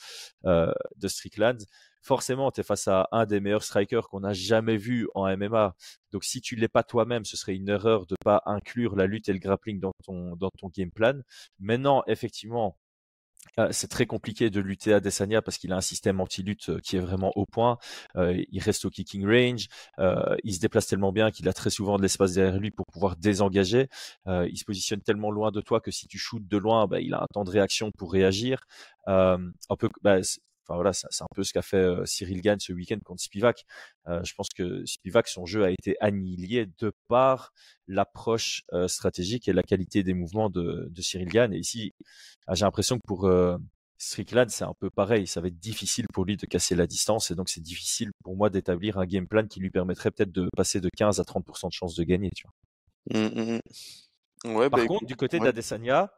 de 0.45 1.07
Strickland 1.09 1.57
forcément, 2.05 2.51
tu 2.51 2.61
es 2.61 2.63
face 2.63 2.87
à 2.87 3.07
un 3.11 3.25
des 3.25 3.39
meilleurs 3.39 3.63
strikers 3.63 4.07
qu'on 4.09 4.23
a 4.23 4.33
jamais 4.33 4.77
vu 4.77 5.07
en 5.15 5.25
MMA. 5.35 5.75
Donc, 6.11 6.23
si 6.23 6.39
tu 6.39 6.55
l'es 6.55 6.67
pas 6.67 6.83
toi-même, 6.83 7.25
ce 7.25 7.35
serait 7.35 7.55
une 7.55 7.69
erreur 7.69 8.05
de 8.05 8.15
pas 8.23 8.43
inclure 8.45 8.95
la 8.95 9.07
lutte 9.07 9.27
et 9.29 9.33
le 9.33 9.39
grappling 9.39 9.79
dans 9.79 9.93
ton, 10.05 10.35
dans 10.35 10.51
ton 10.59 10.69
game 10.69 10.91
plan. 10.91 11.19
Maintenant, 11.59 12.03
effectivement, 12.07 12.77
euh, 13.59 13.69
c'est 13.71 13.87
très 13.87 14.05
compliqué 14.05 14.49
de 14.49 14.59
lutter 14.59 14.93
à 14.93 14.99
Desania 14.99 15.41
parce 15.41 15.57
qu'il 15.57 15.71
a 15.71 15.77
un 15.77 15.81
système 15.81 16.19
anti-lutte 16.19 16.69
euh, 16.69 16.79
qui 16.79 16.97
est 16.97 16.99
vraiment 16.99 17.31
au 17.35 17.45
point. 17.45 17.77
Euh, 18.15 18.43
il 18.51 18.59
reste 18.59 18.85
au 18.85 18.89
kicking 18.89 19.25
range. 19.25 19.67
il 20.43 20.53
se 20.53 20.59
déplace 20.59 20.87
tellement 20.87 21.11
bien 21.11 21.31
qu'il 21.31 21.47
a 21.49 21.53
très 21.53 21.69
souvent 21.69 21.97
de 21.97 22.01
l'espace 22.01 22.33
derrière 22.33 22.59
lui 22.59 22.71
pour 22.71 22.85
pouvoir 22.85 23.15
désengager. 23.15 23.87
il 24.27 24.57
se 24.57 24.65
positionne 24.65 25.01
tellement 25.01 25.31
loin 25.31 25.51
de 25.51 25.61
toi 25.61 25.79
que 25.81 25.91
si 25.91 26.07
tu 26.07 26.17
shootes 26.17 26.47
de 26.47 26.57
loin, 26.57 26.87
bah, 26.87 26.99
il 27.01 27.13
a 27.13 27.21
un 27.23 27.27
temps 27.33 27.43
de 27.43 27.51
réaction 27.51 27.91
pour 27.97 28.11
réagir. 28.11 28.59
un 29.07 29.75
peu, 29.77 29.89
bah, 30.01 30.19
Enfin 30.67 30.75
voilà, 30.75 30.93
c'est 30.93 31.21
un 31.21 31.27
peu 31.35 31.43
ce 31.43 31.53
qu'a 31.53 31.61
fait 31.61 31.85
Cyril 32.05 32.41
Gann 32.41 32.59
ce 32.59 32.73
week-end 32.73 32.97
contre 33.03 33.21
Spivak. 33.21 33.65
je 34.07 34.33
pense 34.33 34.49
que 34.55 34.83
Spivak, 34.85 35.27
son 35.27 35.45
jeu 35.45 35.63
a 35.63 35.69
été 35.69 35.95
annihilé 35.99 36.67
de 36.79 36.91
par 37.07 37.53
l'approche 37.87 38.63
stratégique 38.87 39.47
et 39.47 39.53
la 39.53 39.63
qualité 39.63 40.03
des 40.03 40.13
mouvements 40.13 40.49
de, 40.49 40.87
de 40.89 41.01
Cyril 41.01 41.29
Gann. 41.29 41.53
Et 41.53 41.59
ici, 41.59 41.93
ah, 42.47 42.55
j'ai 42.55 42.65
l'impression 42.65 42.97
que 42.97 43.03
pour 43.05 43.29
Strickland, 43.97 44.49
c'est 44.49 44.63
un 44.63 44.73
peu 44.79 44.89
pareil. 44.89 45.27
Ça 45.27 45.41
va 45.41 45.47
être 45.47 45.59
difficile 45.59 46.05
pour 46.13 46.25
lui 46.25 46.37
de 46.37 46.45
casser 46.45 46.75
la 46.75 46.87
distance 46.87 47.31
et 47.31 47.35
donc 47.35 47.49
c'est 47.49 47.61
difficile 47.61 48.11
pour 48.23 48.35
moi 48.35 48.49
d'établir 48.49 48.97
un 48.97 49.05
game 49.05 49.27
plan 49.27 49.47
qui 49.47 49.59
lui 49.59 49.69
permettrait 49.69 50.11
peut-être 50.11 50.31
de 50.31 50.49
passer 50.55 50.81
de 50.81 50.89
15 50.95 51.19
à 51.19 51.23
30% 51.23 51.67
de 51.67 51.73
chance 51.73 51.95
de 51.95 52.03
gagner. 52.03 52.29
Tu 52.35 52.43
vois. 52.45 53.19
Mmh, 53.21 53.59
mmh, 54.45 54.55
ouais, 54.55 54.69
Par 54.69 54.79
bah, 54.79 54.87
contre, 54.87 55.05
du 55.05 55.15
côté 55.15 55.39
d'Adesanya, 55.39 56.11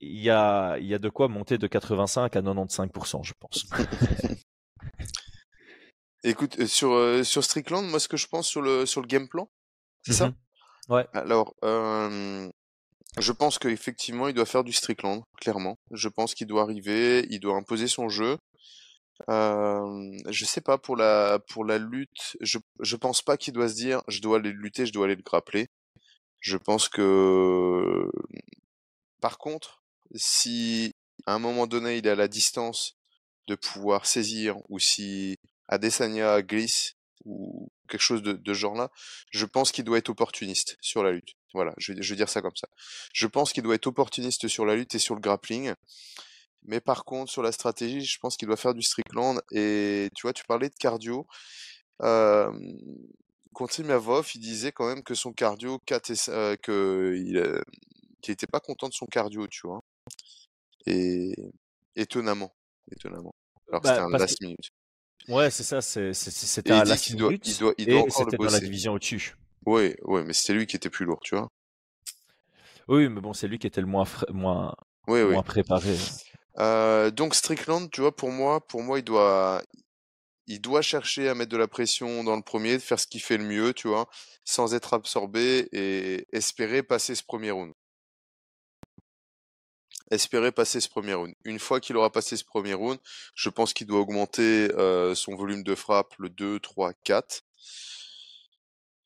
il 0.00 0.20
y 0.22 0.30
a, 0.30 0.76
il 0.78 0.86
y 0.86 0.94
a 0.94 0.98
de 0.98 1.08
quoi 1.08 1.28
monter 1.28 1.58
de 1.58 1.66
85 1.66 2.36
à 2.36 2.40
95%, 2.40 3.24
je 3.24 3.32
pense. 3.38 3.66
Écoute, 6.24 6.58
euh, 6.58 6.66
sur, 6.66 6.92
euh, 6.92 7.22
sur 7.22 7.44
Strickland, 7.44 7.86
moi, 7.88 8.00
ce 8.00 8.08
que 8.08 8.16
je 8.16 8.26
pense 8.26 8.48
sur 8.48 8.60
le, 8.60 8.84
sur 8.84 9.00
le 9.00 9.06
game 9.06 9.28
plan, 9.28 9.48
c'est 10.02 10.12
ça? 10.12 10.28
Mmh 10.28 10.34
Ouais. 10.88 11.06
Alors, 11.12 11.54
euh, 11.64 12.48
je 13.18 13.32
pense 13.32 13.58
qu'effectivement, 13.58 14.28
il 14.28 14.34
doit 14.34 14.46
faire 14.46 14.64
du 14.64 14.72
Strickland, 14.72 15.24
clairement. 15.40 15.78
Je 15.90 16.08
pense 16.08 16.34
qu'il 16.34 16.46
doit 16.46 16.62
arriver, 16.62 17.26
il 17.30 17.40
doit 17.40 17.56
imposer 17.56 17.88
son 17.88 18.08
jeu. 18.08 18.38
Euh, 19.30 20.12
je 20.28 20.44
sais 20.44 20.60
pas 20.60 20.76
pour 20.78 20.94
la 20.94 21.38
pour 21.48 21.64
la 21.64 21.78
lutte, 21.78 22.36
je 22.42 22.58
je 22.80 22.96
pense 22.96 23.22
pas 23.22 23.38
qu'il 23.38 23.54
doit 23.54 23.68
se 23.68 23.74
dire 23.74 24.02
je 24.08 24.20
dois 24.20 24.36
aller 24.36 24.52
lutter, 24.52 24.84
je 24.84 24.92
dois 24.92 25.06
aller 25.06 25.16
le 25.16 25.22
grappler. 25.22 25.68
Je 26.40 26.58
pense 26.58 26.88
que 26.90 28.10
par 29.20 29.38
contre, 29.38 29.82
si 30.14 30.94
à 31.26 31.34
un 31.34 31.38
moment 31.38 31.66
donné 31.66 31.98
il 31.98 32.06
est 32.06 32.10
à 32.10 32.14
la 32.14 32.28
distance 32.28 32.96
de 33.48 33.54
pouvoir 33.54 34.06
saisir 34.06 34.56
ou 34.68 34.78
si 34.78 35.38
Adesanya 35.68 36.42
glisse 36.42 36.94
ou 37.24 37.70
quelque 37.88 38.00
chose 38.02 38.22
de, 38.22 38.32
de 38.32 38.54
genre-là, 38.54 38.90
je 39.30 39.46
pense 39.46 39.72
qu'il 39.72 39.84
doit 39.84 39.98
être 39.98 40.08
opportuniste 40.08 40.76
sur 40.80 41.02
la 41.02 41.12
lutte. 41.12 41.34
Voilà, 41.54 41.72
je, 41.78 41.92
vais 41.92 42.16
dire 42.16 42.28
ça 42.28 42.42
comme 42.42 42.54
ça. 42.54 42.68
Je 43.14 43.26
pense 43.26 43.52
qu'il 43.52 43.62
doit 43.62 43.74
être 43.74 43.86
opportuniste 43.86 44.46
sur 44.46 44.66
la 44.66 44.76
lutte 44.76 44.94
et 44.94 44.98
sur 44.98 45.14
le 45.14 45.20
grappling. 45.20 45.72
Mais 46.64 46.80
par 46.80 47.04
contre, 47.04 47.32
sur 47.32 47.42
la 47.42 47.52
stratégie, 47.52 48.02
je 48.02 48.18
pense 48.18 48.36
qu'il 48.36 48.46
doit 48.46 48.56
faire 48.56 48.74
du 48.74 48.82
Strickland. 48.82 49.40
Et 49.52 50.10
tu 50.14 50.22
vois, 50.22 50.32
tu 50.32 50.44
parlais 50.44 50.68
de 50.68 50.74
cardio. 50.74 51.26
Euh, 52.02 52.52
contre 53.54 53.80
Imavov, 53.80 54.28
il 54.34 54.40
disait 54.40 54.72
quand 54.72 54.86
même 54.86 55.02
que 55.02 55.14
son 55.14 55.32
cardio, 55.32 55.80
euh, 56.28 56.56
il, 57.16 57.62
qu'il 58.20 58.32
n'était 58.32 58.46
pas 58.46 58.60
content 58.60 58.88
de 58.88 58.94
son 58.94 59.06
cardio, 59.06 59.46
tu 59.46 59.66
vois. 59.66 59.82
Et 60.86 61.34
étonnamment, 61.96 62.54
étonnamment. 62.92 63.34
Alors 63.68 63.84
c'était 63.84 63.98
bah, 63.98 64.04
un 64.04 64.18
last 64.18 64.40
minute. 64.40 64.70
Ouais, 65.28 65.50
c'est 65.50 65.64
ça, 65.64 65.80
c'était 65.80 66.70
un 66.70 66.84
last 66.84 67.10
minute. 67.10 67.46
Il 67.48 67.58
doit, 67.58 67.74
il 67.78 67.86
doit, 67.86 68.04
c'était 68.10 68.36
dans 68.36 68.44
la 68.44 68.60
division 68.60 68.92
au-dessus. 68.92 69.36
Ouais, 69.64 69.96
ouais, 70.02 70.22
mais 70.22 70.32
c'était 70.32 70.52
lui 70.52 70.66
qui 70.66 70.76
était 70.76 70.90
plus 70.90 71.04
lourd, 71.04 71.20
tu 71.22 71.34
vois. 71.34 71.48
Oui, 72.88 73.08
mais 73.08 73.20
bon, 73.20 73.32
c'est 73.32 73.48
lui 73.48 73.58
qui 73.58 73.66
était 73.66 73.80
le 73.80 73.88
moins, 73.88 74.04
moins, 74.30 74.74
moins 75.08 75.42
préparé. 75.42 75.96
Euh, 76.58 77.10
donc 77.10 77.34
Strickland, 77.34 77.90
tu 77.90 78.00
vois, 78.00 78.14
pour 78.14 78.30
moi, 78.30 78.64
pour 78.66 78.82
moi, 78.82 79.00
il 79.00 79.04
doit, 79.04 79.62
il 80.46 80.60
doit 80.60 80.82
chercher 80.82 81.28
à 81.28 81.34
mettre 81.34 81.50
de 81.50 81.56
la 81.56 81.66
pression 81.66 82.22
dans 82.22 82.36
le 82.36 82.42
premier, 82.42 82.74
de 82.74 82.82
faire 82.82 83.00
ce 83.00 83.08
qu'il 83.08 83.20
fait 83.20 83.38
le 83.38 83.44
mieux, 83.44 83.74
tu 83.74 83.88
vois, 83.88 84.08
sans 84.44 84.74
être 84.74 84.94
absorbé 84.94 85.68
et 85.72 86.28
espérer 86.32 86.84
passer 86.84 87.16
ce 87.16 87.24
premier 87.24 87.50
round 87.50 87.72
espérer 90.10 90.52
passer 90.52 90.80
ce 90.80 90.88
premier 90.88 91.14
round. 91.14 91.34
Une 91.44 91.58
fois 91.58 91.80
qu'il 91.80 91.96
aura 91.96 92.10
passé 92.10 92.36
ce 92.36 92.44
premier 92.44 92.74
round, 92.74 92.98
je 93.34 93.48
pense 93.48 93.72
qu'il 93.72 93.86
doit 93.86 94.00
augmenter 94.00 94.70
euh, 94.74 95.14
son 95.14 95.34
volume 95.34 95.62
de 95.62 95.74
frappe 95.74 96.14
le 96.18 96.28
2, 96.28 96.60
3, 96.60 96.92
4. 97.04 97.42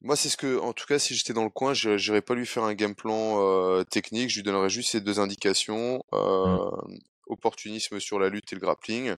Moi, 0.03 0.17
c'est 0.17 0.31
ce 0.31 0.37
que, 0.37 0.59
en 0.59 0.73
tout 0.73 0.87
cas, 0.87 0.99
si 0.99 1.15
j'étais 1.15 1.35
dans 1.35 1.45
le 1.45 1.51
coin, 1.51 1.75
j'irais 1.75 2.23
pas 2.23 2.35
lui 2.35 2.47
faire 2.47 2.65
un 2.65 2.75
game 2.75 2.95
plan 2.95 3.43
euh, 3.43 3.85
technique, 3.85 4.31
je 4.31 4.37
lui 4.37 4.43
donnerais 4.43 4.71
juste 4.71 4.91
ces 4.93 5.01
deux 5.01 5.21
indications, 5.21 6.03
euh, 6.15 6.57
mmh. 6.57 6.99
opportunisme 7.27 8.01
sur 8.01 8.19
la 8.19 8.31
lutte 8.31 8.53
et 8.53 8.57
le 8.57 8.61
grappling. 8.61 9.15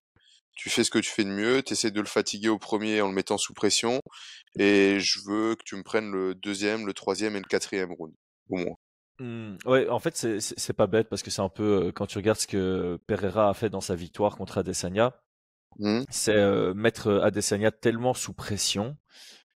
Tu 0.55 0.71
fais 0.71 0.85
ce 0.85 0.90
que 0.90 0.99
tu 0.99 1.11
fais 1.11 1.25
de 1.25 1.31
mieux, 1.31 1.62
tu 1.62 1.73
essaies 1.73 1.92
de 1.92 2.01
le 2.01 2.07
fatiguer 2.07 2.49
au 2.49 2.59
premier 2.59 3.01
en 3.01 3.09
le 3.09 3.14
mettant 3.14 3.38
sous 3.38 3.55
pression, 3.55 4.01
et 4.59 4.98
je 5.00 5.21
veux 5.27 5.54
que 5.54 5.63
tu 5.65 5.77
me 5.77 5.83
prennes 5.83 6.11
le 6.11 6.35
deuxième, 6.35 6.87
le 6.87 6.92
troisième 6.92 7.37
et 7.37 7.40
le 7.40 7.46
quatrième 7.46 7.92
round, 7.92 8.13
au 8.50 8.56
moins. 8.56 8.77
Mmh, 9.19 9.56
ouais, 9.67 9.88
en 9.88 9.98
fait, 9.98 10.17
c'est 10.40 10.73
pas 10.73 10.87
bête 10.87 11.08
parce 11.08 11.23
que 11.23 11.31
c'est 11.31 11.42
un 11.42 11.48
peu 11.48 11.87
euh, 11.87 11.92
quand 11.92 12.06
tu 12.06 12.19
regardes 12.19 12.38
ce 12.38 12.46
que 12.46 12.98
Pereira 13.06 13.48
a 13.48 13.54
fait 13.54 13.71
dans 13.71 13.81
sa 13.81 13.94
victoire 13.94 14.37
contre 14.37 14.58
Adesanya, 14.58 15.15
mmh. 15.79 16.02
c'est 16.10 16.37
euh, 16.37 16.75
mettre 16.75 17.21
Adesanya 17.23 17.71
tellement 17.71 18.15
sous 18.15 18.33
pression 18.33 18.96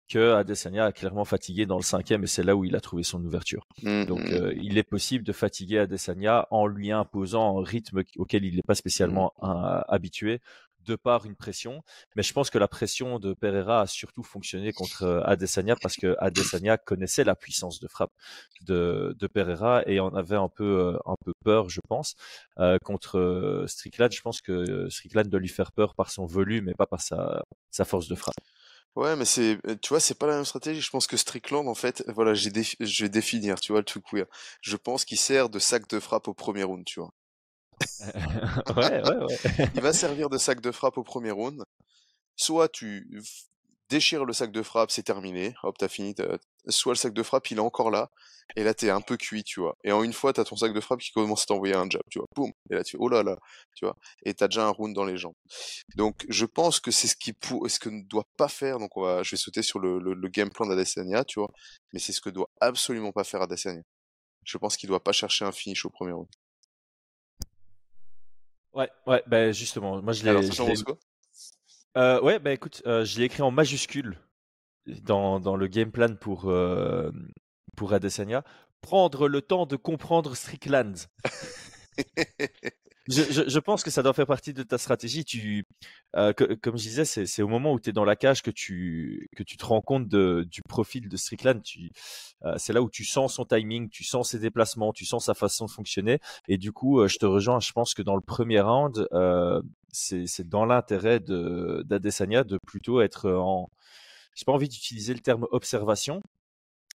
que 0.08 0.34
Adesanya 0.34 0.86
a 0.86 0.92
clairement 0.92 1.24
fatigué 1.24 1.66
dans 1.66 1.76
le 1.76 1.82
cinquième 1.82 2.24
et 2.24 2.26
c'est 2.26 2.42
là 2.42 2.56
où 2.56 2.64
il 2.64 2.76
a 2.76 2.80
trouvé 2.80 3.02
son 3.02 3.24
ouverture. 3.24 3.66
Mmh, 3.82 4.04
Donc, 4.04 4.20
euh, 4.32 4.52
il 4.60 4.76
est 4.76 4.82
possible 4.82 5.24
de 5.24 5.32
fatiguer 5.32 5.78
Adesanya 5.78 6.46
en 6.50 6.66
lui 6.66 6.92
imposant 6.92 7.58
un 7.58 7.64
rythme 7.64 8.02
auquel 8.18 8.44
il 8.44 8.56
n'est 8.56 8.62
pas 8.62 8.74
spécialement 8.74 9.32
euh, 9.42 9.80
habitué 9.88 10.40
de 10.84 10.96
par 10.96 11.26
une 11.26 11.36
pression. 11.36 11.82
Mais 12.16 12.22
je 12.22 12.32
pense 12.32 12.50
que 12.50 12.58
la 12.58 12.68
pression 12.68 13.18
de 13.18 13.34
Pereira 13.34 13.82
a 13.82 13.86
surtout 13.86 14.22
fonctionné 14.22 14.72
contre 14.72 15.02
euh, 15.04 15.22
Adesanya 15.24 15.76
parce 15.80 15.96
que 15.96 16.16
Adesanya 16.18 16.76
connaissait 16.76 17.24
la 17.24 17.34
puissance 17.34 17.80
de 17.80 17.88
frappe 17.88 18.12
de, 18.62 19.16
Pereira 19.32 19.82
et 19.86 20.00
en 20.00 20.14
avait 20.14 20.36
un 20.36 20.48
peu, 20.48 20.94
euh, 20.94 20.98
un 21.06 21.16
peu 21.24 21.32
peur, 21.44 21.68
je 21.68 21.80
pense. 21.88 22.14
Euh, 22.58 22.78
contre 22.84 23.64
Strickland, 23.66 24.12
je 24.12 24.20
pense 24.20 24.40
que 24.40 24.88
Strickland 24.90 25.26
doit 25.26 25.40
lui 25.40 25.48
faire 25.48 25.72
peur 25.72 25.94
par 25.94 26.10
son 26.10 26.26
volume 26.26 26.68
et 26.68 26.74
pas 26.74 26.86
par 26.86 27.00
sa, 27.00 27.44
force 27.84 28.08
de 28.08 28.14
frappe. 28.14 28.34
Ouais, 28.94 29.16
mais 29.16 29.24
c'est, 29.24 29.58
tu 29.82 29.88
vois, 29.88 29.98
c'est 29.98 30.14
pas 30.16 30.28
la 30.28 30.36
même 30.36 30.44
stratégie. 30.44 30.80
Je 30.80 30.90
pense 30.90 31.08
que 31.08 31.16
Strickland, 31.16 31.66
en 31.66 31.74
fait, 31.74 32.04
voilà, 32.14 32.34
je 32.34 32.48
vais 32.48 33.08
définir, 33.08 33.60
tu 33.60 33.72
vois, 33.72 33.80
le 33.80 33.84
truc 33.84 34.04
weird. 34.12 34.28
Je 34.60 34.76
pense 34.76 35.04
qu'il 35.04 35.18
sert 35.18 35.48
de 35.48 35.58
sac 35.58 35.88
de 35.88 35.98
frappe 35.98 36.28
au 36.28 36.34
premier 36.34 36.62
round, 36.62 36.84
tu 36.84 37.00
vois. 37.00 37.10
Il 39.74 39.80
va 39.80 39.92
servir 39.92 40.28
de 40.30 40.38
sac 40.38 40.60
de 40.60 40.70
frappe 40.70 40.98
au 40.98 41.02
premier 41.02 41.30
round. 41.30 41.62
Soit 42.36 42.68
tu 42.68 43.08
déchires 43.88 44.24
le 44.24 44.32
sac 44.32 44.50
de 44.50 44.62
frappe, 44.62 44.90
c'est 44.90 45.02
terminé. 45.02 45.54
Hop, 45.62 45.76
t'as 45.78 45.88
fini. 45.88 46.14
Soit 46.68 46.92
le 46.92 46.98
sac 46.98 47.12
de 47.12 47.22
frappe, 47.22 47.50
il 47.50 47.58
est 47.58 47.60
encore 47.60 47.90
là. 47.90 48.10
Et 48.56 48.64
là, 48.64 48.74
t'es 48.74 48.90
un 48.90 49.00
peu 49.00 49.16
cuit, 49.16 49.42
tu 49.42 49.60
vois. 49.60 49.76
Et 49.84 49.92
en 49.92 50.02
une 50.02 50.12
fois, 50.12 50.32
t'as 50.32 50.44
ton 50.44 50.56
sac 50.56 50.72
de 50.72 50.80
frappe 50.80 51.00
qui 51.00 51.12
commence 51.12 51.42
à 51.42 51.46
t'envoyer 51.46 51.74
un 51.74 51.88
jab, 51.88 52.02
tu 52.10 52.18
vois. 52.18 52.26
Boum. 52.34 52.52
Et 52.70 52.74
là, 52.74 52.84
tu 52.84 52.92
fais, 52.92 52.98
oh 53.00 53.08
là 53.08 53.22
là, 53.22 53.38
tu 53.74 53.84
vois. 53.84 53.96
Et 54.24 54.34
t'as 54.34 54.48
déjà 54.48 54.66
un 54.66 54.70
round 54.70 54.94
dans 54.94 55.04
les 55.04 55.16
jambes. 55.16 55.34
Donc, 55.96 56.26
je 56.28 56.44
pense 56.44 56.80
que 56.80 56.90
c'est 56.90 57.08
ce 57.08 57.16
qui 57.16 57.32
pour, 57.32 57.68
ce 57.70 57.78
que 57.78 57.88
ne 57.88 58.02
doit 58.02 58.28
pas 58.36 58.48
faire. 58.48 58.78
Donc, 58.78 58.90
je 58.96 59.30
vais 59.30 59.36
sauter 59.36 59.62
sur 59.62 59.78
le, 59.78 60.28
game 60.28 60.50
plan 60.50 60.66
d'Adesanya, 60.66 61.24
tu 61.24 61.40
vois. 61.40 61.50
Mais 61.92 62.00
c'est 62.00 62.12
ce 62.12 62.20
que 62.20 62.30
doit 62.30 62.50
absolument 62.60 63.12
pas 63.12 63.24
faire 63.24 63.42
Adesanya. 63.42 63.82
Je 64.44 64.58
pense 64.58 64.76
qu'il 64.76 64.88
doit 64.88 65.02
pas 65.02 65.12
chercher 65.12 65.44
un 65.44 65.52
finish 65.52 65.84
au 65.86 65.90
premier 65.90 66.12
round. 66.12 66.28
Ouais, 68.74 68.90
ouais, 69.06 69.22
ben 69.26 69.52
justement, 69.52 70.02
moi 70.02 70.12
je 70.12 70.28
Alors, 70.28 70.42
l'ai. 70.42 70.50
je 70.50 70.62
penses 70.62 70.82
quoi 70.82 70.98
Euh, 71.96 72.20
ouais, 72.22 72.38
bah 72.38 72.52
écoute, 72.52 72.82
euh, 72.86 73.04
je 73.04 73.18
l'ai 73.18 73.24
écrit 73.26 73.42
en 73.42 73.50
majuscule 73.50 74.18
dans, 75.02 75.38
dans 75.40 75.56
le 75.56 75.66
game 75.68 75.92
plan 75.92 76.14
pour, 76.16 76.50
euh, 76.50 77.10
pour 77.76 77.92
Adesanya. 77.92 78.42
Prendre 78.80 79.28
le 79.28 79.40
temps 79.40 79.66
de 79.66 79.76
comprendre 79.76 80.34
Strickland. 80.34 80.96
Je, 83.06 83.22
je, 83.30 83.42
je 83.46 83.58
pense 83.58 83.82
que 83.82 83.90
ça 83.90 84.02
doit 84.02 84.14
faire 84.14 84.26
partie 84.26 84.54
de 84.54 84.62
ta 84.62 84.78
stratégie. 84.78 85.24
Tu, 85.24 85.66
euh, 86.16 86.32
comme 86.32 86.78
je 86.78 86.82
disais, 86.84 87.04
c'est 87.04 87.42
au 87.42 87.48
moment 87.48 87.72
où 87.74 87.80
tu 87.80 87.90
es 87.90 87.92
dans 87.92 88.04
la 88.04 88.16
cage 88.16 88.42
que 88.42 88.50
tu, 88.50 89.28
que 89.36 89.42
tu 89.42 89.56
te 89.58 89.64
rends 89.66 89.82
compte 89.82 90.08
de, 90.08 90.46
du 90.50 90.62
profil 90.62 91.08
de 91.08 91.16
Strickland. 91.16 91.60
Euh, 92.44 92.54
c'est 92.56 92.72
là 92.72 92.80
où 92.82 92.88
tu 92.88 93.04
sens 93.04 93.34
son 93.34 93.44
timing, 93.44 93.90
tu 93.90 94.04
sens 94.04 94.30
ses 94.30 94.38
déplacements, 94.38 94.92
tu 94.92 95.04
sens 95.04 95.26
sa 95.26 95.34
façon 95.34 95.66
de 95.66 95.70
fonctionner. 95.70 96.18
Et 96.48 96.56
du 96.56 96.72
coup, 96.72 97.00
euh, 97.00 97.08
je 97.08 97.18
te 97.18 97.26
rejoins. 97.26 97.60
Je 97.60 97.72
pense 97.72 97.92
que 97.92 98.02
dans 98.02 98.14
le 98.16 98.22
premier 98.22 98.60
round, 98.60 99.06
euh, 99.12 99.60
c'est 99.92 100.48
dans 100.48 100.64
l'intérêt 100.64 101.20
de- 101.20 101.82
d'Adesanya 101.86 102.42
de 102.44 102.58
plutôt 102.66 103.00
être 103.02 103.30
en. 103.30 103.68
J'ai 104.34 104.44
pas 104.44 104.52
envie 104.52 104.68
d'utiliser 104.68 105.14
le 105.14 105.20
terme 105.20 105.46
observation, 105.52 106.22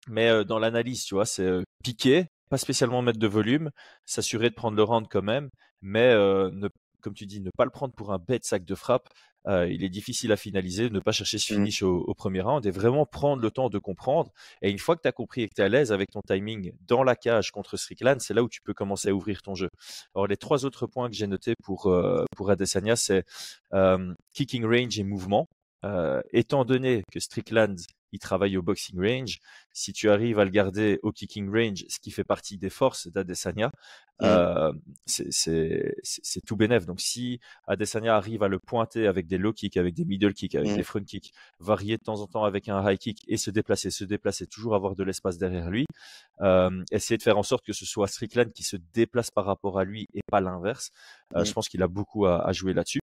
mais 0.08 0.30
euh, 0.30 0.44
dans 0.44 0.60
l'analyse, 0.60 1.04
tu 1.06 1.16
vois, 1.16 1.26
c'est 1.26 1.44
euh, 1.44 1.64
piquer, 1.84 2.28
pas 2.50 2.58
spécialement 2.58 3.02
mettre 3.02 3.20
de 3.20 3.28
volume, 3.28 3.72
s'assurer 4.06 4.50
de 4.50 4.56
prendre 4.56 4.76
le 4.78 4.84
round 4.84 5.08
quand 5.10 5.22
même, 5.22 5.50
mais 5.82 6.14
ne, 6.14 6.68
comme 7.02 7.14
tu 7.14 7.26
dis, 7.26 7.42
ne 7.42 7.50
pas 7.58 7.66
le 7.66 7.72
prendre 7.72 7.94
pour 7.94 8.12
un 8.14 8.20
bête 8.20 8.46
sac 8.46 8.66
de 8.66 8.76
frappe. 8.76 9.10
Il 9.48 9.84
est 9.84 9.90
difficile 9.90 10.32
à 10.32 10.38
finaliser, 10.38 10.90
ne 10.90 11.00
pas 11.00 11.12
chercher 11.12 11.40
ce 11.40 11.54
Mm. 11.54 11.58
finish 11.58 11.82
au, 11.82 11.98
au 12.02 12.14
premier 12.14 12.42
round 12.42 12.66
et 12.66 12.72
vraiment 12.72 13.06
prendre 13.06 13.42
le 13.42 13.50
temps 13.50 13.70
de 13.70 13.80
comprendre. 13.80 14.32
Et 14.62 14.70
une 14.70 14.78
fois 14.78 14.96
que 14.96 15.02
tu 15.02 15.08
as 15.08 15.12
compris 15.12 15.42
et 15.44 15.48
que 15.48 15.56
tu 15.56 15.62
es 15.62 15.64
à 15.64 15.70
l'aise 15.70 15.92
avec 15.92 16.12
ton 16.12 16.22
timing 16.22 16.74
dans 16.88 17.04
la 17.04 17.16
cage 17.16 17.52
contre 17.52 17.78
Strickland, 17.78 18.20
c'est 18.20 18.34
là 18.34 18.44
où 18.44 18.50
tu 18.50 18.62
peux 18.62 18.74
commencer 18.74 19.10
à 19.10 19.14
ouvrir 19.14 19.42
ton 19.42 19.56
jeu. 19.56 19.70
Alors 20.14 20.28
les 20.28 20.38
trois 20.38 20.66
autres 20.66 20.86
points 20.88 21.10
que 21.10 21.16
j'ai 21.16 21.26
notés 21.26 21.54
pour, 21.64 21.92
pour 22.36 22.50
Adesanya, 22.52 22.96
c'est 22.96 23.24
kicking 24.34 24.66
range 24.66 25.00
et 25.00 25.04
mouvement. 25.04 25.48
Euh, 25.86 26.22
étant 26.34 26.66
donné 26.66 27.04
que 27.12 27.22
Strickland 27.22 27.78
il 28.12 28.20
travaille 28.20 28.58
au 28.58 28.62
boxing 28.62 29.00
range. 29.00 29.40
Si 29.74 29.94
tu 29.94 30.10
arrives 30.10 30.40
à 30.40 30.46
le 30.46 30.52
garder 30.52 31.00
au 31.04 31.12
kicking 31.12 31.50
range, 31.52 31.86
ce 31.88 32.00
qui 32.00 32.12
fait 32.12 32.24
partie 32.24 32.58
des 32.58 32.70
forces 32.70 33.08
d'Adesanya, 33.08 33.72
Mm. 34.22 34.26
euh, 34.26 34.74
c'est- 35.06 36.42
tout 36.46 36.58
bénef. 36.58 36.86
Donc 36.86 37.00
si 37.00 37.40
Adesanya 37.68 38.16
arrive 38.18 38.44
à 38.44 38.48
le 38.50 38.60
pointer 38.60 39.08
avec 39.08 39.28
des 39.28 39.38
low 39.38 39.54
kicks, 39.54 39.78
avec 39.78 39.94
des 39.94 40.04
middle 40.04 40.34
kicks, 40.34 40.56
avec 40.56 40.72
Mm. 40.72 40.76
des 40.76 40.84
front 40.84 41.04
kicks, 41.04 41.32
varier 41.60 41.98
de 41.98 42.04
temps 42.04 42.20
en 42.20 42.28
temps 42.28 42.44
avec 42.44 42.68
un 42.68 42.90
high 42.90 42.98
kick 42.98 43.24
et 43.30 43.38
se 43.38 43.50
déplacer, 43.50 43.92
se 43.92 44.04
déplacer, 44.04 44.46
toujours 44.48 44.76
avoir 44.76 44.96
de 44.96 45.04
l'espace 45.04 45.38
derrière 45.38 45.70
lui, 45.70 45.86
euh, 46.42 46.84
essayer 46.92 47.18
de 47.18 47.24
faire 47.24 47.38
en 47.38 47.44
sorte 47.44 47.66
que 47.66 47.72
ce 47.74 47.86
soit 47.86 48.08
Strickland 48.08 48.52
qui 48.52 48.64
se 48.64 48.76
déplace 48.94 49.32
par 49.32 49.46
rapport 49.46 49.80
à 49.80 49.86
lui 49.86 50.08
et 50.14 50.20
pas 50.30 50.42
l'inverse. 50.42 50.90
Euh, 51.36 51.42
Mm. 51.42 51.46
Je 51.46 51.54
pense 51.54 51.70
qu'il 51.70 51.82
a 51.82 51.88
beaucoup 51.88 52.26
à, 52.26 52.46
à 52.46 52.52
jouer 52.52 52.74
là-dessus. 52.74 53.00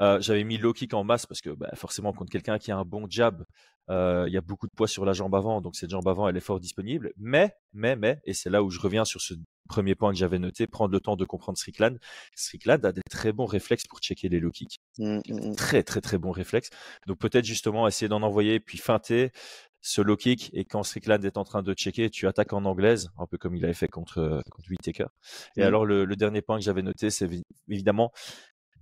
Euh, 0.00 0.20
J'avais 0.20 0.44
mis 0.44 0.56
low 0.58 0.72
kick 0.72 0.94
en 0.94 1.04
masse 1.04 1.26
parce 1.26 1.40
que 1.40 1.50
bah, 1.50 1.70
forcément 1.74 2.12
contre 2.12 2.30
quelqu'un 2.32 2.58
qui 2.58 2.70
a 2.72 2.76
un 2.76 2.84
bon 2.84 3.06
jab, 3.08 3.44
euh, 3.90 4.24
il 4.28 4.32
y 4.32 4.36
a 4.36 4.40
beaucoup 4.40 4.66
de 4.66 4.72
poids 4.74 4.88
sur 4.88 5.04
la 5.04 5.12
jambe 5.12 5.34
avant, 5.34 5.60
donc 5.60 5.74
cette 5.76 5.90
jambe 5.90 6.06
avant 6.08 6.28
elle 6.28 6.36
est 6.36 6.40
fort 6.40 6.60
disponible. 6.60 7.12
Mais, 7.16 7.52
mais, 7.72 7.96
mais, 7.96 8.20
et 8.24 8.34
c'est 8.34 8.50
là 8.50 8.62
où 8.62 8.70
je 8.70 8.78
reviens 8.80 9.04
sur 9.04 9.20
ce 9.20 9.34
premier 9.68 9.94
point 9.94 10.10
que 10.12 10.18
j'avais 10.18 10.38
noté, 10.38 10.66
prendre 10.66 10.92
le 10.92 11.00
temps 11.00 11.16
de 11.16 11.24
comprendre 11.24 11.58
Strickland. 11.58 11.98
Strickland 12.34 12.84
a 12.84 12.92
des 12.92 13.02
très 13.10 13.32
bons 13.32 13.46
réflexes 13.46 13.86
pour 13.88 13.98
checker 14.00 14.28
les 14.28 14.40
low 14.40 14.50
kicks, 14.50 14.78
Mm, 14.98 15.18
mm, 15.28 15.50
mm. 15.50 15.56
très 15.56 15.82
très 15.82 16.00
très 16.00 16.18
bons 16.18 16.30
réflexes. 16.32 16.70
Donc 17.06 17.18
peut-être 17.18 17.44
justement 17.44 17.86
essayer 17.88 18.08
d'en 18.08 18.22
envoyer 18.22 18.58
puis 18.60 18.78
feinter 18.78 19.30
ce 19.82 20.02
low 20.02 20.16
kick 20.16 20.50
et 20.52 20.64
quand 20.66 20.82
Strickland 20.82 21.24
est 21.24 21.38
en 21.38 21.44
train 21.44 21.62
de 21.62 21.72
checker, 21.72 22.10
tu 22.10 22.26
attaques 22.28 22.52
en 22.52 22.64
anglaise, 22.66 23.08
un 23.18 23.26
peu 23.26 23.38
comme 23.38 23.56
il 23.56 23.64
avait 23.64 23.72
fait 23.74 23.88
contre 23.88 24.42
contre 24.50 24.68
Whittaker. 24.70 25.06
Et 25.56 25.62
Mm. 25.62 25.64
alors 25.64 25.86
le, 25.86 26.04
le 26.04 26.16
dernier 26.16 26.42
point 26.42 26.58
que 26.58 26.64
j'avais 26.64 26.82
noté, 26.82 27.10
c'est 27.10 27.26
évi- 27.26 27.42
évidemment 27.68 28.12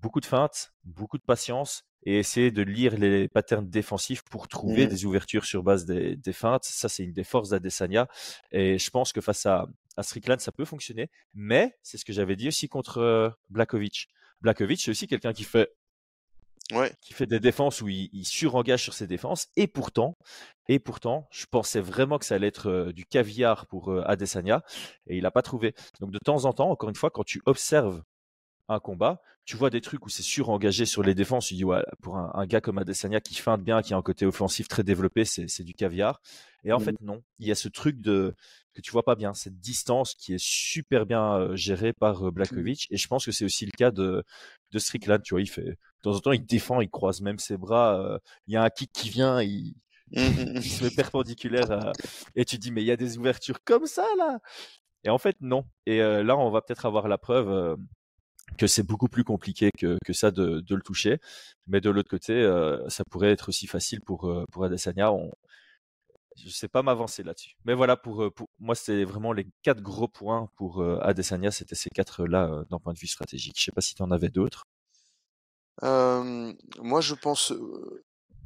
beaucoup 0.01 0.21
de 0.21 0.27
feintes, 0.27 0.73
beaucoup 0.85 1.19
de 1.19 1.23
patience 1.23 1.83
et 2.05 2.19
essayer 2.19 2.51
de 2.51 2.63
lire 2.63 2.97
les 2.97 3.29
patterns 3.29 3.69
défensifs 3.69 4.23
pour 4.31 4.47
trouver 4.49 4.87
Mm. 4.87 4.91
des 4.91 5.05
ouvertures 5.05 5.45
sur 5.45 5.63
base 5.63 5.85
des, 5.85 6.17
des 6.17 6.33
feintes. 6.33 6.65
Ça, 6.65 6.89
c'est 6.89 7.03
une 7.05 7.13
des 7.13 7.25
forces 7.25 7.49
d'Adesanya. 7.51 8.07
Et 8.53 8.79
je 8.79 8.91
pense 8.91 9.13
que 9.13 9.21
face 9.21 9.45
à, 9.47 9.67
à 9.97 10.03
Strickland, 10.03 10.39
ça 10.41 10.53
peut 10.53 10.65
fonctionner. 10.65 11.11
Mais 11.35 11.77
c'est 11.83 11.99
ce 11.99 12.05
que 12.05 12.13
j'avais 12.13 12.37
dit 12.37 12.49
aussi 12.49 12.69
contre 12.69 12.99
euh, 12.99 13.31
Blakovic. 13.51 14.09
Blakovic, 14.41 14.81
c'est 14.81 14.91
aussi 14.93 15.07
quelqu'un 15.09 15.33
qui 15.33 15.45
fait 15.45 15.71
Ouais. 16.71 16.93
qui 17.01 17.15
fait 17.15 17.25
des 17.27 17.41
défenses 17.41 17.81
où 17.81 17.89
il, 17.89 18.11
il 18.13 18.27
surengage 18.27 18.83
sur 18.83 18.93
ses 18.93 19.07
défenses. 19.07 19.49
Et 19.57 19.67
pourtant, 19.67 20.19
et 20.69 20.79
pourtant, 20.79 21.27
je 21.31 21.47
pensais 21.51 21.81
vraiment 21.81 22.19
que 22.19 22.27
ça 22.27 22.35
allait 22.35 22.49
être 22.49 22.69
euh, 22.69 22.93
du 22.93 23.07
caviar 23.07 23.67
pour 23.69 23.91
euh, 23.91 24.03
Adesanya, 24.07 24.63
et 25.07 25.17
il 25.17 25.23
n'a 25.23 25.31
pas 25.31 25.41
trouvé. 25.41 25.75
Donc 26.01 26.11
de 26.11 26.19
temps 26.19 26.45
en 26.45 26.53
temps, 26.53 26.71
encore 26.71 26.91
une 26.91 26.95
fois, 26.95 27.11
quand 27.11 27.25
tu 27.25 27.41
observes 27.47 28.03
un 28.69 28.81
combat, 28.81 29.21
tu 29.45 29.57
vois 29.57 29.71
des 29.71 29.81
trucs 29.81 30.05
où 30.07 30.09
c'est 30.11 30.23
surengagé 30.23 30.85
sur 30.87 31.03
les 31.03 31.15
défenses. 31.15 31.47
Tu 31.49 31.55
dis, 31.55 31.65
ouais, 31.65 31.83
pour 32.03 32.17
un, 32.19 32.31
un 32.35 32.47
gars 32.47 32.61
comme 32.61 32.79
Adesanya 32.79 33.21
qui 33.21 33.35
feinte 33.35 33.63
bien, 33.63 33.83
qui 33.83 33.95
a 33.95 33.97
un 33.97 34.03
côté 34.03 34.27
offensif 34.27 34.69
très 34.69 34.83
développé, 34.85 35.25
c'est 35.25 35.63
du 35.65 35.75
caviar. 35.75 36.21
Et 36.65 36.73
en 36.73 36.79
Mhm. 36.79 36.85
fait, 36.85 37.01
non. 37.01 37.23
Il 37.39 37.47
y 37.47 37.51
a 37.51 37.55
ce 37.55 37.69
truc 37.69 38.01
de 38.01 38.35
que 38.75 38.81
tu 38.81 38.91
vois 38.93 39.05
pas 39.05 39.15
bien, 39.17 39.35
cette 39.35 39.59
distance 39.59 40.15
qui 40.15 40.35
est 40.35 40.41
super 40.43 41.07
bien 41.07 41.35
euh, 41.35 41.57
gérée 41.57 41.93
par 41.93 42.27
euh, 42.29 42.31
Blakovic. 42.31 42.87
Et 42.91 42.97
je 42.97 43.09
pense 43.09 43.25
que 43.25 43.33
c'est 43.33 43.45
aussi 43.45 43.65
le 43.67 43.73
cas 43.73 43.91
de, 43.91 44.23
de 44.73 44.79
Strickland. 44.79 45.23
Tu 45.23 45.35
vois, 45.35 45.41
il 45.41 45.49
fait 45.49 45.63
de 45.65 45.77
temps 46.03 46.15
en 46.15 46.21
temps, 46.21 46.33
il 46.33 46.45
défend, 46.45 46.81
il 46.81 46.91
croise 46.91 47.21
même 47.21 47.39
ses 47.39 47.57
bras. 47.57 47.99
euh, 48.01 48.19
Il 48.47 48.55
y 48.55 48.57
a 48.57 48.63
un 48.63 48.71
kick 48.71 48.93
qui 48.93 49.09
vient, 49.11 49.41
il, 49.43 49.75
Mm, 50.17 50.21
mm, 50.21 50.49
il 50.63 50.71
se 50.71 50.83
met 50.85 50.91
perpendiculaire 50.91 51.71
à- 51.71 51.97
et 52.35 52.45
tu 52.45 52.57
te 52.57 52.63
dis 52.63 52.71
mais 52.73 52.83
il 52.83 52.87
y 52.87 52.91
a 52.91 52.97
des 52.97 53.19
ouvertures 53.19 53.63
comme 53.65 53.87
ça 53.87 54.07
là 54.17 54.41
et 55.05 55.11
en 55.11 55.19
fait 55.19 55.37
non 55.41 55.65
et 55.87 55.99
là 55.99 56.37
on 56.39 56.51
va 56.51 56.63
peut-être 56.63 56.87
avoir 56.87 57.09
la 57.09 57.19
preuve 57.19 57.49
euh, 57.51 57.77
que 58.57 58.67
c'est 58.67 58.83
beaucoup 58.83 59.09
plus 59.09 59.25
compliqué 59.25 59.71
que, 59.79 59.99
que 60.05 60.13
ça 60.13 60.31
de, 60.31 60.61
de 60.61 60.75
le 60.75 60.83
toucher 60.83 61.19
mais 61.67 61.81
de 61.81 61.91
l'autre 61.91 62.11
côté 62.11 62.33
euh, 62.33 62.89
ça 62.89 63.05
pourrait 63.11 63.31
être 63.33 63.49
aussi 63.51 63.67
facile 63.67 64.01
pour 64.01 64.29
euh, 64.29 64.45
pour 64.53 64.65
Adesanya 64.65 65.13
on 65.13 65.31
je 66.37 66.49
sais 66.51 66.69
pas 66.69 66.83
m'avancer 66.83 67.23
là-dessus 67.23 67.57
mais 67.65 67.75
voilà 67.75 67.97
pour, 67.97 68.23
euh, 68.23 68.31
pour 68.31 68.49
moi 68.61 68.75
c'est 68.75 69.05
vraiment 69.05 69.33
les 69.33 69.47
quatre 69.63 69.81
gros 69.83 70.09
points 70.09 70.49
pour 70.57 70.81
euh, 70.83 70.99
Adesanya 71.03 71.51
c'était 71.51 71.75
ces 71.75 71.91
quatre 71.91 72.27
là 72.27 72.47
euh, 72.49 72.65
d'un 72.71 72.79
point 72.79 72.93
de 72.93 72.99
vue 72.99 73.07
stratégique 73.09 73.57
je 73.59 73.65
sais 73.65 73.73
pas 73.73 73.81
si 73.81 73.95
tu 73.95 74.03
en 74.03 74.11
avais 74.11 74.29
d'autres 74.31 74.65
Euh, 75.83 76.53
moi, 76.81 77.01
je 77.01 77.15
pense. 77.15 77.53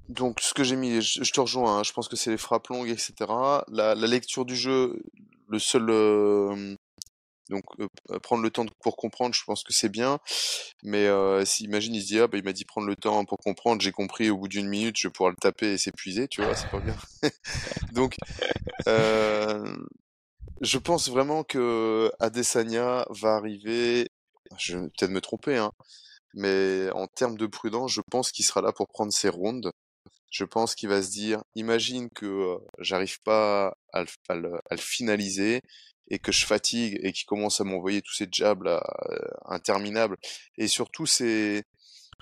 Donc, 0.09 0.40
ce 0.40 0.55
que 0.55 0.64
j'ai 0.64 0.76
mis, 0.76 1.00
je, 1.00 1.22
je 1.24 1.32
te 1.32 1.40
rejoins. 1.40 1.78
hein, 1.78 1.82
je 1.82 1.92
pense 1.92 2.09
que 2.09 2.16
c'est 2.16 2.30
les 2.30 2.36
frappes 2.38 2.68
longues, 2.68 2.88
etc. 2.88 3.64
La, 3.68 3.94
la 3.94 4.07
lecture 4.07 4.44
du 4.44 4.57
jeu, 4.57 5.03
le 5.48 5.59
seul. 5.59 5.88
euh, 5.90 6.76
donc, 7.51 7.64
euh, 7.80 8.18
prendre 8.20 8.43
le 8.43 8.51
temps 8.51 8.64
pour 8.80 8.97
comprendre, 8.97 9.34
je 9.34 9.45
pense 9.45 9.62
que 9.64 9.72
c'est 9.72 9.88
bien. 9.88 10.18
Mais 10.82 11.07
euh, 11.07 11.45
si, 11.45 11.64
imagine, 11.64 11.95
il 11.95 12.03
se 12.03 12.07
dit, 12.07 12.20
ah, 12.20 12.28
bah, 12.28 12.38
il 12.38 12.45
m'a 12.45 12.53
dit 12.53 12.64
prendre 12.64 12.86
le 12.86 12.97
temps 12.97 13.24
pour 13.24 13.38
comprendre, 13.38 13.82
j'ai 13.82 13.93
compris, 13.93 14.30
au 14.30 14.38
bout 14.38 14.49
d'une 14.49 14.68
minute, 14.68 14.97
je 14.99 15.09
vais 15.09 15.12
pouvoir 15.12 15.30
le 15.30 15.36
taper 15.36 15.72
et 15.72 15.78
s'épuiser, 15.78 16.28
tu 16.28 16.43
vois, 16.43 16.55
c'est 16.55 16.70
pas 16.70 16.80
bien. 16.80 16.97
Donc, 17.93 18.16
euh, 18.88 19.76
je 20.61 20.78
pense 20.78 21.09
vraiment 21.11 21.45
que 21.45 22.11
Adesanya 22.20 23.07
va 23.11 23.34
arriver. 23.34 24.09
Je 24.59 24.78
vais 24.78 24.88
peut-être 24.88 25.11
me 25.11 25.20
tromper, 25.20 25.57
hein, 25.57 25.72
mais 26.34 26.90
en 26.93 27.07
termes 27.07 27.36
de 27.36 27.47
prudence, 27.47 27.93
je 27.93 28.01
pense 28.11 28.32
qu'il 28.32 28.45
sera 28.45 28.61
là 28.62 28.72
pour 28.72 28.88
prendre 28.88 29.12
ses 29.12 29.28
rounds. 29.28 29.70
Je 30.32 30.44
pense 30.44 30.74
qu'il 30.74 30.88
va 30.88 31.02
se 31.02 31.10
dire, 31.10 31.42
imagine 31.56 32.08
que 32.10 32.58
j'arrive 32.78 33.20
pas 33.22 33.76
à 33.92 34.04
le, 34.34 34.60
finaliser 34.78 35.60
et 36.08 36.18
que 36.18 36.32
je 36.32 36.46
fatigue 36.46 36.98
et 37.02 37.12
qu'il 37.12 37.26
commence 37.26 37.60
à 37.60 37.64
m'envoyer 37.64 38.00
tous 38.02 38.14
ces 38.14 38.28
jabs 38.32 38.62
là, 38.62 38.82
interminables 39.46 40.16
et 40.56 40.68
surtout 40.68 41.06
ces, 41.06 41.64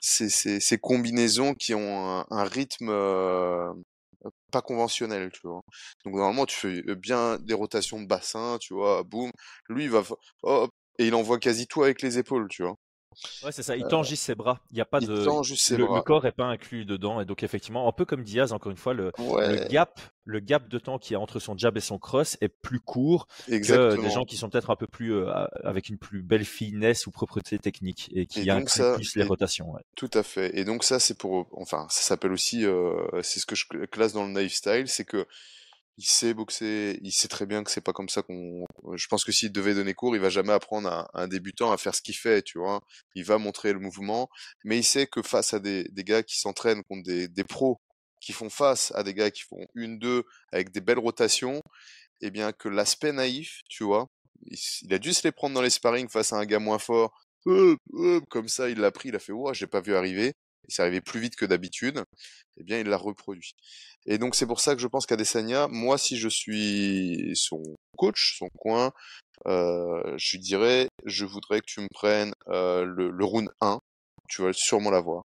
ces, 0.00 0.78
combinaisons 0.78 1.54
qui 1.54 1.74
ont 1.74 2.24
un, 2.30 2.44
rythme 2.44 2.90
pas 4.50 4.62
conventionnel, 4.62 5.30
tu 5.32 5.40
vois? 5.44 5.62
Donc 6.04 6.14
normalement 6.14 6.46
tu 6.46 6.56
fais 6.56 6.82
bien 6.96 7.38
des 7.38 7.54
rotations 7.54 8.00
de 8.00 8.06
bassin, 8.06 8.58
tu 8.60 8.74
vois, 8.74 9.04
boum. 9.04 9.30
Lui 9.68 9.84
il 9.84 9.90
va 9.90 10.02
hop 10.42 10.72
et 10.98 11.06
il 11.06 11.14
envoie 11.14 11.38
quasi 11.38 11.66
tout 11.68 11.82
avec 11.84 12.02
les 12.02 12.18
épaules, 12.18 12.48
tu 12.48 12.62
vois? 12.64 12.76
Ouais, 13.42 13.52
c'est 13.52 13.62
ça. 13.62 13.76
Il 13.76 13.84
tend 13.84 14.02
juste 14.02 14.22
ses 14.24 14.34
bras. 14.34 14.60
Il 14.70 14.78
y 14.78 14.80
a 14.80 14.84
pas 14.84 15.00
de. 15.00 15.06
le, 15.06 16.02
corps 16.02 16.26
est 16.26 16.32
pas 16.32 16.46
inclus 16.46 16.84
dedans, 16.84 17.20
et 17.20 17.24
donc 17.24 17.42
effectivement, 17.42 17.88
un 17.88 17.92
peu 17.92 18.04
comme 18.04 18.22
Diaz, 18.22 18.52
encore 18.52 18.70
une 18.70 18.78
fois, 18.78 18.94
le, 18.94 19.12
gap, 19.68 20.00
le 20.24 20.40
gap 20.40 20.68
de 20.68 20.78
temps 20.78 20.98
qui 20.98 21.12
y 21.12 21.16
a 21.16 21.20
entre 21.20 21.38
son 21.38 21.56
jab 21.56 21.76
et 21.76 21.80
son 21.80 21.98
cross 21.98 22.36
est 22.40 22.48
plus 22.48 22.80
court 22.80 23.26
que 23.46 24.00
des 24.00 24.10
gens 24.10 24.24
qui 24.24 24.36
sont 24.36 24.48
peut-être 24.48 24.70
un 24.70 24.76
peu 24.76 24.86
plus 24.86 25.14
euh, 25.14 25.32
avec 25.64 25.88
une 25.88 25.98
plus 25.98 26.22
belle 26.22 26.44
finesse 26.44 27.06
ou 27.06 27.10
propreté 27.10 27.58
technique 27.58 28.10
et 28.14 28.26
qui 28.26 28.50
incluent 28.50 28.94
plus 28.94 29.16
les 29.16 29.24
rotations. 29.24 29.74
Tout 29.96 30.10
à 30.14 30.22
fait. 30.22 30.58
Et 30.58 30.64
donc 30.64 30.84
ça, 30.84 30.98
c'est 30.98 31.16
pour, 31.16 31.48
enfin, 31.52 31.86
ça 31.90 32.02
s'appelle 32.02 32.32
aussi, 32.32 32.64
euh, 32.64 32.94
c'est 33.22 33.40
ce 33.40 33.46
que 33.46 33.54
je 33.54 33.66
classe 33.86 34.12
dans 34.12 34.24
le 34.24 34.32
knife 34.32 34.54
style, 34.54 34.88
c'est 34.88 35.04
que 35.04 35.26
il 36.00 36.06
sait 36.06 36.32
boxer, 36.32 36.98
il 37.02 37.12
sait 37.12 37.28
très 37.28 37.44
bien 37.44 37.62
que 37.62 37.70
c'est 37.70 37.82
pas 37.82 37.92
comme 37.92 38.08
ça 38.08 38.22
qu'on. 38.22 38.64
Je 38.94 39.06
pense 39.08 39.22
que 39.22 39.32
s'il 39.32 39.52
devait 39.52 39.74
donner 39.74 39.92
cours, 39.92 40.16
il 40.16 40.22
va 40.22 40.30
jamais 40.30 40.54
apprendre 40.54 40.88
à, 40.88 41.10
un 41.12 41.28
débutant 41.28 41.72
à 41.72 41.76
faire 41.76 41.94
ce 41.94 42.00
qu'il 42.00 42.16
fait, 42.16 42.42
tu 42.42 42.58
vois. 42.58 42.80
Il 43.14 43.24
va 43.24 43.36
montrer 43.36 43.74
le 43.74 43.80
mouvement, 43.80 44.30
mais 44.64 44.78
il 44.78 44.84
sait 44.84 45.06
que 45.06 45.20
face 45.20 45.52
à 45.52 45.60
des, 45.60 45.84
gars 45.98 46.22
qui 46.22 46.40
s'entraînent 46.40 46.82
contre 46.84 47.02
des, 47.02 47.28
des 47.28 47.44
pros, 47.44 47.80
qui 48.20 48.32
font 48.32 48.48
face 48.48 48.92
à 48.94 49.02
des 49.02 49.12
gars 49.12 49.30
qui 49.30 49.42
font 49.42 49.66
une, 49.74 49.98
deux, 49.98 50.24
avec 50.52 50.70
des 50.70 50.80
belles 50.80 50.98
rotations, 50.98 51.60
eh 52.22 52.30
bien 52.30 52.52
que 52.52 52.70
l'aspect 52.70 53.12
naïf, 53.12 53.60
tu 53.68 53.84
vois, 53.84 54.08
il, 54.46 54.94
a 54.94 54.98
dû 54.98 55.12
se 55.12 55.22
les 55.24 55.32
prendre 55.32 55.54
dans 55.54 55.62
les 55.62 55.70
sparring 55.70 56.08
face 56.08 56.32
à 56.32 56.36
un 56.36 56.46
gars 56.46 56.60
moins 56.60 56.78
fort, 56.78 57.12
comme 57.44 58.48
ça, 58.48 58.70
il 58.70 58.78
l'a 58.78 58.90
pris, 58.90 59.10
il 59.10 59.16
a 59.16 59.18
fait, 59.18 59.32
ouah, 59.32 59.52
j'ai 59.52 59.66
pas 59.66 59.82
vu 59.82 59.94
arriver, 59.94 60.32
il 60.68 60.74
s'est 60.74 60.82
arrivé 60.82 61.00
plus 61.00 61.20
vite 61.20 61.36
que 61.36 61.44
d'habitude, 61.44 62.04
eh 62.58 62.64
bien, 62.64 62.78
il 62.78 62.86
l'a 62.86 62.96
reproduit. 62.96 63.54
Et 64.06 64.18
donc, 64.18 64.34
c'est 64.34 64.46
pour 64.46 64.60
ça 64.60 64.74
que 64.74 64.80
je 64.80 64.86
pense 64.86 65.06
qu'Adesanya, 65.06 65.68
moi, 65.68 65.98
si 65.98 66.16
je 66.16 66.28
suis 66.28 67.32
son 67.34 67.62
coach, 67.96 68.36
son 68.38 68.48
coin, 68.56 68.92
euh, 69.46 70.14
je 70.16 70.32
lui 70.32 70.38
dirais, 70.38 70.88
je 71.04 71.24
voudrais 71.24 71.60
que 71.60 71.66
tu 71.66 71.80
me 71.80 71.88
prennes 71.92 72.32
euh, 72.48 72.84
le, 72.84 73.10
le 73.10 73.24
round 73.24 73.48
1, 73.60 73.78
tu 74.28 74.42
vas 74.42 74.52
sûrement 74.52 74.90
l'avoir, 74.90 75.22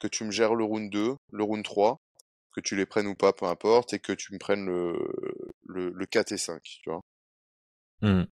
que 0.00 0.08
tu 0.08 0.24
me 0.24 0.30
gères 0.30 0.54
le 0.54 0.64
round 0.64 0.90
2, 0.90 1.14
le 1.32 1.44
round 1.44 1.64
3, 1.64 1.98
que 2.54 2.60
tu 2.60 2.76
les 2.76 2.86
prennes 2.86 3.06
ou 3.06 3.14
pas, 3.14 3.32
peu 3.32 3.46
importe, 3.46 3.94
et 3.94 3.98
que 3.98 4.12
tu 4.12 4.32
me 4.32 4.38
prennes 4.38 4.66
le, 4.66 4.96
le, 5.66 5.90
le 5.90 6.06
4 6.06 6.32
et 6.32 6.38
5, 6.38 6.60
tu 6.62 6.90
vois. 6.90 7.00
Mmh. 8.02 8.24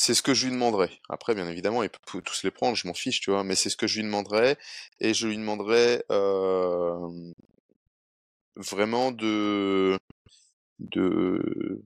C'est 0.00 0.14
ce 0.14 0.22
que 0.22 0.32
je 0.32 0.46
lui 0.46 0.52
demanderais. 0.52 0.92
Après, 1.08 1.34
bien 1.34 1.48
évidemment, 1.48 1.82
il 1.82 1.90
peut 1.90 2.22
tous 2.22 2.44
les 2.44 2.52
prendre, 2.52 2.76
je 2.76 2.86
m'en 2.86 2.94
fiche, 2.94 3.20
tu 3.20 3.32
vois, 3.32 3.42
mais 3.42 3.56
c'est 3.56 3.68
ce 3.68 3.76
que 3.76 3.88
je 3.88 3.96
lui 3.96 4.04
demanderais. 4.04 4.56
Et 5.00 5.12
je 5.12 5.26
lui 5.26 5.36
demanderais 5.36 6.04
euh, 6.12 7.32
vraiment 8.54 9.10
de, 9.10 9.98
de, 10.78 11.82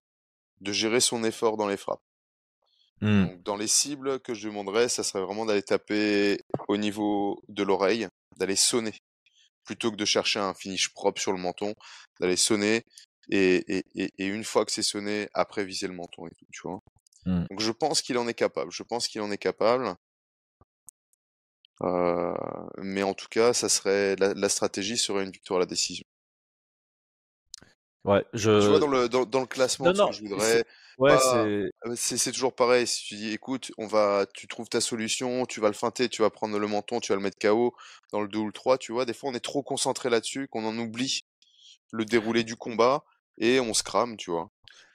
de 0.60 0.72
gérer 0.72 1.00
son 1.00 1.24
effort 1.24 1.56
dans 1.56 1.66
les 1.66 1.78
frappes. 1.78 2.02
Mmh. 3.00 3.28
Donc, 3.28 3.42
dans 3.44 3.56
les 3.56 3.66
cibles 3.66 4.20
que 4.20 4.34
je 4.34 4.42
lui 4.42 4.50
demanderais, 4.50 4.90
ça 4.90 5.04
serait 5.04 5.24
vraiment 5.24 5.46
d'aller 5.46 5.62
taper 5.62 6.38
au 6.68 6.76
niveau 6.76 7.42
de 7.48 7.62
l'oreille, 7.62 8.08
d'aller 8.36 8.56
sonner, 8.56 8.98
plutôt 9.64 9.90
que 9.90 9.96
de 9.96 10.04
chercher 10.04 10.38
un 10.38 10.52
finish 10.52 10.92
propre 10.92 11.18
sur 11.18 11.32
le 11.32 11.38
menton, 11.38 11.74
d'aller 12.20 12.36
sonner, 12.36 12.82
et, 13.30 13.78
et, 13.78 13.84
et, 13.94 14.12
et 14.18 14.26
une 14.26 14.44
fois 14.44 14.66
que 14.66 14.72
c'est 14.72 14.82
sonné, 14.82 15.30
après 15.32 15.64
viser 15.64 15.86
le 15.86 15.94
menton 15.94 16.26
et 16.26 16.34
tout, 16.36 16.46
tu 16.52 16.60
vois. 16.68 16.80
Mmh. 17.26 17.44
Donc 17.50 17.60
je 17.60 17.72
pense 17.72 18.02
qu'il 18.02 18.18
en 18.18 18.26
est 18.28 18.34
capable. 18.34 18.70
Je 18.72 18.82
pense 18.82 19.08
qu'il 19.08 19.20
en 19.20 19.30
est 19.30 19.38
capable. 19.38 19.96
Euh, 21.82 22.34
mais 22.78 23.02
en 23.02 23.14
tout 23.14 23.28
cas, 23.28 23.52
ça 23.52 23.68
serait 23.68 24.16
la, 24.16 24.48
stratégie 24.48 24.96
serait 24.96 25.24
une 25.24 25.30
victoire 25.30 25.58
à 25.58 25.60
la 25.60 25.66
décision. 25.66 26.04
Ouais, 28.04 28.24
je. 28.32 28.50
Vois 28.50 28.78
dans 28.78 28.88
le 28.88 29.08
dans, 29.08 29.40
le 29.40 29.46
classement, 29.46 29.92
je 30.12 30.22
voudrais. 30.22 30.64
Ouais, 30.98 31.16
euh, 31.34 31.68
c'est. 31.96 32.18
C'est 32.18 32.32
toujours 32.32 32.54
pareil. 32.54 32.86
Si 32.86 33.04
tu 33.04 33.14
dis, 33.14 33.32
écoute, 33.32 33.72
on 33.78 33.86
va, 33.86 34.26
tu 34.34 34.46
trouves 34.46 34.68
ta 34.68 34.80
solution, 34.80 35.46
tu 35.46 35.60
vas 35.60 35.68
le 35.68 35.74
feinter, 35.74 36.08
tu 36.08 36.22
vas 36.22 36.30
prendre 36.30 36.58
le 36.58 36.66
menton, 36.66 37.00
tu 37.00 37.12
vas 37.12 37.16
le 37.16 37.22
mettre 37.22 37.38
KO 37.38 37.74
dans 38.12 38.20
le 38.20 38.28
2 38.28 38.38
ou 38.38 38.46
le 38.46 38.52
3, 38.52 38.78
tu 38.78 38.92
vois. 38.92 39.04
Des 39.04 39.14
fois, 39.14 39.30
on 39.30 39.34
est 39.34 39.40
trop 39.40 39.62
concentré 39.62 40.10
là-dessus 40.10 40.48
qu'on 40.48 40.64
en 40.64 40.76
oublie 40.78 41.24
le 41.92 42.04
déroulé 42.04 42.44
du 42.44 42.56
combat 42.56 43.04
et 43.38 43.60
on 43.60 43.74
se 43.74 43.82
crame, 43.82 44.16
tu 44.16 44.30
vois 44.30 44.50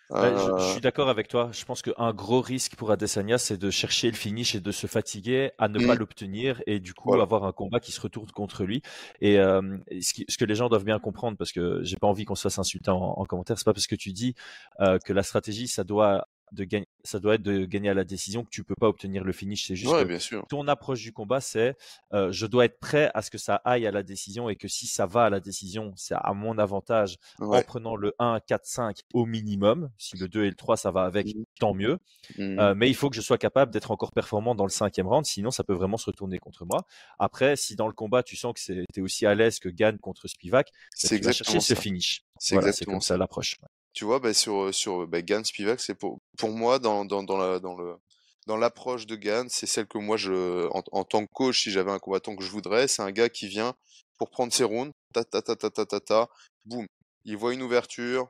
je, 0.09 0.15
euh, 0.15 0.59
suis 0.59 0.81
d'accord 0.81 1.09
avec 1.09 1.27
toi. 1.27 1.49
Je 1.51 1.65
pense 1.65 1.81
qu'un 1.81 2.13
gros 2.13 2.41
risque 2.41 2.75
pour 2.75 2.91
Adesanya, 2.91 3.37
c'est 3.37 3.57
de 3.57 3.69
chercher 3.69 4.09
le 4.09 4.15
finish 4.15 4.55
et 4.55 4.59
de 4.59 4.71
se 4.71 4.87
fatiguer 4.87 5.51
à 5.57 5.67
ne 5.67 5.85
pas 5.85 5.95
mmh. 5.95 5.99
l'obtenir 5.99 6.63
et 6.65 6.79
du 6.79 6.93
coup 6.93 7.13
avoir 7.13 7.43
un 7.43 7.51
combat 7.51 7.79
qui 7.79 7.91
se 7.91 7.99
retourne 7.99 8.29
contre 8.31 8.63
lui. 8.63 8.81
Et 9.21 9.39
euh, 9.39 9.77
ce, 10.01 10.37
que 10.37 10.45
les 10.45 10.55
gens 10.55 10.69
doivent 10.69 10.85
bien 10.85 10.99
comprendre, 10.99 11.37
parce 11.37 11.51
que 11.51 11.81
j'ai 11.83 11.97
pas 11.97 12.07
envie 12.07 12.25
qu'on 12.25 12.35
se 12.35 12.43
fasse 12.43 12.59
insulter 12.59 12.91
en, 12.91 13.15
en 13.17 13.25
commentaire, 13.25 13.57
c'est 13.57 13.65
pas 13.65 13.73
parce 13.73 13.87
que 13.87 13.95
tu 13.95 14.13
dis 14.13 14.33
euh, 14.79 14.97
que 14.99 15.13
la 15.13 15.23
stratégie, 15.23 15.67
ça 15.67 15.83
doit 15.83 16.27
de 16.51 16.63
gagner, 16.63 16.87
ça 17.03 17.19
doit 17.19 17.35
être 17.35 17.41
de 17.41 17.65
gagner 17.65 17.89
à 17.89 17.93
la 17.93 18.03
décision 18.03 18.43
que 18.43 18.49
tu 18.49 18.63
peux 18.63 18.75
pas 18.79 18.87
obtenir 18.87 19.23
le 19.23 19.31
finish. 19.31 19.67
C'est 19.67 19.75
juste 19.75 19.91
que 19.93 20.45
ton 20.47 20.67
approche 20.67 21.01
du 21.01 21.13
combat, 21.13 21.41
c'est 21.41 21.75
euh, 22.13 22.31
je 22.31 22.45
dois 22.45 22.65
être 22.65 22.79
prêt 22.79 23.11
à 23.13 23.21
ce 23.21 23.29
que 23.29 23.37
ça 23.37 23.61
aille 23.65 23.85
à 23.87 23.91
la 23.91 24.03
décision 24.03 24.49
et 24.49 24.55
que 24.55 24.67
si 24.67 24.87
ça 24.87 25.05
va 25.05 25.25
à 25.25 25.29
la 25.29 25.39
décision, 25.39 25.93
c'est 25.95 26.15
à 26.15 26.33
mon 26.33 26.57
avantage 26.57 27.17
en 27.39 27.61
prenant 27.61 27.95
le 27.95 28.13
1, 28.19 28.39
4, 28.45 28.65
5 28.65 28.97
au 29.13 29.25
minimum. 29.25 29.89
Si 29.97 30.17
le 30.17 30.27
2 30.27 30.45
et 30.45 30.49
le 30.49 30.55
3, 30.55 30.77
ça 30.77 30.91
va 30.91 31.03
avec, 31.03 31.27
mmh. 31.27 31.43
tant 31.59 31.73
mieux. 31.73 31.97
Mmh. 32.37 32.59
Euh, 32.59 32.75
mais 32.75 32.89
il 32.89 32.95
faut 32.95 33.09
que 33.09 33.15
je 33.15 33.21
sois 33.21 33.37
capable 33.37 33.71
d'être 33.71 33.91
encore 33.91 34.11
performant 34.11 34.55
dans 34.55 34.65
le 34.65 34.71
cinquième 34.71 35.07
round, 35.07 35.25
sinon 35.25 35.51
ça 35.51 35.63
peut 35.63 35.73
vraiment 35.73 35.97
se 35.97 36.05
retourner 36.05 36.39
contre 36.39 36.65
moi. 36.65 36.85
Après, 37.19 37.55
si 37.55 37.75
dans 37.75 37.87
le 37.87 37.93
combat, 37.93 38.23
tu 38.23 38.35
sens 38.35 38.53
que 38.53 38.59
tu 38.61 38.99
es 38.99 39.01
aussi 39.01 39.25
à 39.25 39.35
l'aise 39.35 39.59
que 39.59 39.69
Gann 39.69 39.97
contre 39.97 40.27
Spivak, 40.27 40.67
bah, 40.67 40.73
c'est 40.93 41.15
exactement 41.15 41.53
chercher 41.53 41.75
ce 41.75 41.79
finish. 41.79 42.23
C'est 42.39 42.55
exactement 42.55 42.95
comme 42.95 43.01
ça 43.01 43.17
l'approche 43.17 43.57
tu 43.97 44.05
vois, 44.05 44.19
bah, 44.19 44.31
sur, 44.31 44.71
sur 44.75 45.07
bah, 45.07 45.17
Spivak, 45.43 45.79
c'est 45.79 45.95
pour, 45.95 46.19
pour 46.37 46.51
moi, 46.51 46.77
dans, 46.77 47.03
dans, 47.03 47.23
dans, 47.23 47.35
le 47.39 47.59
dans 48.45 48.55
l'approche 48.55 49.07
de 49.07 49.15
Gans, 49.15 49.47
c'est 49.49 49.65
celle 49.65 49.87
que 49.87 49.97
moi, 49.97 50.17
je, 50.17 50.67
en, 50.69 51.03
tant 51.03 51.25
que 51.25 51.31
coach, 51.33 51.63
si 51.63 51.71
j'avais 51.71 51.89
un 51.89 51.97
combattant 51.97 52.35
que 52.35 52.43
je 52.43 52.51
voudrais, 52.51 52.87
c'est 52.87 53.01
un 53.01 53.09
gars 53.09 53.27
qui 53.27 53.47
vient 53.47 53.73
pour 54.19 54.29
prendre 54.29 54.53
ses 54.53 54.65
rounds, 54.65 54.93
ta 55.15 55.23
ta 55.23 55.41
ta 55.41 55.55
ta 55.55 55.71
ta 55.71 55.85
ta 55.87 55.99
ta, 55.99 56.29
il 57.25 57.37
voit 57.37 57.55
une 57.55 57.63
ouverture, 57.63 58.29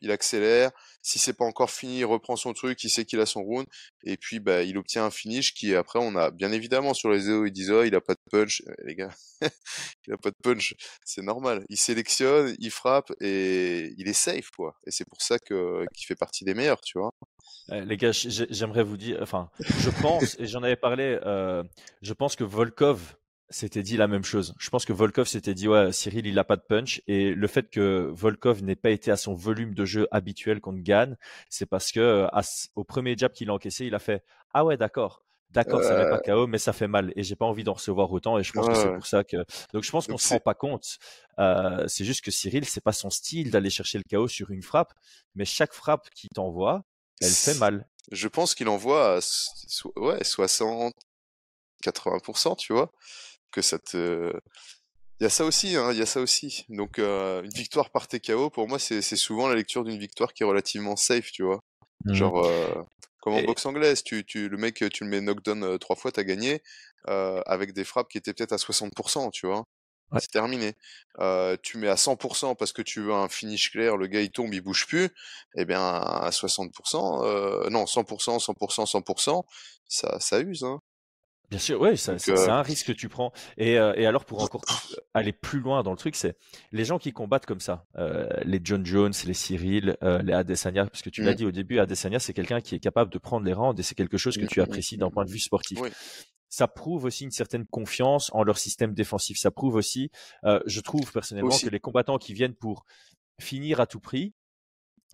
il 0.00 0.10
accélère. 0.10 0.70
Si 1.02 1.18
c'est 1.18 1.32
pas 1.32 1.44
encore 1.44 1.70
fini, 1.70 1.98
il 1.98 2.04
reprend 2.04 2.36
son 2.36 2.52
truc, 2.52 2.82
il 2.84 2.90
sait 2.90 3.04
qu'il 3.04 3.20
a 3.20 3.26
son 3.26 3.42
round, 3.42 3.66
et 4.04 4.16
puis 4.16 4.40
bah 4.40 4.62
il 4.62 4.78
obtient 4.78 5.04
un 5.04 5.10
finish 5.10 5.54
qui 5.54 5.74
après 5.74 5.98
on 5.98 6.14
a 6.16 6.30
bien 6.30 6.52
évidemment 6.52 6.94
sur 6.94 7.08
les 7.10 7.16
réseaux 7.16 7.44
ils 7.44 7.52
disent 7.52 7.70
oh 7.70 7.82
il 7.82 7.94
a 7.94 8.00
pas 8.00 8.14
de 8.14 8.20
punch, 8.30 8.62
eh, 8.66 8.86
les 8.86 8.94
gars, 8.94 9.14
il 10.06 10.12
a 10.12 10.16
pas 10.16 10.30
de 10.30 10.36
punch, 10.42 10.74
c'est 11.04 11.22
normal. 11.22 11.64
Il 11.68 11.76
sélectionne, 11.76 12.54
il 12.58 12.70
frappe 12.70 13.12
et 13.20 13.92
il 13.98 14.08
est 14.08 14.12
safe 14.12 14.50
quoi. 14.50 14.76
Et 14.86 14.90
c'est 14.90 15.08
pour 15.08 15.22
ça 15.22 15.38
que 15.38 15.84
qu'il 15.94 16.06
fait 16.06 16.14
partie 16.14 16.44
des 16.44 16.54
meilleurs, 16.54 16.80
tu 16.80 16.98
vois. 16.98 17.12
Eh, 17.70 17.80
les 17.82 17.96
gars, 17.96 18.10
j'aimerais 18.12 18.82
vous 18.82 18.96
dire, 18.96 19.18
enfin, 19.22 19.50
je 19.60 19.90
pense 20.02 20.36
et 20.38 20.46
j'en 20.46 20.62
avais 20.62 20.76
parlé, 20.76 21.18
euh, 21.24 21.62
je 22.02 22.12
pense 22.12 22.36
que 22.36 22.44
Volkov 22.44 23.16
s'était 23.52 23.82
dit 23.82 23.96
la 23.96 24.08
même 24.08 24.24
chose. 24.24 24.54
Je 24.58 24.70
pense 24.70 24.84
que 24.84 24.92
Volkov 24.92 25.26
s'était 25.26 25.54
dit 25.54 25.68
ouais, 25.68 25.92
Cyril 25.92 26.26
il 26.26 26.38
a 26.38 26.44
pas 26.44 26.56
de 26.56 26.62
punch 26.62 27.02
et 27.06 27.34
le 27.34 27.46
fait 27.46 27.70
que 27.70 28.10
Volkov 28.12 28.62
n'ait 28.62 28.76
pas 28.76 28.90
été 28.90 29.10
à 29.10 29.16
son 29.16 29.34
volume 29.34 29.74
de 29.74 29.84
jeu 29.84 30.08
habituel 30.10 30.60
contre 30.60 30.82
Gann, 30.82 31.16
c'est 31.48 31.66
parce 31.66 31.92
que 31.92 32.00
euh, 32.00 32.40
au 32.74 32.84
premier 32.84 33.16
jab 33.16 33.32
qu'il 33.32 33.50
a 33.50 33.54
encaissé, 33.54 33.86
il 33.86 33.94
a 33.94 33.98
fait 33.98 34.24
ah 34.52 34.64
ouais 34.64 34.76
d'accord. 34.76 35.24
D'accord, 35.50 35.82
ça 35.82 36.02
n'est 36.02 36.08
pas 36.08 36.18
KO, 36.18 36.46
mais 36.46 36.56
ça 36.56 36.72
fait 36.72 36.88
mal 36.88 37.12
et 37.14 37.22
j'ai 37.22 37.36
pas 37.36 37.44
envie 37.44 37.62
d'en 37.62 37.74
recevoir 37.74 38.10
autant 38.10 38.38
et 38.38 38.42
je 38.42 38.52
pense 38.52 38.68
que 38.68 38.74
c'est 38.74 38.94
pour 38.94 39.06
ça 39.06 39.22
que 39.22 39.36
donc 39.74 39.82
je 39.82 39.90
pense 39.90 40.06
qu'on 40.06 40.16
se 40.16 40.32
rend 40.32 40.40
pas 40.40 40.54
compte. 40.54 40.96
Euh, 41.38 41.86
c'est 41.88 42.06
juste 42.06 42.24
que 42.24 42.30
Cyril, 42.30 42.64
c'est 42.64 42.82
pas 42.82 42.94
son 42.94 43.10
style 43.10 43.50
d'aller 43.50 43.68
chercher 43.68 43.98
le 43.98 44.04
KO 44.10 44.28
sur 44.28 44.50
une 44.50 44.62
frappe, 44.62 44.94
mais 45.34 45.44
chaque 45.44 45.74
frappe 45.74 46.08
qu'il 46.14 46.30
t'envoie, 46.30 46.84
elle 47.20 47.28
fait 47.28 47.58
mal. 47.58 47.86
Je 48.10 48.28
pense 48.28 48.54
qu'il 48.54 48.68
envoie 48.68 49.18
à 49.18 49.20
ouais 49.96 50.24
60 50.24 50.94
80%, 51.82 52.56
tu 52.56 52.72
vois 52.72 52.90
que 53.52 53.62
ça 53.62 53.78
te. 53.78 54.32
Il 55.20 55.24
y 55.24 55.26
a 55.26 55.30
ça 55.30 55.44
aussi, 55.44 55.76
hein, 55.76 55.92
il 55.92 55.98
y 55.98 56.02
a 56.02 56.06
ça 56.06 56.20
aussi. 56.20 56.64
Donc 56.68 56.98
euh, 56.98 57.44
une 57.44 57.50
victoire 57.50 57.90
par 57.90 58.08
TKO, 58.08 58.50
pour 58.50 58.66
moi, 58.66 58.80
c'est 58.80 59.00
souvent 59.02 59.46
la 59.46 59.54
lecture 59.54 59.84
d'une 59.84 59.98
victoire 59.98 60.32
qui 60.32 60.42
est 60.42 60.46
relativement 60.46 60.96
safe, 60.96 61.30
tu 61.30 61.44
vois. 61.44 61.62
Mmh. 62.04 62.14
Genre, 62.14 62.44
euh, 62.44 62.74
comme 63.20 63.34
en 63.34 63.42
boxe 63.44 63.64
anglaise, 63.64 64.02
tu, 64.02 64.24
tu, 64.24 64.48
le 64.48 64.56
mec, 64.56 64.84
tu 64.92 65.04
le 65.04 65.10
mets 65.10 65.20
knockdown 65.20 65.62
euh, 65.62 65.78
trois 65.78 65.94
fois, 65.94 66.10
t'as 66.10 66.24
gagné, 66.24 66.60
avec 67.06 67.72
des 67.72 67.84
frappes 67.84 68.08
qui 68.08 68.18
étaient 68.18 68.32
peut-être 68.32 68.52
à 68.52 68.56
60%, 68.56 69.30
tu 69.30 69.46
vois. 69.46 69.64
C'est 70.18 70.32
terminé. 70.32 70.74
tu 71.62 71.78
mets 71.78 71.88
à 71.88 71.94
100% 71.94 72.56
parce 72.56 72.72
que 72.72 72.82
tu 72.82 73.00
veux 73.00 73.12
un 73.12 73.28
finish 73.28 73.70
clair, 73.70 73.96
le 73.96 74.08
gars 74.08 74.22
il 74.22 74.30
tombe, 74.30 74.52
il 74.52 74.60
bouge 74.60 74.88
plus. 74.88 75.08
Eh 75.56 75.64
bien, 75.64 75.80
à 75.80 76.30
60%, 76.30 77.70
non, 77.70 77.84
100%, 77.84 78.44
100%, 78.44 78.90
100%, 78.90 79.44
ça, 79.86 80.18
ça 80.18 80.40
use. 80.40 80.64
Hein. 80.64 80.80
Bien 81.52 81.58
sûr, 81.58 81.78
oui, 81.82 81.98
c'est 81.98 82.30
euh, 82.30 82.48
un 82.48 82.62
risque 82.62 82.86
que 82.86 82.92
tu 82.92 83.10
prends. 83.10 83.30
Et, 83.58 83.78
euh, 83.78 83.92
et 83.94 84.06
alors, 84.06 84.24
pour 84.24 84.42
encore 84.42 84.62
aller 85.12 85.32
plus 85.34 85.60
loin 85.60 85.82
dans 85.82 85.90
le 85.90 85.98
truc, 85.98 86.16
c'est 86.16 86.34
les 86.70 86.86
gens 86.86 86.98
qui 86.98 87.12
combattent 87.12 87.44
comme 87.44 87.60
ça, 87.60 87.84
euh, 87.98 88.26
les 88.44 88.58
John 88.64 88.86
Jones, 88.86 89.12
les 89.26 89.34
Cyril, 89.34 89.98
les 90.00 90.32
Adesanya, 90.32 90.86
parce 90.86 91.02
que 91.02 91.10
tu 91.10 91.22
l'as 91.22 91.32
Mm. 91.32 91.36
dit 91.36 91.44
au 91.44 91.50
début, 91.50 91.78
Adesanya, 91.78 92.20
c'est 92.20 92.32
quelqu'un 92.32 92.62
qui 92.62 92.74
est 92.74 92.78
capable 92.80 93.12
de 93.12 93.18
prendre 93.18 93.44
les 93.44 93.52
rounds 93.52 93.78
et 93.78 93.82
c'est 93.82 93.94
quelque 93.94 94.16
chose 94.16 94.38
que 94.38 94.46
tu 94.46 94.62
apprécies 94.62 94.96
d'un 94.96 95.10
point 95.10 95.26
de 95.26 95.30
vue 95.30 95.38
sportif. 95.40 95.78
Oui. 95.82 95.90
Ça 96.48 96.68
prouve 96.68 97.04
aussi 97.04 97.24
une 97.24 97.30
certaine 97.30 97.66
confiance 97.66 98.30
en 98.32 98.44
leur 98.44 98.56
système 98.56 98.94
défensif. 98.94 99.36
Ça 99.38 99.50
prouve 99.50 99.74
aussi, 99.74 100.10
euh, 100.44 100.58
je 100.64 100.80
trouve 100.80 101.12
personnellement, 101.12 101.50
Aussi. 101.50 101.66
que 101.66 101.70
les 101.70 101.80
combattants 101.80 102.16
qui 102.16 102.32
viennent 102.32 102.54
pour 102.54 102.86
finir 103.38 103.78
à 103.78 103.86
tout 103.86 104.00
prix, 104.00 104.32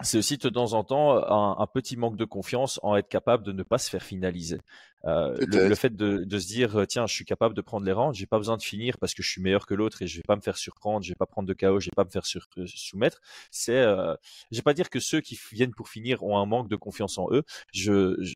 c'est 0.03 0.18
aussi 0.18 0.36
de 0.38 0.49
temps 0.49 0.72
en 0.74 0.84
temps 0.84 1.16
un, 1.16 1.61
un 1.61 1.66
petit 1.66 1.96
manque 1.96 2.16
de 2.16 2.24
confiance 2.24 2.78
en 2.82 2.96
être 2.96 3.09
capable 3.09 3.44
de 3.44 3.53
ne 3.53 3.62
pas 3.62 3.78
se 3.78 3.90
faire 3.90 4.03
finaliser. 4.03 4.59
Euh, 5.05 5.36
le, 5.46 5.74
fait 5.76 5.94
de, 5.94 6.24
de 6.24 6.38
se 6.38 6.46
dire 6.49 6.84
tiens 6.88 7.07
je 7.07 7.14
suis 7.14 7.24
capable 7.24 7.55
de 7.55 7.61
prendre 7.61 7.86
les 7.86 7.92
rangs, 7.92 8.12
j'ai 8.12 8.26
pas 8.26 8.38
besoin 8.38 8.57
de 8.57 8.62
finir 8.62 8.99
parce 8.99 9.14
que 9.14 9.22
je 9.22 9.30
suis 9.30 9.40
meilleur 9.40 9.64
que 9.66 9.74
l'autre 9.74 10.03
et 10.03 10.07
je 10.09 10.16
vais 10.16 10.24
pas 10.26 10.34
me 10.36 10.40
faire 10.40 10.57
surprendre, 10.57 11.05
je 11.05 11.11
vais 11.11 11.14
pas 11.16 11.26
prendre 11.26 11.46
de 11.49 11.55
KO, 11.55 11.78
je 11.80 11.86
vais 11.86 11.94
pas 11.94 12.05
me 12.05 12.11
faire 12.11 12.26
sur, 12.26 12.46
euh, 12.59 12.66
soumettre. 12.66 13.20
C'est, 13.51 13.76
euh, 13.76 14.14
je 14.51 14.57
vais 14.57 14.62
pas 14.62 14.74
dire 14.74 14.90
que 14.90 14.99
ceux 15.01 15.20
qui 15.20 15.38
viennent 15.53 15.74
pour 15.74 15.88
finir 15.88 16.22
ont 16.24 16.36
un 16.38 16.46
manque 16.46 16.68
de 16.68 16.76
confiance 16.76 17.16
en 17.18 17.28
eux. 17.32 17.44
Je, 17.72 18.16
je, 18.22 18.34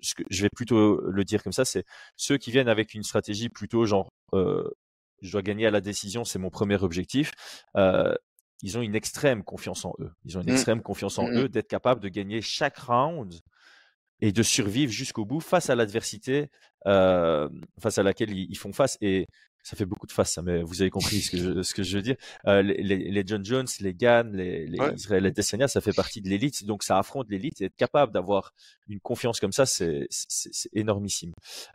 ce 0.00 0.14
que- 0.14 0.22
je 0.30 0.42
vais 0.42 0.48
plutôt 0.54 1.00
le 1.00 1.24
dire 1.24 1.42
comme 1.42 1.52
ça, 1.52 1.64
c'est 1.64 1.84
ceux 2.16 2.38
qui 2.38 2.50
viennent 2.50 2.68
avec 2.68 2.94
une 2.94 3.02
stratégie 3.04 3.48
plutôt 3.48 3.84
genre 3.86 4.08
euh, 4.32 4.68
je 5.22 5.32
dois 5.32 5.42
gagner 5.42 5.66
à 5.66 5.70
la 5.70 5.80
décision, 5.80 6.24
c'est 6.24 6.38
mon 6.38 6.50
premier 6.50 6.76
objectif. 6.82 7.32
Euh, 7.76 8.14
ils 8.62 8.76
ont 8.78 8.82
une 8.82 8.94
extrême 8.94 9.42
confiance 9.44 9.84
en 9.84 9.94
eux. 10.00 10.10
Ils 10.24 10.36
ont 10.38 10.40
une 10.42 10.48
Mm. 10.50 10.52
extrême 10.52 10.82
confiance 10.82 11.18
en 11.18 11.26
Mm, 11.28 11.32
mm. 11.32 11.38
eux 11.38 11.48
d'être 11.48 11.68
capables 11.68 12.00
de 12.00 12.08
gagner 12.08 12.40
chaque 12.42 12.78
round 12.78 13.34
et 14.20 14.32
de 14.32 14.42
survivre 14.42 14.92
jusqu'au 14.92 15.24
bout 15.24 15.40
face 15.40 15.70
à 15.70 15.74
l'adversité 15.74 16.50
euh, 16.86 17.48
face 17.80 17.98
à 17.98 18.02
laquelle 18.02 18.30
ils, 18.30 18.46
ils 18.50 18.58
font 18.58 18.72
face. 18.72 18.96
Et 19.00 19.26
ça 19.62 19.76
fait 19.76 19.84
beaucoup 19.84 20.06
de 20.06 20.12
face, 20.12 20.32
ça, 20.32 20.40
mais 20.42 20.62
vous 20.62 20.80
avez 20.80 20.88
compris 20.90 21.20
ce 21.20 21.30
que 21.30 21.36
je, 21.36 21.62
ce 21.62 21.74
que 21.74 21.82
je 21.82 21.96
veux 21.98 22.02
dire. 22.02 22.16
Euh, 22.46 22.62
les, 22.62 22.82
les- 22.82 23.10
les 23.10 23.22
John 23.26 23.44
Jones, 23.44 23.66
les 23.80 23.92
Gann, 23.94 24.34
les, 24.34 24.66
les 24.66 24.78
Ouais. 24.80 24.94
Israël 24.94 25.26
Adesanya, 25.26 25.68
ça 25.68 25.82
fait 25.82 25.92
partie 25.92 26.22
de 26.22 26.28
l'élite. 26.30 26.64
Donc 26.64 26.82
ça 26.82 26.98
affronte 26.98 27.28
l'élite 27.30 27.60
et 27.60 27.66
être 27.66 27.76
capable 27.76 28.12
d'avoir 28.12 28.52
une 28.88 29.00
confiance 29.00 29.38
comme 29.40 29.52
ça, 29.52 29.66
c'est 29.66 30.06
énormissime. 30.72 31.32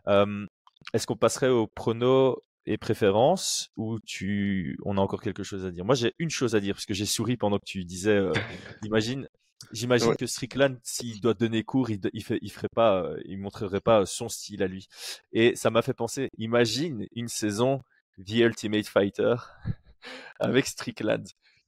Euh, 0.08 0.46
Est-ce 0.94 1.06
qu'on 1.08 1.16
passerait 1.18 1.50
au 1.50 1.68
prono 1.68 2.40
et 2.66 2.78
préférences 2.78 3.70
ou 3.76 4.00
tu 4.00 4.78
on 4.86 4.98
a 4.98 5.02
encore 5.02 5.22
quelque 5.22 5.44
chose 5.44 5.66
à 5.66 5.72
dire? 5.72 5.86
Moi 5.86 5.96
j'ai 5.96 6.14
une 6.20 6.30
chose 6.30 6.56
à 6.56 6.60
dire 6.60 6.76
parce 6.76 6.86
que 6.86 6.94
j'ai 6.94 7.06
souri 7.06 7.38
pendant 7.38 7.60
que 7.60 7.66
tu 7.66 7.84
disais 7.86 8.18
euh, 8.18 8.34
imagine 8.84 9.28
j'imagine 9.72 10.10
Ouais. 10.10 10.16
que 10.16 10.26
Strickland 10.28 10.78
s'il 10.84 11.22
doit 11.22 11.34
donner 11.34 11.64
cours 11.64 11.90
il, 11.90 12.00
il 12.14 12.24
fait 12.24 12.40
il 12.42 12.52
ferait 12.52 12.70
pas 12.74 13.04
euh, 13.04 13.20
il 13.26 13.38
montrerait 13.40 13.82
pas 13.82 14.06
son 14.06 14.30
style 14.30 14.62
à 14.64 14.68
lui. 14.68 14.88
Et 15.32 15.56
ça 15.56 15.70
m'a 15.70 15.82
fait 15.82 15.94
penser 15.94 16.30
imagine 16.38 17.08
une 17.16 17.28
saison 17.28 17.82
The 18.26 18.32
Ultimate 18.40 18.88
Fighter 18.88 19.36
avec 20.40 20.66
Strickland 20.68 21.24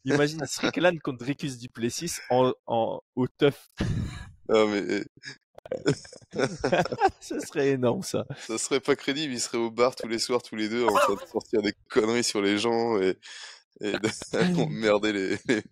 imagine 0.05 0.45
Strickland 0.45 0.99
contre 1.03 1.19
Dricus 1.19 1.57
Duplessis 1.57 2.17
en, 2.29 2.53
en 2.65 3.01
au 3.15 3.27
tough 3.27 3.53
Ah, 4.49 4.63
mais 4.69 5.03
ce 7.19 7.39
serait 7.39 7.69
énorme 7.69 8.03
ça 8.03 8.25
ça 8.47 8.57
serait 8.57 8.79
pas 8.79 8.95
crédible, 8.95 9.33
ils 9.33 9.39
seraient 9.41 9.57
au 9.57 9.71
bar 9.71 9.95
tous 9.95 10.07
les 10.07 10.19
soirs, 10.19 10.41
tous 10.41 10.55
les 10.55 10.69
deux, 10.69 10.85
en 10.85 10.93
train 10.93 11.15
de 11.15 11.27
sortir 11.29 11.61
des 11.61 11.73
conneries 11.89 12.23
sur 12.23 12.41
les 12.41 12.57
gens 12.57 12.99
et, 13.01 13.17
et 13.81 13.93
d'emmerder 14.53 15.13
les, 15.13 15.29
les- 15.47 15.63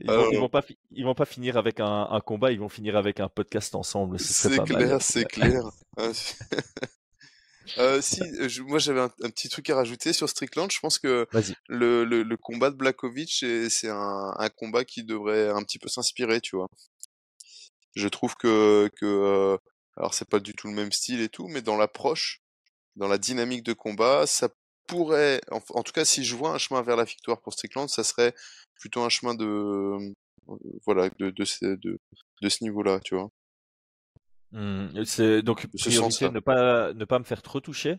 Ils 0.00 0.10
Ah 0.10 0.16
vont, 0.16 0.30
ils 0.46 0.50
pas, 0.50 0.62
fi- 0.62 0.78
ils 0.90 1.04
vont 1.04 1.14
pas 1.14 1.24
finir 1.24 1.56
avec 1.56 1.80
un, 1.80 2.08
un 2.10 2.20
combat, 2.20 2.52
ils 2.52 2.60
vont 2.60 2.68
finir 2.68 2.96
avec 2.96 3.20
un 3.20 3.28
podcast 3.28 3.74
ensemble. 3.74 4.18
C'est 4.20 4.62
clair, 4.64 5.00
c'est 5.02 5.24
clair. 5.24 5.62
Euh, 7.76 8.00
si, 8.00 8.22
je- 8.48 8.62
moi 8.62 8.78
j'avais 8.78 9.00
un, 9.00 9.10
un 9.22 9.28
petit 9.30 9.48
truc 9.50 9.68
à 9.68 9.74
rajouter 9.76 10.14
sur 10.14 10.26
Strickland. 10.28 10.70
Je 10.72 10.80
pense 10.80 10.98
que 10.98 11.26
le, 11.68 12.04
le, 12.04 12.22
le 12.22 12.36
combat 12.38 12.70
de 12.70 12.76
Blakovic, 12.76 13.30
c'est 13.30 13.68
c'est 13.68 13.90
un, 13.90 14.32
un 14.38 14.48
combat 14.48 14.84
qui 14.86 15.04
devrait 15.04 15.50
un 15.50 15.62
petit 15.62 15.78
peu 15.78 15.88
s'inspirer, 15.88 16.40
tu 16.40 16.56
vois. 16.56 16.68
Je 17.94 18.08
trouve 18.08 18.34
que, 18.36 18.90
que 18.96 19.06
euh, 19.06 19.56
alors 19.96 20.14
c'est 20.14 20.28
pas 20.28 20.40
du 20.40 20.54
tout 20.54 20.68
le 20.68 20.74
même 20.74 20.92
style 20.92 21.20
et 21.20 21.28
tout, 21.28 21.48
mais 21.48 21.62
dans 21.62 21.76
l'approche, 21.76 22.42
dans 22.96 23.08
la 23.08 23.18
dynamique 23.18 23.64
de 23.64 23.72
combat, 23.74 24.26
ça 24.26 24.48
pourrait, 24.86 25.40
en, 25.50 25.60
en 25.70 25.82
tout 25.84 25.92
cas, 25.92 26.04
si 26.04 26.24
je 26.24 26.36
vois 26.36 26.52
un 26.54 26.58
chemin 26.58 26.82
vers 26.82 26.96
la 26.96 27.04
victoire 27.04 27.40
pour 27.42 27.52
Strickland, 27.54 27.88
ça 27.88 28.04
serait 28.04 28.34
plutôt 28.80 29.02
un 29.02 29.08
chemin 29.10 29.34
de, 29.34 29.46
euh, 29.46 30.14
voilà, 30.86 31.10
de, 31.18 31.30
de, 31.30 31.44
ce- 31.44 31.64
de, 31.76 31.98
de 32.42 32.48
ce 32.48 32.64
niveau-là, 32.64 33.00
tu 33.00 33.14
vois? 33.16 33.30
Hum, 34.52 35.04
c'est 35.04 35.42
donc 35.42 35.66
ce 35.74 35.90
priorité 35.90 35.90
sens-là. 35.90 36.34
ne 36.34 36.40
pas 36.40 36.92
ne 36.94 37.04
pas 37.04 37.18
me 37.18 37.24
faire 37.24 37.42
trop 37.42 37.60
toucher? 37.60 37.98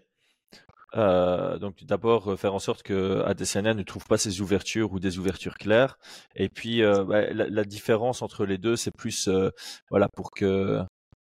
Euh, 0.96 1.60
donc 1.60 1.84
d'abord 1.84 2.32
euh, 2.32 2.36
faire 2.36 2.56
en 2.56 2.60
sorte 2.60 2.82
que 2.84 3.22
Adesanya 3.26 3.74
ne 3.74 3.84
trouve 3.84 4.06
pas 4.06 4.18
ses 4.18 4.42
ouvertures 4.42 4.92
ou 4.92 5.00
des 5.00 5.20
ouvertures 5.20 5.56
claires. 5.58 5.98
Et 6.36 6.50
puis 6.50 6.84
euh, 6.84 7.04
bah, 7.04 7.32
la, 7.32 7.48
la 7.48 7.64
différence 7.64 8.22
entre 8.22 8.46
les 8.46 8.58
deux, 8.58 8.76
c'est 8.76 8.96
plus 8.96 9.28
euh, 9.28 9.52
voilà 9.92 10.08
pour 10.10 10.32
que 10.32 10.82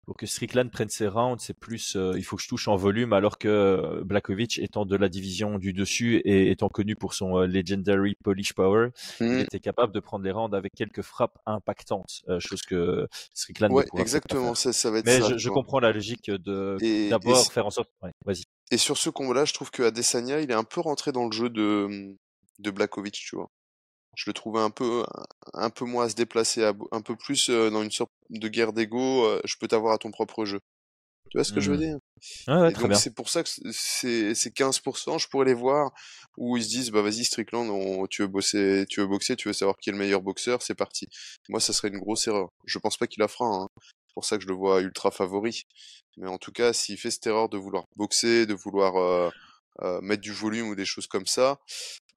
pour 0.05 0.15
que 0.17 0.25
Strickland 0.25 0.69
prenne 0.71 0.89
ses 0.89 1.07
rounds, 1.07 1.43
c'est 1.43 1.57
plus 1.57 1.95
euh, 1.95 2.13
il 2.17 2.23
faut 2.23 2.35
que 2.35 2.41
je 2.43 2.47
touche 2.47 2.67
en 2.67 2.75
volume, 2.75 3.13
alors 3.13 3.37
que 3.37 3.47
euh, 3.47 4.03
Blakovic 4.03 4.59
étant 4.59 4.85
de 4.85 4.95
la 4.95 5.09
division 5.09 5.57
du 5.59 5.73
dessus 5.73 6.17
et 6.25 6.51
étant 6.51 6.69
connu 6.69 6.95
pour 6.95 7.13
son 7.13 7.37
euh, 7.39 7.47
legendary 7.47 8.15
polish 8.23 8.53
power, 8.53 8.89
il 9.31 9.39
Mhm. 9.39 9.41
était 9.41 9.59
capable 9.59 9.93
de 9.93 9.99
prendre 9.99 10.23
les 10.25 10.31
rounds 10.31 10.55
avec 10.55 10.73
quelques 10.75 11.01
frappes 11.01 11.37
impactantes, 11.45 12.21
euh, 12.29 12.39
chose 12.39 12.61
que 12.63 13.07
Strickland 13.33 13.73
Ouais, 13.73 13.85
ne 14.13 14.19
pas 14.19 14.35
exactement, 14.35 14.53
faire. 14.53 14.55
ça, 14.55 14.73
ça 14.73 14.89
va 14.91 14.99
être 14.99 15.07
Mais 15.07 15.21
ça, 15.21 15.23
je, 15.23 15.37
je 15.37 15.49
comprends 15.49 15.79
la 15.79 15.91
logique 15.91 16.29
de 16.31 16.83
d'abord 17.07 17.51
faire 17.51 17.65
en 17.65 17.71
sorte. 17.71 17.91
Ouais, 18.01 18.11
vas-y. 18.25 18.43
et 18.71 18.77
sur 18.77 18.97
ce 18.97 19.09
combat-là, 19.09 19.45
je 19.45 19.53
trouve 19.53 19.71
que 19.71 19.81
Adesanya, 19.83 20.39
il 20.41 20.51
est 20.51 20.55
un 20.55 20.63
peu 20.63 20.81
rentré 20.81 21.11
dans 21.11 21.25
le 21.25 21.31
jeu 21.31 21.49
de, 21.49 22.15
de 22.59 22.71
Blakovic, 22.71 23.13
tu 23.15 23.35
vois. 23.35 23.49
Je 24.15 24.29
le 24.29 24.33
trouvais 24.33 24.61
un 24.61 24.69
peu, 24.69 25.03
un 25.53 25.69
peu 25.69 25.85
moins 25.85 26.05
à 26.05 26.09
se 26.09 26.15
déplacer, 26.15 26.63
à- 26.63 26.73
un 26.91 27.01
peu 27.01 27.15
plus 27.15 27.49
euh, 27.49 27.69
dans 27.69 27.83
une 27.83 27.91
sorte 27.91 28.11
de 28.29 28.47
guerre 28.47 28.73
d'ego. 28.73 29.25
euh, 29.25 29.41
je 29.45 29.55
peux 29.59 29.67
t'avoir 29.67 29.93
à 29.93 29.97
ton 29.97 30.11
propre 30.11 30.45
jeu. 30.45 30.59
Tu 31.31 31.37
vois 31.37 31.45
ce 31.45 31.53
que 31.53 31.61
je 31.61 31.71
veux 31.71 31.77
Hmm. 31.77 31.79
dire? 31.79 31.97
Ouais, 32.47 32.55
ouais, 32.61 32.71
donc 32.71 32.95
c'est 32.95 33.13
pour 33.13 33.29
ça 33.29 33.43
que 33.43 33.49
c'est 33.71 34.35
c'est 34.35 34.51
15%, 34.51 35.17
je 35.17 35.27
pourrais 35.29 35.45
les 35.45 35.53
voir 35.53 35.91
où 36.37 36.57
ils 36.57 36.63
se 36.63 36.69
disent 36.69 36.91
bah 36.91 37.01
vas-y 37.01 37.23
Strickland, 37.25 37.69
on- 37.69 38.07
tu 38.07 38.23
veux 38.23 38.27
bosser, 38.27 38.85
tu 38.89 39.01
veux 39.01 39.07
boxer, 39.07 39.35
tu 39.35 39.47
veux 39.49 39.53
savoir 39.53 39.77
qui 39.77 39.89
est 39.89 39.93
le 39.93 39.99
meilleur 39.99 40.21
boxeur, 40.21 40.61
c'est 40.61 40.75
parti. 40.75 41.07
Moi 41.49 41.59
ça 41.59 41.73
serait 41.73 41.89
une 41.89 41.99
grosse 41.99 42.27
erreur. 42.27 42.49
Je 42.65 42.79
pense 42.79 42.97
pas 42.97 43.07
qu'il 43.07 43.21
la 43.21 43.27
fera, 43.27 43.47
hein. 43.47 43.67
C'est 43.81 44.13
pour 44.15 44.25
ça 44.25 44.37
que 44.37 44.43
je 44.43 44.47
le 44.47 44.55
vois 44.55 44.81
ultra 44.81 45.11
favori. 45.11 45.63
Mais 46.17 46.27
en 46.29 46.37
tout 46.37 46.51
cas, 46.51 46.73
s'il 46.73 46.97
fait 46.97 47.11
cette 47.11 47.27
erreur 47.27 47.49
de 47.49 47.57
vouloir 47.57 47.83
boxer, 47.97 48.45
de 48.45 48.53
vouloir 48.53 48.95
euh, 48.97 49.29
euh, 49.83 50.01
mettre 50.01 50.21
du 50.21 50.31
volume 50.33 50.69
ou 50.69 50.75
des 50.75 50.85
choses 50.85 51.07
comme 51.07 51.25
ça, 51.27 51.59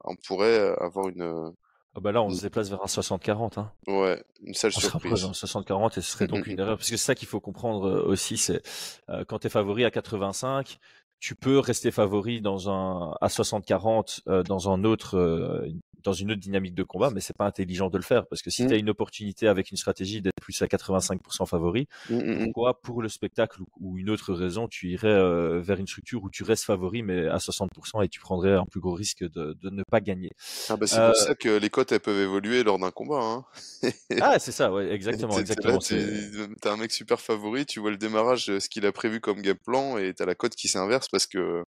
on 0.05 0.17
pourrait 0.17 0.75
avoir 0.81 1.09
une 1.09 1.53
Ah 1.99 2.01
bah 2.01 2.13
là, 2.13 2.23
on 2.23 2.31
se 2.31 2.43
déplace 2.43 2.71
vers 2.71 2.81
un 2.81 2.87
60-40. 2.87 3.59
Hein. 3.59 3.73
ouais, 3.89 4.23
une 4.45 4.55
sale 4.55 4.71
On 4.77 4.79
se 4.79 4.89
rapproche 4.89 5.23
d'un 5.23 5.33
surprise. 5.33 5.69
60-40 5.69 5.99
et 5.99 6.01
ce 6.01 6.13
serait 6.13 6.27
donc 6.29 6.47
mm, 6.47 6.51
une 6.51 6.61
erreur. 6.61 6.77
Parce 6.77 6.91
que 6.91 6.97
c'est 6.97 7.05
ça 7.05 7.17
qu'il 7.17 7.27
faut 7.27 7.41
comprendre 7.41 7.89
euh, 7.89 8.07
aussi, 8.07 8.37
c'est 8.37 8.63
euh, 9.09 9.25
quand 9.27 9.41
tu 9.41 9.49
es 9.49 9.51
favori 9.51 9.85
à 9.85 9.91
85, 9.91 10.79
tu 11.21 11.35
peux 11.35 11.59
rester 11.59 11.91
favori 11.91 12.41
dans 12.41 12.71
un 12.71 13.15
à 13.21 13.29
60-40 13.29 14.21
euh, 14.29 14.43
dans 14.43 14.71
un 14.71 14.85
autre 14.85 15.17
euh, 15.17 15.69
dans 16.05 16.13
une 16.13 16.31
autre 16.31 16.41
dynamique 16.41 16.75
de 16.75 16.85
combat, 16.85 17.11
mais 17.11 17.21
c'est 17.21 17.37
pas 17.37 17.45
intelligent 17.45 17.91
de 17.91 17.97
le 17.97 18.05
faire 18.05 18.27
parce 18.27 18.41
que 18.41 18.51
si 18.51 18.65
Mm, 18.65 18.69
tu 18.69 18.75
as 18.75 18.77
une 18.77 18.91
opportunité 18.91 19.49
avec 19.49 19.71
une 19.71 19.77
stratégie 19.77 20.23
d'être 20.23 20.41
plus 20.41 20.61
à 20.63 20.67
85% 20.67 21.47
favori, 21.47 21.89
mm, 22.09 22.15
mm, 22.15 22.21
mm. 22.21 22.45
pourquoi 22.45 22.81
pour 22.81 23.03
le 23.03 23.09
spectacle 23.09 23.61
ou, 23.81 23.99
une 23.99 24.11
autre 24.11 24.33
raison 24.33 24.69
tu 24.69 24.91
irais 24.91 25.09
euh, 25.09 25.61
vers 25.61 25.79
une 25.79 25.87
structure 25.87 26.23
où 26.23 26.31
tu 26.31 26.45
restes 26.45 26.65
favori 26.65 27.03
mais 27.03 27.27
à 27.27 27.39
60% 27.39 28.05
et 28.05 28.09
tu 28.09 28.21
prendrais 28.21 28.55
un 28.55 28.65
plus 28.65 28.81
gros 28.81 28.95
risque 28.95 29.23
de, 29.23 29.57
de 29.61 29.71
ne 29.71 29.83
pas 29.83 30.01
gagner. 30.01 30.31
Ah 30.69 30.77
bah 30.77 30.87
c'est 30.87 31.05
pour 31.05 31.17
ça 31.17 31.35
que 31.35 31.59
les 31.59 31.71
cotes 31.71 31.93
elles 31.93 32.01
peuvent 32.01 32.21
évoluer 32.21 32.63
lors 32.63 32.79
d'un 32.79 32.91
combat, 32.91 33.21
hein. 33.21 33.45
ah 34.21 34.39
c'est 34.39 34.53
ça, 34.53 34.73
ouais, 34.73 34.91
exactement, 34.93 35.39
exactement. 35.39 35.79
t'as 36.61 36.73
un 36.73 36.77
mec 36.77 36.93
super 36.93 37.21
favori, 37.21 37.67
tu 37.67 37.81
vois 37.81 37.91
le 37.91 37.97
démarrage, 37.97 38.47
ce 38.59 38.69
qu'il 38.69 38.87
a 38.87 38.93
prévu 38.93 39.21
comme 39.21 39.41
game 39.43 39.57
plan, 39.57 39.99
et 39.99 40.15
t'as 40.15 40.27
la 40.27 40.35
cote 40.35 40.55
qui 40.55 40.69
s'inverse 40.69 41.08
parce 41.13 41.27
que. 41.27 41.65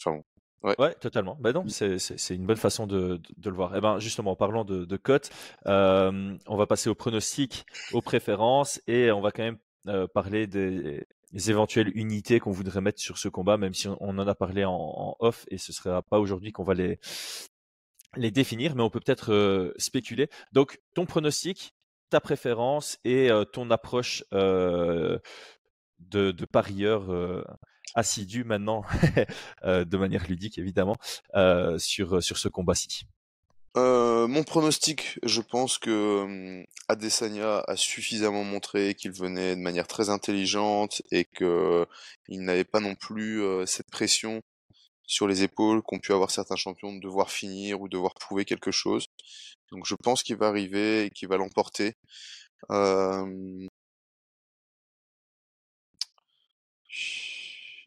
Enfin 0.00 0.16
bon. 0.16 0.24
Ouais. 0.62 0.74
Ouais, 0.78 0.94
totalement. 0.94 1.36
Ben 1.40 1.52
non, 1.52 1.68
c'est 1.68 1.98
c'est- 1.98 2.34
une 2.34 2.46
bonne 2.46 2.56
façon 2.56 2.86
de, 2.86 3.18
de, 3.18 3.20
de 3.36 3.50
le 3.50 3.54
voir. 3.56 3.76
Eh 3.76 3.80
ben 3.82 3.98
justement, 3.98 4.30
en 4.32 4.36
parlant 4.36 4.64
de, 4.64 4.86
de 4.86 4.96
cotes, 4.96 5.30
euh, 5.66 6.34
on 6.46 6.56
va 6.56 6.66
passer 6.66 6.88
aux 6.88 6.94
pronostics, 6.94 7.66
aux 7.92 8.00
préférences, 8.00 8.80
et 8.86 9.10
on 9.12 9.20
va 9.20 9.30
quand 9.30 9.42
même 9.42 9.58
euh, 9.88 10.06
parler 10.06 10.46
des, 10.46 11.06
des 11.32 11.50
éventuelles 11.50 11.92
unités 11.94 12.40
qu'on 12.40 12.50
voudrait 12.50 12.80
mettre 12.80 12.98
sur 13.00 13.18
ce 13.18 13.28
combat, 13.28 13.58
même 13.58 13.74
si 13.74 13.88
on, 13.88 13.98
on 14.00 14.16
en 14.18 14.26
a 14.26 14.34
parlé 14.34 14.64
en, 14.64 14.72
en 14.72 15.16
off, 15.20 15.44
et 15.50 15.58
ce 15.58 15.70
sera 15.74 16.00
pas 16.00 16.18
aujourd'hui 16.18 16.50
qu'on 16.52 16.64
va 16.64 16.72
les 16.74 16.98
les 18.16 18.30
définir, 18.30 18.74
mais 18.76 18.82
on 18.82 18.90
peut 18.90 19.00
peut-être 19.00 19.32
euh, 19.32 19.72
spéculer. 19.76 20.28
Donc, 20.52 20.80
ton 20.94 21.04
pronostic, 21.04 21.74
ta 22.10 22.20
préférence 22.20 22.98
et 23.04 23.28
ton 23.52 23.70
approche 23.70 24.24
de, 24.30 25.20
de 26.30 26.44
parieur 26.44 27.10
euh, 27.96 28.00
assidu 28.00 28.44
maintenant, 28.44 28.84
euh, 29.64 29.84
de 29.84 29.96
manière 29.96 30.26
ludique 30.28 30.58
évidemment, 30.58 30.96
euh, 31.34 31.78
sur, 31.78 32.22
sur 32.22 32.38
ce 32.38 32.48
combat-ci. 32.48 33.06
Euh, 33.76 34.28
mon 34.28 34.44
pronostic, 34.44 35.18
je 35.24 35.40
pense 35.40 35.78
que 35.78 36.22
hum, 36.22 36.64
Adesanya 36.88 37.60
a 37.66 37.76
suffisamment 37.76 38.44
montré 38.44 38.94
qu'il 38.94 39.10
venait 39.10 39.56
de 39.56 39.60
manière 39.60 39.88
très 39.88 40.10
intelligente 40.10 41.02
et 41.10 41.24
que 41.24 41.86
il 42.28 42.42
n'avait 42.42 42.64
pas 42.64 42.80
non 42.80 42.94
plus 42.94 43.42
euh, 43.42 43.66
cette 43.66 43.90
pression 43.90 44.42
sur 45.06 45.26
les 45.28 45.42
épaules 45.42 45.82
qu'ont 45.82 45.98
pu 45.98 46.12
avoir 46.12 46.30
certains 46.30 46.56
champions 46.56 46.94
de 46.94 47.00
devoir 47.00 47.30
finir 47.30 47.80
ou 47.80 47.88
devoir 47.88 48.14
prouver 48.14 48.44
quelque 48.44 48.70
chose. 48.70 49.06
Donc 49.72 49.86
je 49.86 49.94
pense 49.96 50.22
qu'il 50.22 50.36
va 50.36 50.48
arriver 50.48 51.06
et 51.06 51.10
qu'il 51.10 51.28
va 51.28 51.36
l'emporter. 51.36 51.94
Euh, 52.70 53.66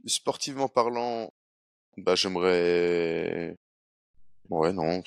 Sportivement 0.05 0.67
parlant, 0.67 1.31
bah 1.97 2.15
j'aimerais. 2.15 3.55
Ouais, 4.49 4.73
non. 4.73 5.03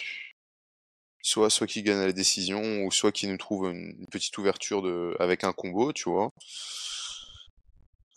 Soit, 1.23 1.51
soit 1.51 1.67
qu'il 1.67 1.85
gagne 1.85 1.99
à 1.99 2.07
la 2.07 2.13
décision, 2.13 2.85
ou 2.85 2.91
soit 2.91 3.13
qu'il 3.13 3.31
nous 3.31 3.37
trouve 3.37 3.71
une 3.71 4.07
petite 4.11 4.37
ouverture 4.39 4.83
de... 4.83 5.15
avec 5.21 5.45
un 5.45 5.53
combo, 5.53 5.93
tu 5.93 6.09
vois. 6.11 6.33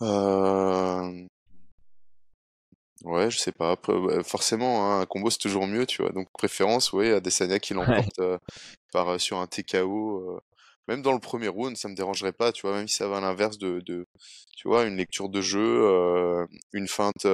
Euh... 0.01 1.28
Ouais, 3.03 3.30
je 3.30 3.38
sais 3.38 3.51
pas. 3.51 3.76
forcément, 4.24 4.86
hein, 4.93 5.01
un 5.01 5.05
combo 5.05 5.30
c'est 5.30 5.38
toujours 5.38 5.67
mieux, 5.67 5.86
tu 5.86 6.01
vois. 6.01 6.11
Donc 6.13 6.30
préférence, 6.32 6.93
ouais, 6.93 7.11
à 7.11 7.19
Desania 7.19 7.59
qui 7.59 7.74
l'emporte 7.74 8.19
euh, 8.19 8.38
par 8.93 9.09
euh, 9.09 9.17
sur 9.17 9.39
un 9.39 9.47
TKO. 9.47 10.39
Euh, 10.89 10.93
même 10.93 11.01
dans 11.01 11.13
le 11.13 11.19
premier 11.19 11.47
round, 11.47 11.77
ça 11.77 11.89
me 11.89 11.95
dérangerait 11.95 12.34
pas, 12.34 12.51
tu 12.51 12.67
vois. 12.67 12.75
Même 12.75 12.88
si 12.88 12.95
ça 12.95 13.07
va 13.07 13.17
à 13.17 13.21
l'inverse 13.21 13.57
de, 13.57 13.81
de, 13.81 14.05
tu 14.55 14.67
vois, 14.67 14.86
une 14.86 14.97
lecture 14.97 15.29
de 15.29 15.41
jeu, 15.41 16.47
une 16.73 16.88
feinte, 16.88 17.27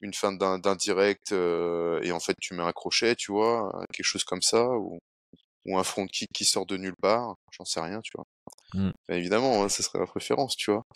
une 0.00 0.14
feinte 0.14 0.38
d'un 0.38 0.76
direct 0.76 1.32
et 1.32 2.12
en 2.12 2.20
fait 2.20 2.36
tu 2.40 2.54
mets 2.54 2.62
un 2.62 2.72
crochet, 2.72 3.14
tu 3.16 3.32
vois, 3.32 3.70
quelque 3.92 4.06
chose 4.06 4.24
comme 4.24 4.42
ça, 4.42 4.66
ou, 4.68 4.98
ou 5.66 5.78
un 5.78 5.84
front 5.84 6.06
kick 6.06 6.30
qui 6.32 6.44
sort 6.44 6.66
de 6.66 6.76
nulle 6.76 6.96
part, 7.00 7.36
j'en 7.52 7.64
sais 7.64 7.80
rien, 7.80 8.00
tu 8.00 8.12
vois. 8.14 8.26
Mmh. 8.74 8.90
évidemment, 9.10 9.62
hein, 9.62 9.68
ce 9.68 9.82
serait 9.82 9.98
ma 9.98 10.06
préférence, 10.06 10.56
tu 10.56 10.70
vois. 10.70 10.86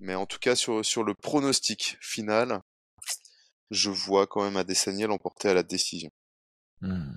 Mais 0.00 0.14
en 0.14 0.26
tout 0.26 0.38
cas, 0.38 0.54
sur, 0.54 0.84
sur 0.84 1.02
le 1.02 1.14
pronostic 1.14 1.96
final, 2.00 2.60
je 3.70 3.90
vois 3.90 4.26
quand 4.26 4.42
même 4.42 4.56
Adesanya 4.56 5.06
l'emporter 5.06 5.48
à 5.48 5.54
la 5.54 5.62
décision. 5.62 6.10
Mmh. 6.82 7.16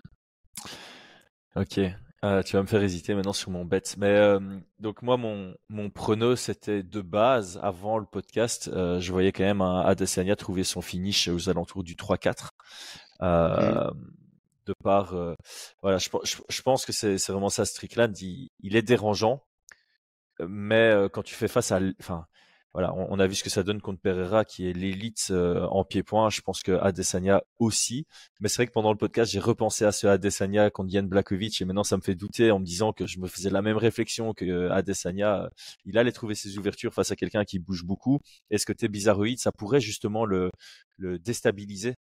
Ok, 1.56 1.80
ah, 2.22 2.44
tu 2.44 2.56
vas 2.56 2.62
me 2.62 2.68
faire 2.68 2.82
hésiter 2.82 3.14
maintenant 3.14 3.34
sur 3.34 3.52
mon 3.52 3.66
bet. 3.66 3.82
Mais 3.98 4.38
donc 4.80 5.02
moi, 5.02 5.18
mon, 5.18 5.56
mon 5.70 5.90
prono, 5.90 6.36
c'était 6.36 6.84
de 6.84 7.02
base, 7.02 7.60
avant 7.64 7.98
le 7.98 8.06
podcast, 8.06 8.70
je 8.74 9.12
voyais 9.12 9.32
quand 9.32 9.44
même 9.44 9.62
Adesanya 9.62 10.36
trouver 10.36 10.64
son 10.64 10.82
finish 10.82 11.28
aux 11.28 11.50
alentours 11.50 11.84
du 11.84 11.96
3-4. 11.96 12.50
Mmh. 13.22 13.92
De 14.66 14.74
par, 14.84 15.16
voilà, 15.82 15.98
je, 15.98 16.10
je, 16.50 16.62
pense 16.62 16.86
que 16.86 16.92
c'est 16.92 17.18
vraiment 17.30 17.50
ça, 17.50 17.66
Strickland. 17.66 18.14
Il, 18.22 18.50
il 18.60 18.76
est 18.76 18.82
dérangeant, 18.82 19.42
mais 20.40 20.94
quand 21.14 21.24
tu 21.24 21.36
fais 21.36 21.48
face 21.48 21.72
à, 21.72 21.80
enfin, 22.00 22.26
voilà, 22.74 22.94
on, 22.94 23.20
a 23.20 23.26
vu 23.26 23.34
ce 23.34 23.44
que 23.44 23.50
ça 23.50 23.64
donne 23.64 23.82
contre 23.82 24.00
Pereira, 24.00 24.46
qui 24.46 24.70
est 24.70 24.74
l'élite 24.74 25.30
euh, 25.32 25.66
en 25.68 25.84
pied-point. 25.84 26.30
Je 26.30 26.42
pense 26.42 26.62
que 26.62 26.74
Adesanya 26.74 27.42
aussi. 27.58 28.06
Mais 28.40 28.48
c'est 28.48 28.58
vrai 28.58 28.68
que 28.68 28.72
pendant 28.72 28.92
le 28.92 28.98
podcast, 28.98 29.32
j'ai 29.32 29.40
repensé 29.40 29.86
à 29.86 29.92
ce 29.92 30.06
Adesanya 30.06 30.70
contre 30.70 30.94
Yann 30.94 31.08
Blakovic 31.08 31.60
et 31.62 31.66
maintenant 31.66 31.84
ça 31.84 31.98
me 31.98 32.02
fait 32.02 32.14
douter 32.14 32.52
en 32.52 32.60
me 32.60 32.66
disant 32.66 32.94
que 32.94 33.08
je 33.08 33.20
me 33.20 33.28
faisais 33.28 33.50
la 33.50 33.64
même 33.64 33.78
réflexion 33.78 34.34
que 34.34 34.70
Adesanya. 34.70 35.50
Il 35.86 35.98
allait 35.98 36.12
trouver 36.12 36.36
ses 36.36 36.60
ouvertures 36.60 36.94
face 36.94 37.12
à 37.12 37.16
quelqu'un 37.16 37.44
qui 37.44 37.58
bouge 37.58 37.84
beaucoup. 37.84 38.20
Est-ce 38.52 38.68
que 38.68 38.74
t'es 38.74 38.88
bizarroïde, 38.88 39.40
ça 39.40 39.52
pourrait 39.52 39.82
justement 39.82 40.26
le, 40.26 40.52
le 40.98 41.18
déstabiliser 41.18 41.96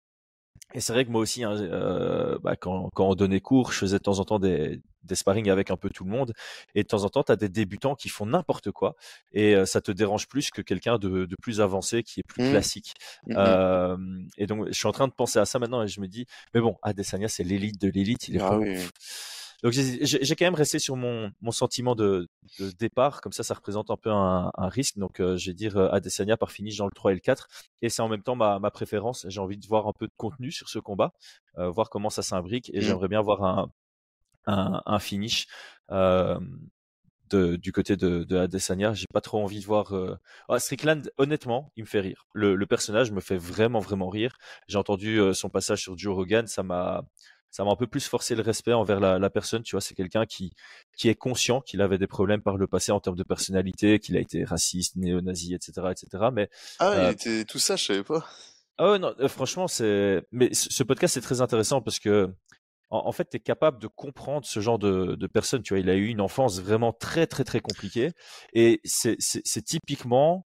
et 0.73 0.81
c'est 0.81 0.93
vrai 0.93 1.05
que 1.05 1.11
moi 1.11 1.21
aussi, 1.21 1.43
hein, 1.43 1.55
euh, 1.55 2.37
bah, 2.39 2.55
quand, 2.55 2.89
quand 2.93 3.07
on 3.07 3.15
donnait 3.15 3.39
cours, 3.39 3.71
je 3.71 3.77
faisais 3.77 3.97
de 3.99 4.03
temps 4.03 4.19
en 4.19 4.25
temps 4.25 4.39
des, 4.39 4.81
des 5.07 5.15
sparring 5.15 5.49
avec 5.49 5.71
un 5.71 5.77
peu 5.77 5.89
tout 5.89 6.03
le 6.03 6.11
monde. 6.11 6.33
Et 6.75 6.83
de 6.83 6.87
temps 6.87 7.03
en 7.03 7.09
temps, 7.09 7.23
tu 7.23 7.31
as 7.31 7.35
des 7.35 7.49
débutants 7.49 7.95
qui 7.95 8.09
font 8.09 8.25
n'importe 8.25 8.71
quoi. 8.71 8.95
Et 9.31 9.55
euh, 9.55 9.65
ça 9.65 9.81
te 9.81 9.91
dérange 9.91 10.27
plus 10.27 10.51
que 10.51 10.61
quelqu'un 10.61 10.97
de, 10.97 11.25
de, 11.25 11.35
plus 11.41 11.61
avancé 11.61 12.03
qui 12.03 12.19
est 12.19 12.27
plus 12.27 12.43
mmh. 12.43 12.51
classique. 12.51 12.93
Mmh, 13.25 13.33
mmh. 13.33 13.37
Euh, 13.37 13.97
et 14.37 14.47
donc, 14.47 14.67
je 14.67 14.73
suis 14.73 14.87
en 14.87 14.91
train 14.91 15.07
de 15.07 15.13
penser 15.13 15.39
à 15.39 15.45
ça 15.45 15.59
maintenant 15.59 15.83
et 15.83 15.87
je 15.87 15.99
me 16.01 16.07
dis, 16.07 16.25
mais 16.53 16.61
bon, 16.61 16.77
Adesanya, 16.83 17.27
c'est 17.27 17.43
l'élite 17.43 17.81
de 17.81 17.89
l'élite. 17.89 18.27
Il 18.27 18.37
est 18.37 18.41
ah, 18.41 18.59
donc 19.63 19.71
j'ai 19.71 20.35
quand 20.35 20.45
même 20.45 20.55
resté 20.55 20.77
sur 20.77 20.95
mon, 20.95 21.31
mon 21.41 21.51
sentiment 21.51 21.95
de, 21.95 22.29
de, 22.59 22.69
départ, 22.77 23.21
comme 23.21 23.31
ça 23.31 23.41
ça 23.41 23.55
représente 23.55 23.89
un 23.89 23.97
peu 23.97 24.11
un, 24.11 24.51
un 24.55 24.69
risque. 24.69 24.99
Donc 24.99 25.19
euh, 25.19 25.35
je 25.37 25.49
vais 25.49 25.55
dire 25.55 25.77
euh, 25.77 25.89
Adesanya 25.91 26.37
par 26.37 26.51
finish 26.51 26.77
dans 26.77 26.85
le 26.85 26.91
3 26.91 27.11
et 27.11 27.15
le 27.15 27.19
4. 27.19 27.47
Et 27.81 27.89
c'est 27.89 28.03
en 28.03 28.07
même 28.07 28.21
temps 28.21 28.35
ma, 28.35 28.59
ma 28.59 28.69
préférence. 28.69 29.25
J'ai 29.29 29.39
envie 29.39 29.57
de 29.57 29.65
voir 29.65 29.87
un 29.87 29.93
peu 29.93 30.05
de 30.05 30.13
contenu 30.15 30.51
sur 30.51 30.69
ce 30.69 30.77
combat, 30.77 31.11
voir 31.55 31.89
comment 31.89 32.11
ça 32.11 32.21
s'imbrique. 32.21 32.69
Et 32.73 32.79
mmh. 32.79 32.81
j'aimerais 32.81 33.07
bien 33.07 33.21
voir 33.21 33.43
un, 33.43 33.71
un, 34.47 34.81
un 34.85 34.99
finish. 34.99 35.47
Euh, 35.91 36.39
de, 37.29 37.57
du 37.57 37.71
côté 37.71 37.97
de, 37.97 38.23
de 38.23 38.37
Adesanya, 38.37 38.93
j'ai 38.93 39.05
pas 39.13 39.21
trop 39.21 39.43
envie 39.43 39.59
de 39.59 39.65
voir. 39.65 39.95
Euh... 39.95 40.17
Ah, 40.49 40.59
Strickland, 40.59 41.11
honnêtement, 41.17 41.71
il 41.75 41.83
me 41.83 41.87
fait 41.87 41.99
rire. 41.99 42.25
Le, 42.33 42.55
le 42.55 42.65
personnage 42.65 43.11
me 43.11 43.19
fait 43.19 43.37
vraiment, 43.37 43.79
vraiment 43.79 44.09
rire. 44.09 44.37
J'ai 44.67 44.77
entendu 44.77 45.19
euh, 45.19 45.33
son 45.33 45.49
passage 45.49 45.81
sur 45.81 45.97
Joe 45.97 46.15
Rogan, 46.15 46.47
ça 46.47 46.63
m'a, 46.63 47.03
ça 47.51 47.63
m'a 47.63 47.71
un 47.71 47.75
peu 47.75 47.87
plus 47.87 48.07
forcé 48.07 48.35
le 48.35 48.41
respect 48.41 48.73
envers 48.73 48.99
la, 48.99 49.19
la 49.19 49.29
personne. 49.29 49.63
Tu 49.63 49.71
vois, 49.71 49.81
c'est 49.81 49.95
quelqu'un 49.95 50.25
qui, 50.25 50.53
qui 50.95 51.09
est 51.09 51.15
conscient 51.15 51.61
qu'il 51.61 51.81
avait 51.81 51.97
des 51.97 52.07
problèmes 52.07 52.41
par 52.41 52.57
le 52.57 52.67
passé 52.67 52.91
en 52.91 52.99
termes 52.99 53.17
de 53.17 53.23
personnalité, 53.23 53.99
qu'il 53.99 54.15
a 54.15 54.19
été 54.19 54.43
raciste, 54.43 54.95
néo-nazi, 54.95 55.53
etc., 55.53 55.87
etc. 55.91 56.25
Mais 56.31 56.49
ah, 56.79 56.93
il 56.93 56.99
euh, 56.99 57.11
était 57.11 57.45
tout 57.45 57.59
ça, 57.59 57.75
je 57.75 57.85
savais 57.85 58.03
pas. 58.03 58.25
Ah 58.77 58.97
non, 58.99 59.13
euh, 59.19 59.27
franchement, 59.27 59.67
c'est. 59.67 60.23
Mais 60.31 60.53
ce 60.53 60.83
podcast 60.83 61.15
c'est 61.15 61.21
très 61.21 61.41
intéressant 61.41 61.81
parce 61.81 61.99
que 61.99 62.31
en, 62.89 63.11
fait, 63.11 63.29
tu 63.29 63.37
es 63.37 63.39
capable 63.39 63.79
de 63.79 63.87
comprendre 63.87 64.45
ce 64.45 64.59
genre 64.59 64.79
de, 64.79 65.15
de 65.15 65.27
personne. 65.27 65.61
Tu 65.61 65.73
vois, 65.73 65.79
il 65.79 65.89
a 65.89 65.95
eu 65.95 66.07
une 66.07 66.21
enfance 66.21 66.61
vraiment 66.61 66.93
très, 66.93 67.27
très, 67.27 67.43
très 67.43 67.59
compliquée. 67.59 68.11
Et 68.53 68.79
c'est 68.85 69.17
typiquement 69.65 70.45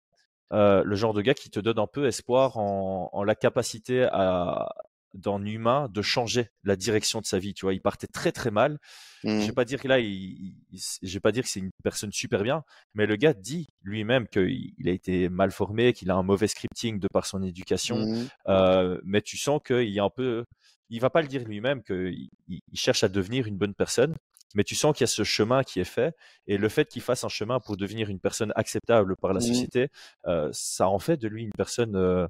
euh, 0.53 0.83
le 0.83 0.95
genre 0.95 1.13
de 1.13 1.21
gars 1.21 1.33
qui 1.33 1.49
te 1.49 1.59
donne 1.59 1.79
un 1.79 1.87
peu 1.87 2.07
espoir 2.07 2.57
en, 2.57 3.09
en 3.11 3.23
la 3.23 3.35
capacité 3.35 4.07
à, 4.11 4.69
d'un 5.13 5.43
humain 5.45 5.89
de 5.91 6.01
changer 6.01 6.49
la 6.63 6.75
direction 6.75 7.21
de 7.21 7.25
sa 7.25 7.39
vie. 7.39 7.53
Tu 7.53 7.65
vois, 7.65 7.73
il 7.73 7.81
partait 7.81 8.07
très 8.07 8.31
très 8.31 8.51
mal. 8.51 8.77
Je 9.23 9.29
vais 9.29 9.47
mmh. 9.47 9.53
pas 9.53 9.65
dire 9.65 9.81
que 9.81 9.87
là, 9.87 9.99
il, 9.99 10.55
je 11.01 11.13
vais 11.13 11.19
pas 11.19 11.31
dire 11.31 11.43
que 11.43 11.49
c'est 11.49 11.59
une 11.59 11.71
personne 11.83 12.11
super 12.11 12.43
bien, 12.43 12.63
mais 12.93 13.07
le 13.07 13.15
gars 13.15 13.33
dit 13.33 13.67
lui-même 13.81 14.27
qu'il 14.27 14.73
a 14.85 14.91
été 14.91 15.27
mal 15.27 15.51
formé, 15.51 15.93
qu'il 15.93 16.11
a 16.11 16.15
un 16.15 16.23
mauvais 16.23 16.47
scripting 16.47 16.99
de 16.99 17.07
par 17.11 17.25
son 17.25 17.41
éducation. 17.41 17.97
Mmh. 17.97 18.27
Euh, 18.47 19.01
mais 19.03 19.21
tu 19.21 19.37
sens 19.37 19.59
qu'il 19.65 19.89
y 19.89 19.99
a 19.99 20.03
un 20.03 20.09
peu, 20.09 20.45
il 20.89 21.01
va 21.01 21.09
pas 21.09 21.21
le 21.21 21.27
dire 21.27 21.43
lui-même 21.43 21.83
qu'il 21.83 22.29
il 22.47 22.79
cherche 22.79 23.03
à 23.03 23.09
devenir 23.09 23.47
une 23.47 23.57
bonne 23.57 23.73
personne. 23.73 24.15
Mais 24.55 24.63
tu 24.63 24.75
sens 24.75 24.95
qu'il 24.95 25.01
y 25.01 25.03
a 25.03 25.07
ce 25.07 25.23
chemin 25.23 25.61
qui 25.63 25.81
est 25.81 25.83
fait, 25.83 26.15
et 26.47 26.57
le 26.57 26.69
fait 26.69 26.87
qu'il 26.87 27.01
fasse 27.01 27.25
un 27.25 27.29
chemin 27.29 27.59
pour 27.59 27.75
devenir 27.75 28.09
une 28.09 28.19
personne 28.19 28.53
acceptable 28.55 29.17
par 29.17 29.33
la 29.33 29.39
mmh. 29.39 29.43
société, 29.43 29.89
euh, 30.25 30.49
ça 30.53 30.87
en 30.87 30.99
fait 30.99 31.17
de 31.17 31.27
lui 31.27 31.43
une 31.43 31.51
personne 31.51 31.97
euh, 31.97 32.27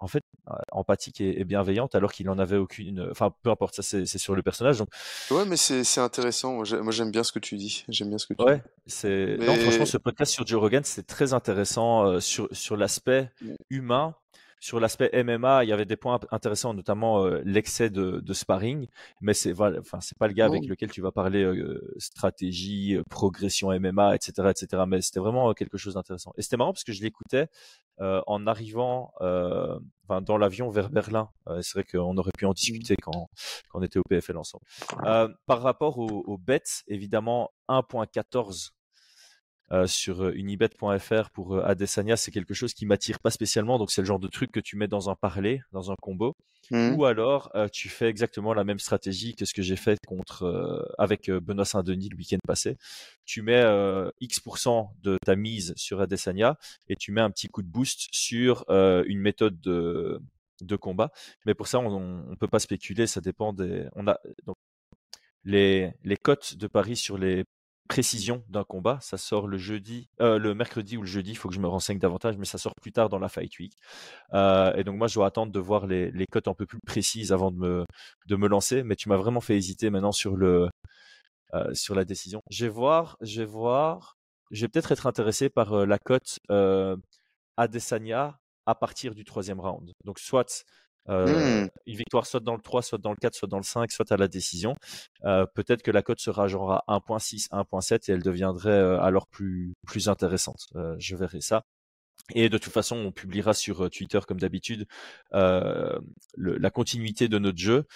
en 0.00 0.06
fait 0.06 0.24
empathique 0.72 1.20
et, 1.20 1.44
bienveillante 1.44 1.94
alors 1.94 2.12
qu'il 2.12 2.28
en 2.28 2.38
avait 2.38 2.56
aucune 2.56 3.08
enfin 3.10 3.32
peu 3.42 3.50
importe 3.50 3.80
ça 3.80 3.82
c'est 3.82 4.18
sur 4.18 4.34
le 4.34 4.42
personnage 4.42 4.78
donc 4.78 4.88
ouais 5.30 5.44
mais 5.46 5.56
c'est 5.56 6.00
intéressant 6.00 6.54
moi 6.54 6.64
j'aime 6.92 7.10
bien 7.10 7.22
ce 7.22 7.32
que 7.32 7.38
tu 7.38 7.56
dis 7.56 7.84
j'aime 7.88 8.08
bien 8.08 8.18
ce 8.18 8.26
que 8.26 8.34
tu 8.34 8.44
ouais 8.44 8.62
c'est 8.86 9.36
non 9.38 9.54
franchement 9.54 9.86
ce 9.86 9.96
podcast 9.96 10.32
sur 10.32 10.46
Joe 10.46 10.60
Rogan 10.60 10.82
c'est 10.84 11.06
très 11.06 11.32
intéressant 11.32 12.06
euh, 12.06 12.20
sur 12.20 12.48
sur 12.52 12.76
l'aspect 12.76 13.30
mmh. 13.40 13.54
humain 13.70 14.14
sur 14.64 14.80
l'aspect 14.80 15.10
MMA, 15.22 15.64
il 15.64 15.68
y 15.68 15.74
avait 15.74 15.84
des 15.84 15.96
points 15.96 16.18
intéressants, 16.30 16.72
notamment 16.72 17.22
euh, 17.22 17.42
l'excès 17.44 17.90
de, 17.90 18.20
de, 18.20 18.32
sparring, 18.32 18.86
mais 19.20 19.34
c'est 19.34 19.52
voilà, 19.52 19.78
enfin 19.78 20.00
c'est 20.00 20.16
pas 20.16 20.26
le 20.26 20.32
gars 20.32 20.46
avec 20.46 20.64
lequel 20.64 20.90
tu 20.90 21.02
vas 21.02 21.12
parler 21.12 21.42
euh, 21.42 21.94
stratégie, 21.98 22.96
progression 23.10 23.78
MMA, 23.78 24.14
etc., 24.14 24.48
etc. 24.48 24.84
Mais 24.88 25.02
c'était 25.02 25.20
vraiment 25.20 25.52
quelque 25.52 25.76
chose 25.76 25.94
d'intéressant. 25.94 26.32
Et 26.38 26.42
c'était 26.42 26.56
marrant 26.56 26.72
parce 26.72 26.82
que 26.82 26.94
je 26.94 27.02
l'écoutais 27.02 27.48
euh, 28.00 28.22
en 28.26 28.46
arrivant 28.46 29.12
euh, 29.20 29.78
enfin, 30.08 30.22
dans 30.22 30.38
l'avion 30.38 30.70
vers 30.70 30.88
Berlin. 30.88 31.28
Euh, 31.46 31.60
c'est 31.60 31.74
vrai 31.74 31.84
qu'on 31.84 32.16
aurait 32.16 32.32
pu 32.34 32.46
en 32.46 32.52
mmh. 32.52 32.54
discuter 32.54 32.96
quand, 32.96 33.28
quand 33.68 33.80
on 33.80 33.82
était 33.82 33.98
au 33.98 34.02
PFL 34.08 34.38
ensemble. 34.38 34.64
par 35.46 35.60
rapport 35.60 35.98
aux, 35.98 36.24
aux 36.26 36.38
bets, 36.38 36.62
évidemment, 36.88 37.50
1.14 37.68 38.70
euh, 39.72 39.86
sur 39.86 40.28
unibet.fr 40.28 41.30
pour 41.30 41.64
Adesanya, 41.64 42.16
c'est 42.16 42.30
quelque 42.30 42.54
chose 42.54 42.74
qui 42.74 42.86
m'attire 42.86 43.18
pas 43.18 43.30
spécialement. 43.30 43.78
Donc 43.78 43.90
c'est 43.90 44.02
le 44.02 44.06
genre 44.06 44.18
de 44.18 44.28
truc 44.28 44.52
que 44.52 44.60
tu 44.60 44.76
mets 44.76 44.88
dans 44.88 45.10
un 45.10 45.14
parler, 45.14 45.60
dans 45.72 45.90
un 45.90 45.96
combo, 46.00 46.36
mmh. 46.70 46.94
ou 46.94 47.04
alors 47.04 47.50
tu 47.72 47.88
fais 47.88 48.08
exactement 48.08 48.54
la 48.54 48.64
même 48.64 48.78
stratégie 48.78 49.34
que 49.34 49.44
ce 49.44 49.54
que 49.54 49.62
j'ai 49.62 49.76
fait 49.76 49.98
contre 50.06 50.86
avec 50.98 51.30
Benoît 51.30 51.64
Saint-Denis 51.64 52.10
le 52.10 52.16
week-end 52.16 52.38
passé. 52.46 52.76
Tu 53.24 53.42
mets 53.42 53.64
X% 54.20 54.90
de 55.02 55.18
ta 55.24 55.34
mise 55.36 55.72
sur 55.76 56.00
Adesanya 56.00 56.56
et 56.88 56.96
tu 56.96 57.12
mets 57.12 57.22
un 57.22 57.30
petit 57.30 57.48
coup 57.48 57.62
de 57.62 57.68
boost 57.68 58.08
sur 58.12 58.64
une 58.68 59.20
méthode 59.20 59.60
de 59.60 60.20
de 60.60 60.76
combat. 60.76 61.10
Mais 61.46 61.54
pour 61.54 61.66
ça, 61.66 61.78
on, 61.80 62.24
on 62.30 62.36
peut 62.36 62.48
pas 62.48 62.58
spéculer. 62.58 63.06
Ça 63.06 63.20
dépend 63.20 63.52
des. 63.52 63.86
On 63.94 64.06
a 64.06 64.18
donc 64.46 64.56
les 65.44 65.92
les 66.04 66.16
cotes 66.16 66.56
de 66.56 66.66
paris 66.66 66.96
sur 66.96 67.18
les 67.18 67.44
précision 67.88 68.44
d'un 68.48 68.64
combat. 68.64 68.98
Ça 69.00 69.16
sort 69.16 69.46
le 69.46 69.58
jeudi, 69.58 70.08
euh, 70.20 70.38
le 70.38 70.54
mercredi 70.54 70.96
ou 70.96 71.02
le 71.02 71.06
jeudi. 71.06 71.32
Il 71.32 71.36
faut 71.36 71.48
que 71.48 71.54
je 71.54 71.60
me 71.60 71.68
renseigne 71.68 71.98
davantage, 71.98 72.36
mais 72.36 72.44
ça 72.44 72.58
sort 72.58 72.74
plus 72.74 72.92
tard 72.92 73.08
dans 73.08 73.18
la 73.18 73.28
Fight 73.28 73.58
Week. 73.58 73.76
Euh, 74.32 74.74
et 74.74 74.84
donc 74.84 74.96
moi, 74.96 75.06
je 75.06 75.14
dois 75.14 75.26
attendre 75.26 75.52
de 75.52 75.60
voir 75.60 75.86
les, 75.86 76.26
cotes 76.30 76.48
un 76.48 76.54
peu 76.54 76.66
plus 76.66 76.78
précises 76.86 77.32
avant 77.32 77.50
de 77.50 77.56
me, 77.58 77.84
de 78.26 78.36
me 78.36 78.48
lancer. 78.48 78.82
Mais 78.82 78.96
tu 78.96 79.08
m'as 79.08 79.16
vraiment 79.16 79.40
fait 79.40 79.56
hésiter 79.56 79.90
maintenant 79.90 80.12
sur 80.12 80.36
le, 80.36 80.70
euh, 81.54 81.74
sur 81.74 81.94
la 81.94 82.04
décision. 82.04 82.42
Je 82.50 82.66
vais 82.66 82.70
voir, 82.72 83.16
je 83.20 83.40
vais 83.40 83.46
voir. 83.46 84.16
Je 84.50 84.62
vais 84.62 84.68
peut-être 84.68 84.92
être 84.92 85.06
intéressé 85.06 85.48
par 85.48 85.86
la 85.86 85.98
cote 85.98 86.38
Adesanya 87.56 88.38
à 88.66 88.74
partir 88.74 89.14
du 89.14 89.24
troisième 89.24 89.60
round. 89.60 89.92
Donc 90.04 90.18
soit 90.18 90.64
euh, 91.08 91.64
Hmm. 91.64 91.68
une 91.86 91.96
victoire 91.96 92.26
soit 92.26 92.40
dans 92.40 92.54
le 92.54 92.62
3, 92.62 92.82
soit 92.82 92.98
dans 92.98 93.10
le 93.10 93.16
4, 93.16 93.34
soit 93.34 93.48
dans 93.48 93.58
le 93.58 93.62
5, 93.62 93.90
soit 93.92 94.10
à 94.10 94.16
la 94.16 94.28
décision. 94.28 94.76
Euh, 95.24 95.46
peut-être 95.54 95.82
que 95.82 95.90
la 95.90 96.02
cote 96.02 96.20
sera 96.20 96.48
genre 96.48 96.72
à 96.72 96.84
1.6, 96.88 97.48
1.7 97.50 98.08
et 98.08 98.12
elle 98.12 98.22
deviendrait 98.22 98.70
euh, 98.70 99.00
alors 99.00 99.26
plus, 99.26 99.74
plus 99.86 100.08
intéressante. 100.08 100.68
Je 100.98 101.16
verrai 101.16 101.40
ça. 101.40 101.64
Et 102.34 102.48
de 102.48 102.56
toute 102.56 102.72
façon, 102.72 102.96
on 102.96 103.12
publiera 103.12 103.52
sur 103.52 103.90
Twitter, 103.90 104.20
comme 104.26 104.40
d'habitude, 104.40 104.86
la 105.32 106.70
continuité 106.72 107.28
de 107.28 107.38
notre 107.38 107.58
jeu. 107.58 107.86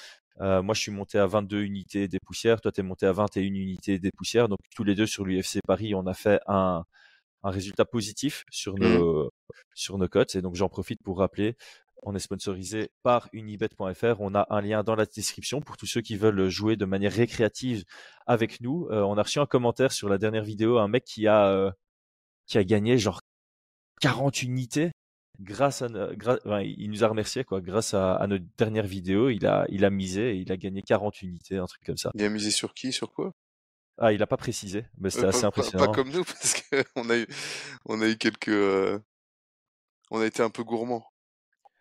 Euh, 0.41 0.63
moi, 0.63 0.75
je 0.75 0.81
suis 0.81 0.93
monté 0.93 1.19
à 1.19 1.27
22 1.27 1.63
unités 1.63 2.09
des 2.09 2.21
poussières. 2.21 2.61
Toi, 2.61 2.73
tu 2.73 2.81
es 2.81 2.85
monté 2.85 3.07
à 3.07 3.13
21 3.13 3.43
unités 3.43 3.99
des 3.99 4.11
poussières. 4.13 4.49
Donc, 4.49 4.61
tous 4.75 4.85
les 4.85 4.95
deux 4.95 5.07
sur 5.07 5.25
l'UFC 5.25 5.61
Paris, 5.67 5.95
on 5.95 6.07
a 6.07 6.15
fait 6.15 6.41
un, 6.47 6.85
un 7.43 7.51
résultat 7.51 7.85
positif 7.85 8.45
sur 8.51 8.75
Mmh. 8.77 8.83
nos, 8.83 9.31
sur 9.75 9.99
nos 9.99 10.09
cotes. 10.09 10.35
Et 10.37 10.43
donc, 10.43 10.55
j'en 10.55 10.69
profite 10.69 11.03
pour 11.03 11.19
rappeler, 11.19 11.57
on 12.03 12.15
est 12.15 12.19
sponsorisé 12.21 12.91
par 13.03 13.29
unibet.fr. 13.33 14.21
On 14.21 14.35
a 14.35 14.47
un 14.51 14.61
lien 14.61 14.83
dans 14.83 14.95
la 14.95 15.07
description 15.07 15.61
pour 15.61 15.77
tous 15.77 15.87
ceux 15.87 16.01
qui 16.01 16.17
veulent 16.17 16.49
jouer 16.49 16.77
de 16.77 16.85
manière 16.85 17.13
récréative 17.13 17.85
avec 18.27 18.61
nous. 18.61 18.87
Euh, 18.91 19.03
on 19.03 19.17
a 19.19 19.23
reçu 19.23 19.39
un 19.41 19.47
commentaire 19.47 19.93
sur 19.93 20.09
la 20.09 20.19
dernière 20.19 20.45
vidéo, 20.45 20.79
un 20.79 20.89
mec 20.89 21.05
qui 21.05 21.27
a, 21.27 21.49
euh, 21.49 21.71
qui 22.47 22.59
a 22.59 22.65
gagné 22.65 22.99
genre 22.99 23.21
40 24.01 24.43
unités 24.43 24.93
grâce 25.41 25.83
à, 25.83 25.89
enfin, 26.45 26.61
il 26.63 26.91
nous 26.91 27.05
a 27.05 27.09
remercié 27.09 27.45
quoi, 27.45 27.61
grâce 27.61 27.95
à, 27.95 28.15
à 28.17 28.27
notre 28.27 28.45
dernière 28.57 28.87
vidéo, 28.87 29.29
il 29.29 29.47
a, 29.47 29.67
il 29.69 29.85
a 29.85 29.91
misé 29.91 30.31
et 30.33 30.35
il 30.37 30.51
a 30.51 30.57
gagné 30.57 30.83
40 30.83 31.23
unités, 31.23 31.59
un 31.59 31.67
truc 31.67 31.83
comme 31.85 31.97
ça. 31.97 32.11
Il 32.15 32.25
a 32.25 32.29
misé 32.29 32.51
sur 32.51 32.75
qui, 32.75 32.93
sur 32.93 33.13
quoi? 33.13 33.33
Ah, 33.99 34.13
il 34.13 34.23
a 34.23 34.27
pas 34.27 34.37
précisé, 34.37 34.85
mais 34.99 35.11
c'était 35.11 35.27
Euh, 35.27 35.29
assez 35.31 35.43
pas, 35.43 35.51
pas- 35.51 35.57
pas 35.57 35.61
impressionnant. 35.61 35.93
comme 35.93 36.11
nous, 36.11 36.25
parce 36.25 36.55
qu'on 36.95 37.11
a 37.11 37.19
eu, 37.19 37.27
on 37.85 38.01
a 38.01 38.09
eu 38.09 38.17
quelques, 38.17 39.01
on 40.11 40.21
a 40.21 40.27
été 40.27 40.43
un 40.43 40.51
peu 40.51 40.65
gourmands. 40.65 41.05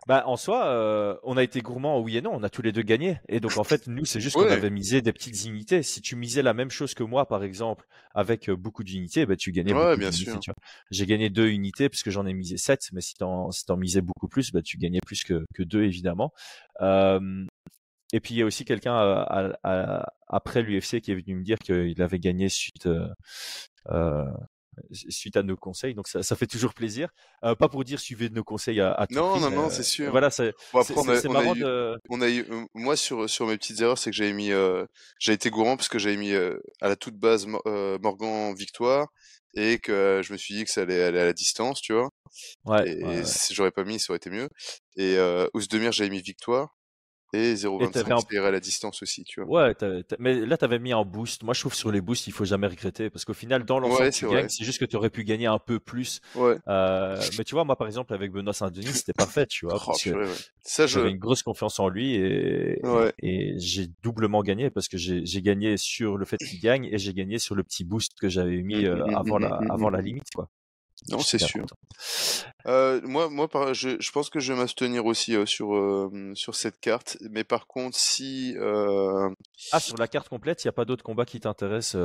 Bah, 0.07 0.23
en 0.25 0.37
soi, 0.37 0.65
euh, 0.67 1.17
on 1.23 1.35
a 1.35 1.43
été 1.43 1.59
gourmand, 1.59 1.99
oui 1.99 2.15
et 2.15 2.21
non, 2.21 2.31
on 2.33 2.41
a 2.41 2.49
tous 2.49 2.61
les 2.61 2.71
deux 2.71 2.81
gagné. 2.81 3.19
Et 3.27 3.41
donc, 3.41 3.57
en 3.57 3.65
fait, 3.65 3.87
nous, 3.87 4.05
c'est 4.05 4.21
juste 4.21 4.37
qu'on 4.37 4.45
Ouais. 4.45 4.53
avait 4.53 4.69
misé 4.69 5.01
des 5.01 5.11
petites 5.11 5.43
unités. 5.43 5.83
Si 5.83 6.01
tu 6.01 6.15
misais 6.15 6.41
la 6.41 6.53
même 6.53 6.69
chose 6.71 6.93
que 6.93 7.03
moi, 7.03 7.27
par 7.27 7.43
exemple, 7.43 7.85
avec 8.15 8.49
euh, 8.49 8.55
beaucoup 8.55 8.85
d'unités, 8.85 9.25
bah, 9.25 9.35
tu 9.35 9.51
gagnais 9.51 9.73
Ouais, 9.73 9.95
beaucoup 9.95 9.99
bien 9.99 10.11
sûr. 10.11 10.39
J'ai 10.91 11.05
gagné 11.05 11.29
deux 11.29 11.49
unités 11.49 11.89
parce 11.89 12.03
que 12.03 12.11
j'en 12.11 12.25
ai 12.25 12.33
misé 12.33 12.55
sept, 12.57 12.87
mais 12.93 13.01
si 13.01 13.15
t'en, 13.15 13.51
si 13.51 13.65
t'en 13.65 13.75
misais 13.75 14.01
beaucoup 14.01 14.29
plus, 14.29 14.51
bah, 14.53 14.61
tu 14.61 14.77
gagnais 14.77 15.01
plus 15.05 15.25
que, 15.25 15.45
que 15.53 15.63
deux, 15.63 15.83
évidemment. 15.83 16.31
Euh, 16.81 17.45
et 18.13 18.21
puis, 18.21 18.35
il 18.35 18.37
y 18.37 18.41
a 18.41 18.45
aussi 18.45 18.63
quelqu'un 18.65 18.97
euh, 19.65 19.99
après 20.27 20.61
l'UFC 20.61 21.01
qui 21.01 21.11
est 21.11 21.15
venu 21.15 21.35
me 21.35 21.43
dire 21.43 21.57
qu'il 21.59 22.01
avait 22.01 22.19
gagné 22.19 22.47
suite, 22.49 22.85
euh, 22.87 23.09
euh, 23.89 24.25
suite 24.91 25.37
à 25.37 25.43
nos 25.43 25.57
conseils. 25.57 25.93
Donc, 25.95 26.07
ça, 26.07 26.23
ça 26.23 26.35
fait 26.35 26.47
toujours 26.47 26.73
plaisir. 26.73 27.09
Euh, 27.43 27.55
pas 27.55 27.69
pour 27.69 27.83
dire 27.83 27.99
suivez 27.99 28.29
nos 28.29 28.43
conseils 28.43 28.81
à, 28.81 28.93
à 28.93 29.07
tout 29.07 29.13
Non, 29.15 29.31
prix, 29.31 29.39
non, 29.39 29.51
non, 29.51 29.69
euh, 29.69 29.69
c'est 29.69 29.83
sûr. 29.83 30.11
Voilà, 30.11 30.29
c'est, 30.29 30.53
Bon, 30.73 30.83
a, 31.35 31.43
marrant 31.43 31.55
eu, 31.55 31.63
de. 31.63 31.97
on 32.09 32.21
a 32.21 32.29
eu, 32.29 32.45
euh, 32.51 32.65
moi 32.73 32.95
sur 32.97 33.29
sur 33.29 33.47
mes 33.47 33.57
petites 33.57 33.79
erreurs, 33.81 33.97
c'est 33.97 34.09
que 34.11 34.15
j'avais 34.15 34.33
mis, 34.33 34.51
euh, 34.51 34.85
j'ai 35.19 35.33
été 35.33 35.49
gourmand 35.49 35.77
parce 35.77 35.87
que 35.89 35.97
j'avais 35.99 36.17
mis 36.17 36.33
euh, 36.33 36.57
à 36.81 36.89
la 36.89 36.95
toute 36.97 37.15
base 37.15 37.45
Mo- 37.45 37.61
Morgan 38.01 38.53
victoire 38.55 39.07
et 39.55 39.79
que 39.79 40.21
je 40.23 40.33
me 40.33 40.37
suis 40.37 40.55
dit 40.55 40.65
que 40.65 40.71
ça 40.71 40.81
allait 40.81 41.01
aller 41.03 41.19
à 41.19 41.25
la 41.25 41.33
distance, 41.33 41.81
tu 41.81 41.93
vois. 41.93 42.09
Ouais, 42.65 42.85
Et 42.85 42.97
ouais, 43.01 43.23
ouais. 43.23 43.23
si 43.25 43.55
j'aurais 43.55 43.71
pas 43.71 43.83
mis, 43.85 43.99
ça 43.99 44.11
aurait 44.13 44.17
été 44.17 44.29
mieux. 44.31 44.49
Et 44.97 45.17
euh, 45.17 45.47
Ousdemir, 45.55 45.91
j'avais 45.93 46.09
mis 46.11 46.21
victoire 46.21 46.76
et 47.37 47.51
Et 47.51 47.53
0,25 47.55 47.91
t'avais 47.91 48.11
un... 48.11 48.19
ça 48.19 48.27
irait 48.31 48.47
à 48.47 48.51
la 48.51 48.59
distance 48.59 49.01
aussi, 49.01 49.23
tu 49.23 49.41
vois. 49.41 49.69
Ouais, 49.69 49.75
mais 50.19 50.45
là, 50.45 50.57
t'avais 50.57 50.79
mis 50.79 50.93
un 50.93 51.03
boost. 51.03 51.43
Moi, 51.43 51.53
je 51.53 51.61
trouve 51.61 51.73
sur 51.73 51.91
les 51.91 52.01
boosts, 52.01 52.27
il 52.27 52.33
faut 52.33 52.45
jamais 52.45 52.67
regretter 52.67 53.09
parce 53.09 53.25
qu'au 53.25 53.33
final, 53.33 53.63
dans 53.65 53.79
l'ensemble, 53.79 53.97
Ouais, 54.03 54.11
tu 54.11 54.27
c'est 54.49 54.63
juste 54.63 54.79
que 54.79 54.85
tu 54.85 54.95
aurais 54.95 55.09
pu 55.09 55.23
gagner 55.23 55.47
un 55.47 55.59
peu 55.59 55.79
plus. 55.79 56.21
Ouais. 56.35 56.57
Euh, 56.67 57.19
mais 57.37 57.43
tu 57.43 57.55
vois, 57.55 57.63
moi, 57.63 57.75
par 57.75 57.87
exemple, 57.87 58.13
avec 58.13 58.31
Benoît 58.31 58.53
Saint-Denis, 58.53 58.93
c'était 58.93 59.13
parfait, 59.17 59.45
tu 59.45 59.65
vois, 59.65 59.81
Oh, 59.87 59.93
que 60.03 60.09
ouais. 60.09 60.25
Ça, 60.61 60.85
j'avais 60.85 61.07
je, 61.07 61.11
une 61.13 61.19
grosse 61.19 61.43
confiance 61.43 61.79
en 61.79 61.87
lui 61.87 62.15
et, 62.15 62.81
j'ai 63.57 63.87
doublement 64.03 64.41
gagné 64.43 64.69
parce 64.69 64.87
que 64.87 64.97
j'ai 64.97 65.41
gagné 65.41 65.77
sur 65.77 66.17
le 66.17 66.25
fait 66.25 66.37
qu'il 66.37 66.59
gagne 66.59 66.85
et 66.85 66.97
j'ai 66.97 67.13
gagné 67.13 67.39
sur 67.39 67.55
le 67.55 67.63
petit 67.63 67.83
boost 67.83 68.13
que 68.19 68.29
j'avais 68.29 68.61
mis 68.61 68.85
euh, 68.85 69.05
avant 69.15 69.37
la, 69.37 69.59
avant 69.69 69.89
la 69.89 70.01
limite, 70.01 70.29
quoi. 70.33 70.49
Non, 71.09 71.19
c'est 71.19 71.39
sûr. 71.39 71.65
Euh, 72.65 72.99
moi, 73.03 73.29
moi, 73.29 73.47
je, 73.73 73.99
je 73.99 74.11
pense 74.11 74.29
que 74.29 74.39
je 74.39 74.51
vais 74.51 74.59
m'abstenir 74.59 75.05
aussi 75.05 75.35
euh, 75.35 75.45
sur 75.45 75.75
euh, 75.75 76.09
sur 76.35 76.55
cette 76.55 76.79
carte. 76.79 77.17
Mais 77.31 77.43
par 77.43 77.67
contre, 77.67 77.97
si, 77.97 78.55
Ah, 79.71 79.79
sur 79.79 79.97
la 79.97 80.07
carte 80.07 80.29
complète, 80.29 80.63
il 80.63 80.67
n'y 80.67 80.69
a 80.69 80.73
pas 80.73 80.85
d'autres 80.85 81.03
combats 81.03 81.25
qui 81.25 81.39
t'intéressent 81.39 81.97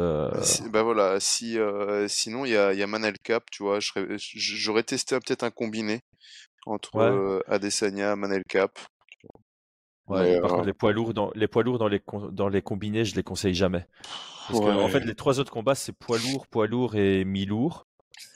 si- 0.43 0.69
bah 0.69 0.83
voilà, 0.83 1.21
si 1.21 1.59
sinon 2.09 2.45
il 2.45 2.53
y 2.53 2.57
a, 2.57 2.73
il 2.73 2.79
y 2.79 2.83
a 2.83 2.87
Manel 2.87 3.19
Cap, 3.23 3.45
tu 3.51 3.63
vois, 3.63 3.79
j'aurais 3.81 4.83
testé 4.83 5.19
peut-être 5.19 5.43
un 5.43 5.51
combiné 5.51 6.01
entre 6.67 6.97
Ouais. 6.97 7.43
Adesanya, 7.49 8.17
Manel 8.17 8.45
Cap. 8.49 8.79
Ouais, 10.09 10.25
Mais 10.25 10.41
par 10.41 10.51
contre, 10.51 10.67
les 10.67 10.73
poids 10.73 10.93
lourds 10.93 11.15
dans 11.15 11.31
les 11.35 11.49
poids 11.49 11.63
lourds 11.63 11.79
dans 11.79 11.89
les 11.89 12.03
dans 12.33 12.49
les 12.49 12.63
combinés, 12.63 13.05
je 13.05 13.15
les 13.15 13.23
conseille 13.23 13.55
jamais. 13.55 13.87
Parce 14.49 14.61
que 14.61 14.85
en 14.85 14.89
fait, 14.89 15.01
les 15.01 15.15
trois 15.15 15.39
autres 15.39 15.53
combats, 15.53 15.75
c'est 15.75 15.93
poids 15.93 16.19
lourd, 16.19 16.47
poids 16.49 16.67
lourd 16.67 16.97
et 16.97 17.25
mi-lourd. 17.25 17.87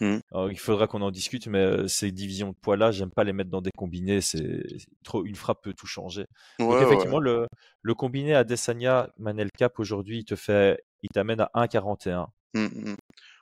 Alors, 0.01 0.51
il 0.51 0.59
faudra 0.59 0.87
qu'on 0.87 1.03
en 1.03 1.11
discute, 1.11 1.47
mais 1.47 1.59
euh, 1.59 1.89
ces 1.89 2.13
divisions 2.13 2.51
de 2.51 2.57
poids-là, 2.61 2.91
j'aime 2.91 3.11
pas 3.11 3.25
les 3.25 3.33
mettre 3.33 3.51
dans 3.51 3.63
des 3.63 3.71
combinés. 3.77 4.21
C'est 4.21 4.63
trop 5.05 5.25
une 5.25 5.37
frappe 5.37 5.63
peut 5.63 5.75
tout 5.75 5.87
changer. 5.87 6.27
Donc 6.59 6.73
ouais. 6.73 6.83
effectivement, 6.83 7.21
le 7.21 7.47
le 7.83 7.95
combiné 7.95 8.35
Adesanya 8.35 9.11
Manel 9.19 9.51
Cap 9.57 9.79
aujourd'hui, 9.79 10.19
il 10.19 10.25
te 10.25 10.37
fait, 10.37 10.83
il 11.03 11.09
t'amène 11.11 11.41
à 11.41 11.51
1,41. 11.55 12.27
Mm, 12.55 12.65
mm. 12.65 12.97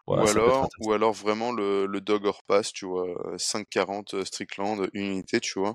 Ouais, 0.06 0.18
Ou 0.18 0.28
alors, 0.28 0.68
ou 0.80 0.92
alors 0.92 1.12
vraiment 1.14 1.50
le, 1.50 1.86
le 1.86 2.00
dog 2.02 2.26
hors 2.26 2.42
pass, 2.42 2.72
tu 2.74 2.84
vois, 2.84 3.08
euh, 3.08 3.36
5,40 3.36 4.14
euh, 4.14 4.24
Strickland, 4.26 4.86
une 4.92 5.12
unité, 5.12 5.40
tu 5.40 5.58
vois. 5.58 5.74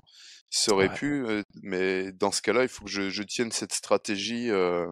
Ça 0.50 0.72
aurait 0.72 0.92
pu, 0.92 1.24
euh, 1.26 1.42
mais 1.62 2.12
dans 2.12 2.30
ce 2.30 2.40
cas-là, 2.42 2.62
il 2.62 2.68
faut 2.68 2.84
que 2.84 2.90
je, 2.90 3.10
je 3.10 3.24
tienne 3.24 3.50
cette 3.50 3.72
stratégie 3.72 4.50
euh, 4.50 4.86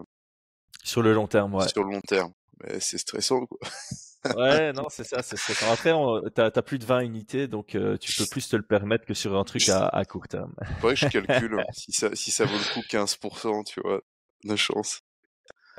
Sur 0.82 1.02
le 1.02 1.12
long 1.12 1.28
terme, 1.28 1.54
ouais. 1.54 1.68
sur 1.68 1.84
le 1.84 1.92
long 1.92 2.00
terme. 2.00 2.32
Mais 2.62 2.80
c'est 2.80 2.98
stressant, 2.98 3.46
quoi. 3.46 3.58
Ouais, 4.36 4.72
non, 4.72 4.86
c'est 4.90 5.04
ça, 5.04 5.22
c'est. 5.22 5.36
Après, 5.64 5.92
on- 5.92 6.20
t'as 6.34 6.50
plus 6.62 6.78
de 6.78 6.84
20 6.84 7.00
unités, 7.00 7.46
donc 7.46 7.74
euh, 7.74 7.96
tu 7.96 8.12
peux 8.12 8.26
plus 8.26 8.48
te 8.48 8.56
le 8.56 8.62
permettre 8.62 9.04
que 9.06 9.14
sur 9.14 9.36
un 9.38 9.44
truc 9.44 9.68
à, 9.68 9.86
à 9.86 10.04
court 10.04 10.28
terme. 10.28 10.54
Que 10.82 10.94
je 10.94 11.08
calcule 11.08 11.64
si 11.72 11.92
ça, 11.92 12.14
si 12.14 12.30
ça 12.30 12.44
vaut 12.44 12.56
le 12.56 12.74
coup 12.74 12.82
15%, 12.88 13.64
tu 13.64 13.80
vois, 13.80 14.00
de 14.44 14.56
chance. 14.56 15.00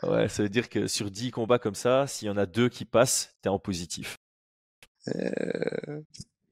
Ouais, 0.04 0.30
ça 0.30 0.44
veut 0.44 0.50
dire 0.50 0.70
que 0.70 0.88
sur 0.88 1.12
10 1.12 1.32
combats 1.32 1.60
comme 1.60 1.76
ça, 1.76 2.08
s'il 2.08 2.28
y 2.28 2.32
en 2.32 2.38
a 2.38 2.46
deux 2.46 2.70
qui 2.70 2.86
passent, 2.86 3.36
t'es 3.42 3.50
en 3.50 3.60
positif. 3.60 4.16
Euh, 5.10 6.02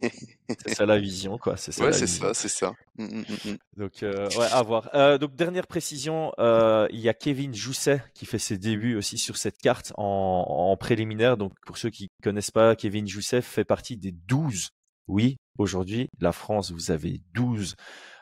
ça 0.77 0.85
la 0.85 0.99
vision, 0.99 1.37
quoi. 1.37 1.57
C'est 1.57 1.71
ça 1.71 1.85
Ouais, 1.85 1.93
c'est 1.93 2.07
ça, 2.07 2.33
c'est 2.33 2.47
ça. 2.47 2.73
Mm, 2.97 3.05
mm, 3.05 3.19
mm, 3.19 3.51
mm. 3.51 3.57
Donc, 3.77 4.03
euh, 4.03 4.29
ouais, 4.29 4.47
à 4.51 4.61
voir. 4.63 4.89
Euh, 4.93 5.17
donc, 5.17 5.35
dernière 5.35 5.67
précision, 5.67 6.31
euh, 6.39 6.87
il 6.91 6.99
y 6.99 7.09
a 7.09 7.13
Kevin 7.13 7.53
Jousset 7.53 8.03
qui 8.13 8.25
fait 8.25 8.39
ses 8.39 8.57
débuts 8.57 8.95
aussi 8.95 9.17
sur 9.17 9.37
cette 9.37 9.57
carte 9.57 9.93
en, 9.97 10.45
en 10.47 10.77
préliminaire. 10.77 11.37
Donc, 11.37 11.53
pour 11.65 11.77
ceux 11.77 11.89
qui 11.89 12.09
connaissent 12.23 12.51
pas, 12.51 12.75
Kevin 12.75 13.07
Jousset 13.07 13.41
fait 13.41 13.65
partie 13.65 13.97
des 13.97 14.11
12. 14.11 14.69
Oui, 15.07 15.37
aujourd'hui, 15.57 16.09
la 16.19 16.31
France, 16.31 16.71
vous 16.71 16.91
avez 16.91 17.21
12 17.33 17.75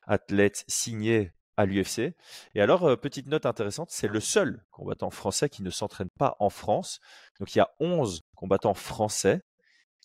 athlètes 0.07 0.63
signés 0.67 1.31
à 1.57 1.65
l'UFC. 1.65 2.13
Et 2.53 2.61
alors, 2.61 2.83
euh, 2.83 2.95
petite 2.95 3.27
note 3.27 3.45
intéressante, 3.45 3.89
c'est 3.91 4.07
le 4.07 4.19
seul 4.19 4.63
combattant 4.71 5.09
français 5.09 5.49
qui 5.49 5.63
ne 5.63 5.69
s'entraîne 5.69 6.09
pas 6.17 6.35
en 6.39 6.49
France. 6.49 6.99
Donc, 7.39 7.55
il 7.55 7.59
y 7.59 7.61
a 7.61 7.69
11 7.79 8.21
combattants 8.35 8.73
français 8.73 9.41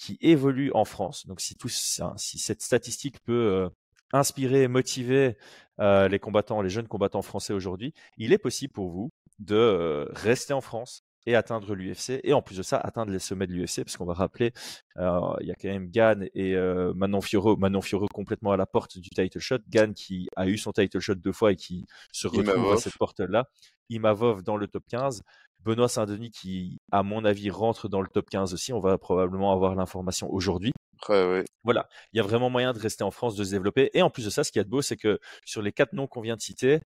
qui 0.00 0.16
évoluent 0.22 0.72
en 0.72 0.86
France. 0.86 1.26
Donc, 1.26 1.42
si, 1.42 1.54
tout, 1.54 1.68
si 1.68 2.38
cette 2.38 2.62
statistique 2.62 3.22
peut 3.22 3.32
euh, 3.32 3.68
inspirer, 4.14 4.66
motiver 4.66 5.36
euh, 5.78 6.08
les 6.08 6.18
combattants, 6.18 6.62
les 6.62 6.70
jeunes 6.70 6.88
combattants 6.88 7.20
français 7.20 7.52
aujourd'hui, 7.52 7.92
il 8.16 8.32
est 8.32 8.38
possible 8.38 8.72
pour 8.72 8.88
vous 8.88 9.12
de 9.38 9.56
euh, 9.56 10.06
rester 10.12 10.54
en 10.54 10.62
France 10.62 11.04
et 11.26 11.34
atteindre 11.34 11.74
l'UFC 11.74 12.20
et 12.24 12.32
en 12.32 12.42
plus 12.42 12.56
de 12.56 12.62
ça 12.62 12.78
atteindre 12.78 13.12
les 13.12 13.18
sommets 13.18 13.46
de 13.46 13.52
l'UFC 13.52 13.84
parce 13.84 13.96
qu'on 13.96 14.06
va 14.06 14.14
rappeler 14.14 14.52
euh, 14.96 15.20
il 15.40 15.48
y 15.48 15.50
a 15.50 15.54
quand 15.54 15.68
même 15.68 15.90
Gann 15.90 16.26
et 16.34 16.54
euh, 16.54 16.92
Manon 16.94 17.20
Fiorot 17.20 17.56
Manon 17.56 17.82
Fiorot 17.82 18.08
complètement 18.12 18.52
à 18.52 18.56
la 18.56 18.66
porte 18.66 18.98
du 18.98 19.10
title 19.10 19.38
shot. 19.38 19.58
Gann 19.68 19.94
qui 19.94 20.28
a 20.36 20.46
eu 20.46 20.56
son 20.56 20.72
title 20.72 21.00
shot 21.00 21.16
deux 21.16 21.32
fois 21.32 21.52
et 21.52 21.56
qui 21.56 21.86
se 22.12 22.26
retrouve 22.26 22.72
à 22.72 22.76
cette 22.76 22.96
porte 22.96 23.20
là 23.20 23.48
Imavov 23.90 24.42
dans 24.42 24.56
le 24.56 24.66
top 24.66 24.84
15 24.88 25.22
Benoît 25.62 25.88
Saint-Denis 25.88 26.30
qui 26.30 26.78
à 26.90 27.02
mon 27.02 27.24
avis 27.24 27.50
rentre 27.50 27.88
dans 27.88 28.00
le 28.00 28.08
top 28.08 28.28
15 28.30 28.54
aussi. 28.54 28.72
On 28.72 28.80
va 28.80 28.96
probablement 28.98 29.52
avoir 29.52 29.74
l'information 29.74 30.32
aujourd'hui. 30.32 30.72
Ouais. 31.08 31.44
voilà, 31.64 31.88
il 32.12 32.18
y 32.18 32.20
a 32.20 32.22
vraiment 32.22 32.50
moyen 32.50 32.74
de 32.74 32.78
rester 32.78 33.04
en 33.04 33.10
France, 33.10 33.34
de 33.34 33.44
se 33.44 33.50
développer. 33.50 33.90
Et 33.94 34.02
en 34.02 34.10
plus 34.10 34.26
de 34.26 34.30
ça, 34.30 34.44
ce 34.44 34.52
qu'il 34.52 34.60
y 34.60 34.62
a 34.62 34.64
de 34.64 34.68
beau, 34.68 34.82
c'est 34.82 34.96
que 34.96 35.18
sur 35.46 35.62
les 35.62 35.72
quatre 35.72 35.94
noms 35.94 36.06
qu'on 36.06 36.20
vient 36.20 36.36
de 36.36 36.42
citer, 36.42 36.80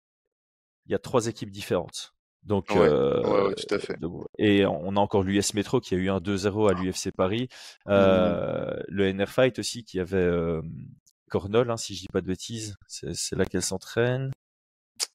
il 0.85 0.91
y 0.91 0.95
a 0.95 0.99
trois 0.99 1.27
équipes 1.27 1.49
différentes. 1.49 2.13
Donc, 2.45 2.71
Ouais, 2.71 2.79
euh, 2.79 3.47
ouais, 3.47 3.55
tout 3.55 3.73
à 3.73 3.79
fait. 3.79 3.95
et 4.37 4.65
on 4.65 4.95
a 4.97 4.99
encore 4.99 5.23
l'US 5.23 5.53
Metro 5.53 5.79
qui 5.79 5.95
a 5.95 5.97
eu 5.97 6.09
un 6.09 6.19
2-0 6.19 6.67
à 6.67 6.73
l'UFC 6.73 7.11
Paris. 7.15 7.47
Euh, 7.87 8.77
Le 8.87 9.07
NR 9.13 9.29
Fight 9.29 9.59
aussi 9.59 9.83
qui 9.83 9.99
avait 9.99 10.17
euh, 10.17 10.61
Cornol, 11.29 11.71
hein, 11.71 11.77
si 11.77 11.95
je 11.95 12.01
dis 12.01 12.07
pas 12.11 12.21
de 12.21 12.27
bêtises. 12.27 12.75
C'est 12.87 13.35
là 13.35 13.45
qu'elle 13.45 13.61
s'entraîne. 13.61 14.31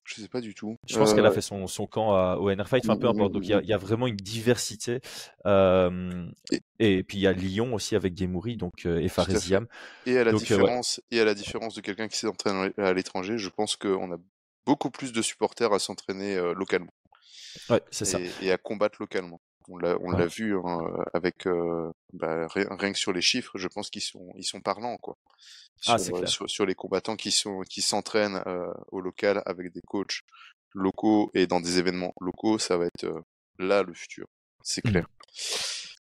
Je 0.05 0.21
sais 0.21 0.27
pas 0.27 0.41
du 0.41 0.55
tout. 0.55 0.75
Je 0.87 0.97
pense 0.97 1.13
qu'elle 1.13 1.25
a 1.25 1.29
Euh, 1.29 1.31
fait 1.31 1.41
son, 1.41 1.67
son 1.67 1.85
camp 1.85 2.15
à- 2.15 2.37
au 2.37 2.49
NR 2.49 2.67
Fight, 2.67 2.83
enfin 2.83 2.97
peu 2.97 3.05
Mm, 3.07 3.11
importe. 3.11 3.31
Donc 3.31 3.43
il 3.47 3.55
y 3.63 3.67
y 3.67 3.73
a 3.73 3.77
vraiment 3.77 4.07
une 4.07 4.15
diversité. 4.15 5.01
Euh, 5.45 6.25
Et- 6.51 6.61
et, 6.97 7.03
puis 7.03 7.19
il 7.19 7.21
y 7.21 7.27
a 7.27 7.31
Lyon 7.31 7.75
aussi 7.75 7.95
avec 7.95 8.17
Gemouri 8.17 8.57
donc, 8.57 8.87
euh, 8.87 8.99
et. 8.99 9.07
Faresiam. 9.07 9.67
Et 10.07 10.17
à 10.17 10.23
la 10.23 10.31
Donc, 10.31 10.41
ouais. 10.41 10.47
différence, 10.47 10.99
et 11.11 11.19
à 11.19 11.25
la 11.25 11.35
différence 11.35 11.75
de 11.75 11.81
quelqu'un 11.81 12.07
qui 12.07 12.17
s'entraîne 12.17 12.73
à 12.77 12.93
l'étranger, 12.93 13.37
je 13.37 13.49
pense 13.49 13.75
qu'on 13.75 14.11
a 14.11 14.17
beaucoup 14.65 14.89
plus 14.89 15.11
de 15.13 15.21
supporters 15.21 15.71
à 15.73 15.77
s'entraîner 15.79 16.35
euh, 16.35 16.53
localement 16.55 16.91
Ouais, 17.69 17.81
c'est 17.91 18.05
ça. 18.05 18.21
et, 18.39 18.51
à 18.51 18.57
combattre 18.57 18.97
localement. 19.01 19.41
On 19.69 19.77
l'a, 19.77 19.97
on 20.01 20.11
l'a 20.11 20.25
Ouais. 20.25 20.27
vu 20.27 20.57
hein, 20.57 20.79
avec 21.13 21.45
euh, 21.47 21.91
bah, 22.13 22.47
ri- 22.47 22.65
rien 22.69 22.91
que 22.91 22.97
sur 22.97 23.13
les 23.13 23.21
chiffres, 23.21 23.57
je 23.57 23.67
pense 23.67 23.89
qu'ils 23.89 24.01
sont, 24.01 24.31
ils 24.35 24.43
sont 24.43 24.61
parlants 24.61 24.97
quoi. 24.97 25.17
Sur, 25.79 25.95
Ah, 25.95 25.97
c'est 25.99 26.13
euh, 26.13 26.25
clair. 26.25 26.27
sur, 26.27 26.49
sur 26.49 26.65
les 26.65 26.75
combattants 26.75 27.15
qui 27.17 27.31
sont, 27.31 27.61
qui 27.69 27.81
s'entraînent 27.81 28.41
euh, 28.47 28.71
au 28.91 29.01
local 29.01 29.43
avec 29.45 29.71
des 29.73 29.81
coachs 29.87 30.21
locaux 30.73 31.31
et 31.35 31.47
dans 31.47 31.61
des 31.61 31.79
événements 31.79 32.13
locaux, 32.21 32.59
ça 32.59 32.77
va 32.77 32.85
être 32.87 33.05
euh, 33.05 33.21
là 33.59 33.83
le 33.83 33.93
futur, 33.93 34.27
c'est 34.63 34.81
Mhm. 34.83 34.91
clair. 34.91 35.07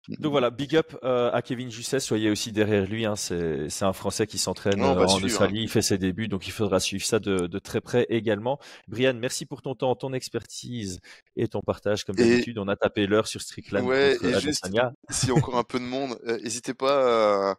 Donc 0.08 0.32
voilà, 0.32 0.50
big 0.52 0.76
up 0.76 0.96
euh, 1.04 1.32
à 1.34 1.42
Kevin 1.42 1.72
Jusset, 1.72 2.00
soyez 2.00 2.30
aussi 2.30 2.52
derrière 2.52 2.86
lui. 2.86 3.06
Hein, 3.06 3.16
c'est 3.16 3.70
c'est 3.70 3.86
un 3.86 3.94
Français 3.94 4.28
qui 4.28 4.38
s'entraîne 4.38 4.82
euh, 4.82 5.04
en 5.04 5.08
suivre, 5.08 5.26
Australie, 5.26 5.62
il 5.64 5.70
fait 5.70 5.82
ses 5.82 5.98
débuts, 5.98 6.28
donc 6.28 6.46
il 6.48 6.52
faudra 6.52 6.80
suivre 6.80 7.04
ça 7.06 7.20
de, 7.20 7.48
de 7.48 7.60
très 7.60 7.82
près 7.82 8.06
également. 8.10 8.60
Brian, 8.88 9.14
merci 9.16 9.46
pour 9.46 9.62
ton 9.62 9.74
temps, 9.74 9.96
ton 9.96 10.14
expertise 10.14 11.00
et 11.36 11.48
ton 11.48 11.62
partage. 11.62 12.04
Comme 12.04 12.20
Et- 12.20 12.24
d'habitude, 12.30 12.58
on 12.60 12.68
a 12.68 12.76
tapé 12.76 13.08
l'heure 13.08 13.28
sur 13.28 13.42
Strickland 13.42 13.84
Ouais, 13.86 14.16
et 14.22 14.40
juste- 14.40 14.66
a 14.66 14.92
encore 15.32 15.58
un 15.58 15.64
peu 15.64 15.80
de 15.80 15.86
monde, 15.86 16.18
euh, 16.28 16.38
n'hésitez 16.44 16.74
pas 16.74 17.52
à- 17.52 17.56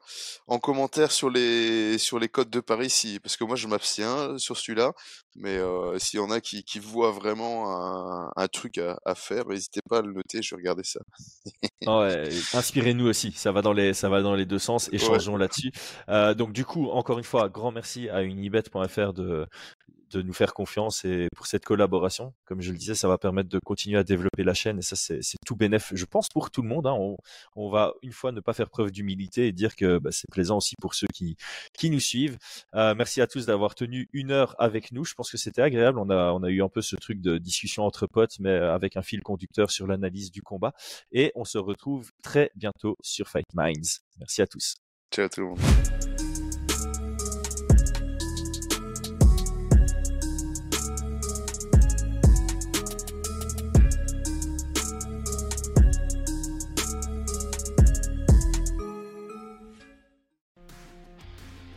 en 0.47 0.59
commentaire 0.59 1.11
sur 1.13 1.31
les 1.31 1.99
sur 1.99 2.19
les 2.19 2.29
codes 2.29 2.51
de 2.51 2.61
Paris, 2.61 2.91
si 2.91 3.19
parce 3.21 3.37
que 3.37 3.45
moi 3.45 3.57
je 3.57 3.67
m'abstiens 3.67 4.39
sur 4.39 4.57
celui-là, 4.57 4.93
mais 5.35 5.57
euh, 5.57 5.99
s'il 5.99 6.21
y 6.21 6.23
en 6.23 6.31
a 6.31 6.41
qui, 6.41 6.63
qui 6.63 6.79
voient 6.79 7.11
vraiment 7.11 7.71
un, 7.77 8.31
un 8.37 8.49
truc 8.49 8.79
à, 8.79 8.99
à 9.05 9.15
faire, 9.15 9.47
n'hésitez 9.49 9.81
pas 9.89 9.99
à 9.99 10.03
le 10.03 10.13
noter, 10.13 10.43
je 10.43 10.55
vais 10.55 10.61
regarder 10.61 10.85
ça. 10.85 11.01
Ouais, 11.87 12.29
inspirez-nous 12.55 13.07
aussi, 13.07 13.33
ça 13.33 13.53
va 13.53 13.63
dans 13.63 13.73
les, 13.73 13.95
ça 13.95 14.09
va 14.09 14.23
dans 14.23 14.35
les 14.35 14.47
deux 14.47 14.59
sens, 14.59 14.89
échangeons 14.93 15.37
là-dessus. 15.37 15.73
Euh, 16.09 16.35
donc 16.35 16.53
du 16.53 16.65
coup, 16.65 16.89
encore 16.91 17.19
une 17.19 17.25
fois, 17.25 17.49
grand 17.49 17.73
merci 17.73 18.09
à 18.09 18.23
unibet.fr 18.23 19.13
de, 19.13 19.47
de 20.11 20.23
nous 20.23 20.33
faire 20.33 20.55
confiance 20.55 21.05
et 21.05 21.29
pour 21.37 21.47
cette 21.47 21.65
collaboration. 21.65 22.33
Comme 22.45 22.61
je 22.61 22.73
le 22.73 22.79
disais, 22.79 22.95
ça 22.95 23.09
va 23.09 23.19
permettre 23.19 23.49
de 23.49 23.59
continuer 23.59 23.99
à 23.99 24.05
développer 24.05 24.45
la 24.45 24.55
chaîne 24.55 24.79
et 24.79 24.83
ça 24.83 24.97
c'est 24.97 25.21
tout 25.45 25.57
bénéf, 25.57 25.93
je 25.95 26.05
pense 26.05 26.29
pour 26.29 26.51
tout 26.51 26.63
le 26.63 26.69
monde. 26.69 26.87
hein. 26.87 26.95
On, 26.99 27.17
on 27.57 27.71
va 27.71 27.93
une 28.03 28.13
fois 28.13 28.33
ne 28.33 28.41
pas 28.41 28.53
faire 28.53 28.71
preuve 28.71 28.91
d'humilité 28.91 29.47
et 29.47 29.53
dire 29.53 29.77
que 29.77 29.99
bah, 29.99 30.11
c'est 30.13 30.31
plaisant 30.31 30.59
aussi 30.59 30.75
pour 30.81 30.95
ceux 30.95 31.07
qui, 31.13 31.37
qui 31.77 31.91
nous 31.91 32.01
suivent. 32.01 32.39
Euh, 32.75 32.95
merci 32.95 33.21
à 33.21 33.27
tous 33.27 33.47
d'avoir 33.47 33.75
tenu 33.75 34.09
une 34.13 34.31
heure 34.31 34.55
avec 34.59 34.93
nous. 34.93 35.05
Je 35.05 35.15
pense 35.15 35.31
que 35.31 35.37
c'était 35.39 35.63
agréable. 35.63 35.99
On 35.99 36.11
a, 36.11 36.33
on 36.33 36.43
a 36.43 36.51
eu 36.51 36.63
un 36.63 36.69
peu 36.69 36.83
ce 36.83 36.97
truc 36.97 37.21
de 37.21 37.39
discussion 37.39 37.85
entre 37.85 38.07
potes, 38.07 38.39
mais 38.41 38.51
avec 38.55 38.97
un 38.97 39.03
fil 39.03 39.23
conducteur 39.23 39.71
sur 39.71 39.87
l'analyse 39.87 40.31
du 40.31 40.43
combat. 40.43 40.73
Et 41.13 41.33
on 41.35 41.45
se 41.45 41.59
retrouve 41.59 42.11
très 42.23 42.51
bientôt 42.55 42.97
sur 43.03 43.29
Fight 43.29 43.47
Minds. 43.55 44.01
Merci 44.19 44.43
à 44.43 44.47
tous. 44.47 44.77
Ciao 45.13 45.29
tout 45.29 45.41
le 45.41 45.47
monde. 45.49 46.26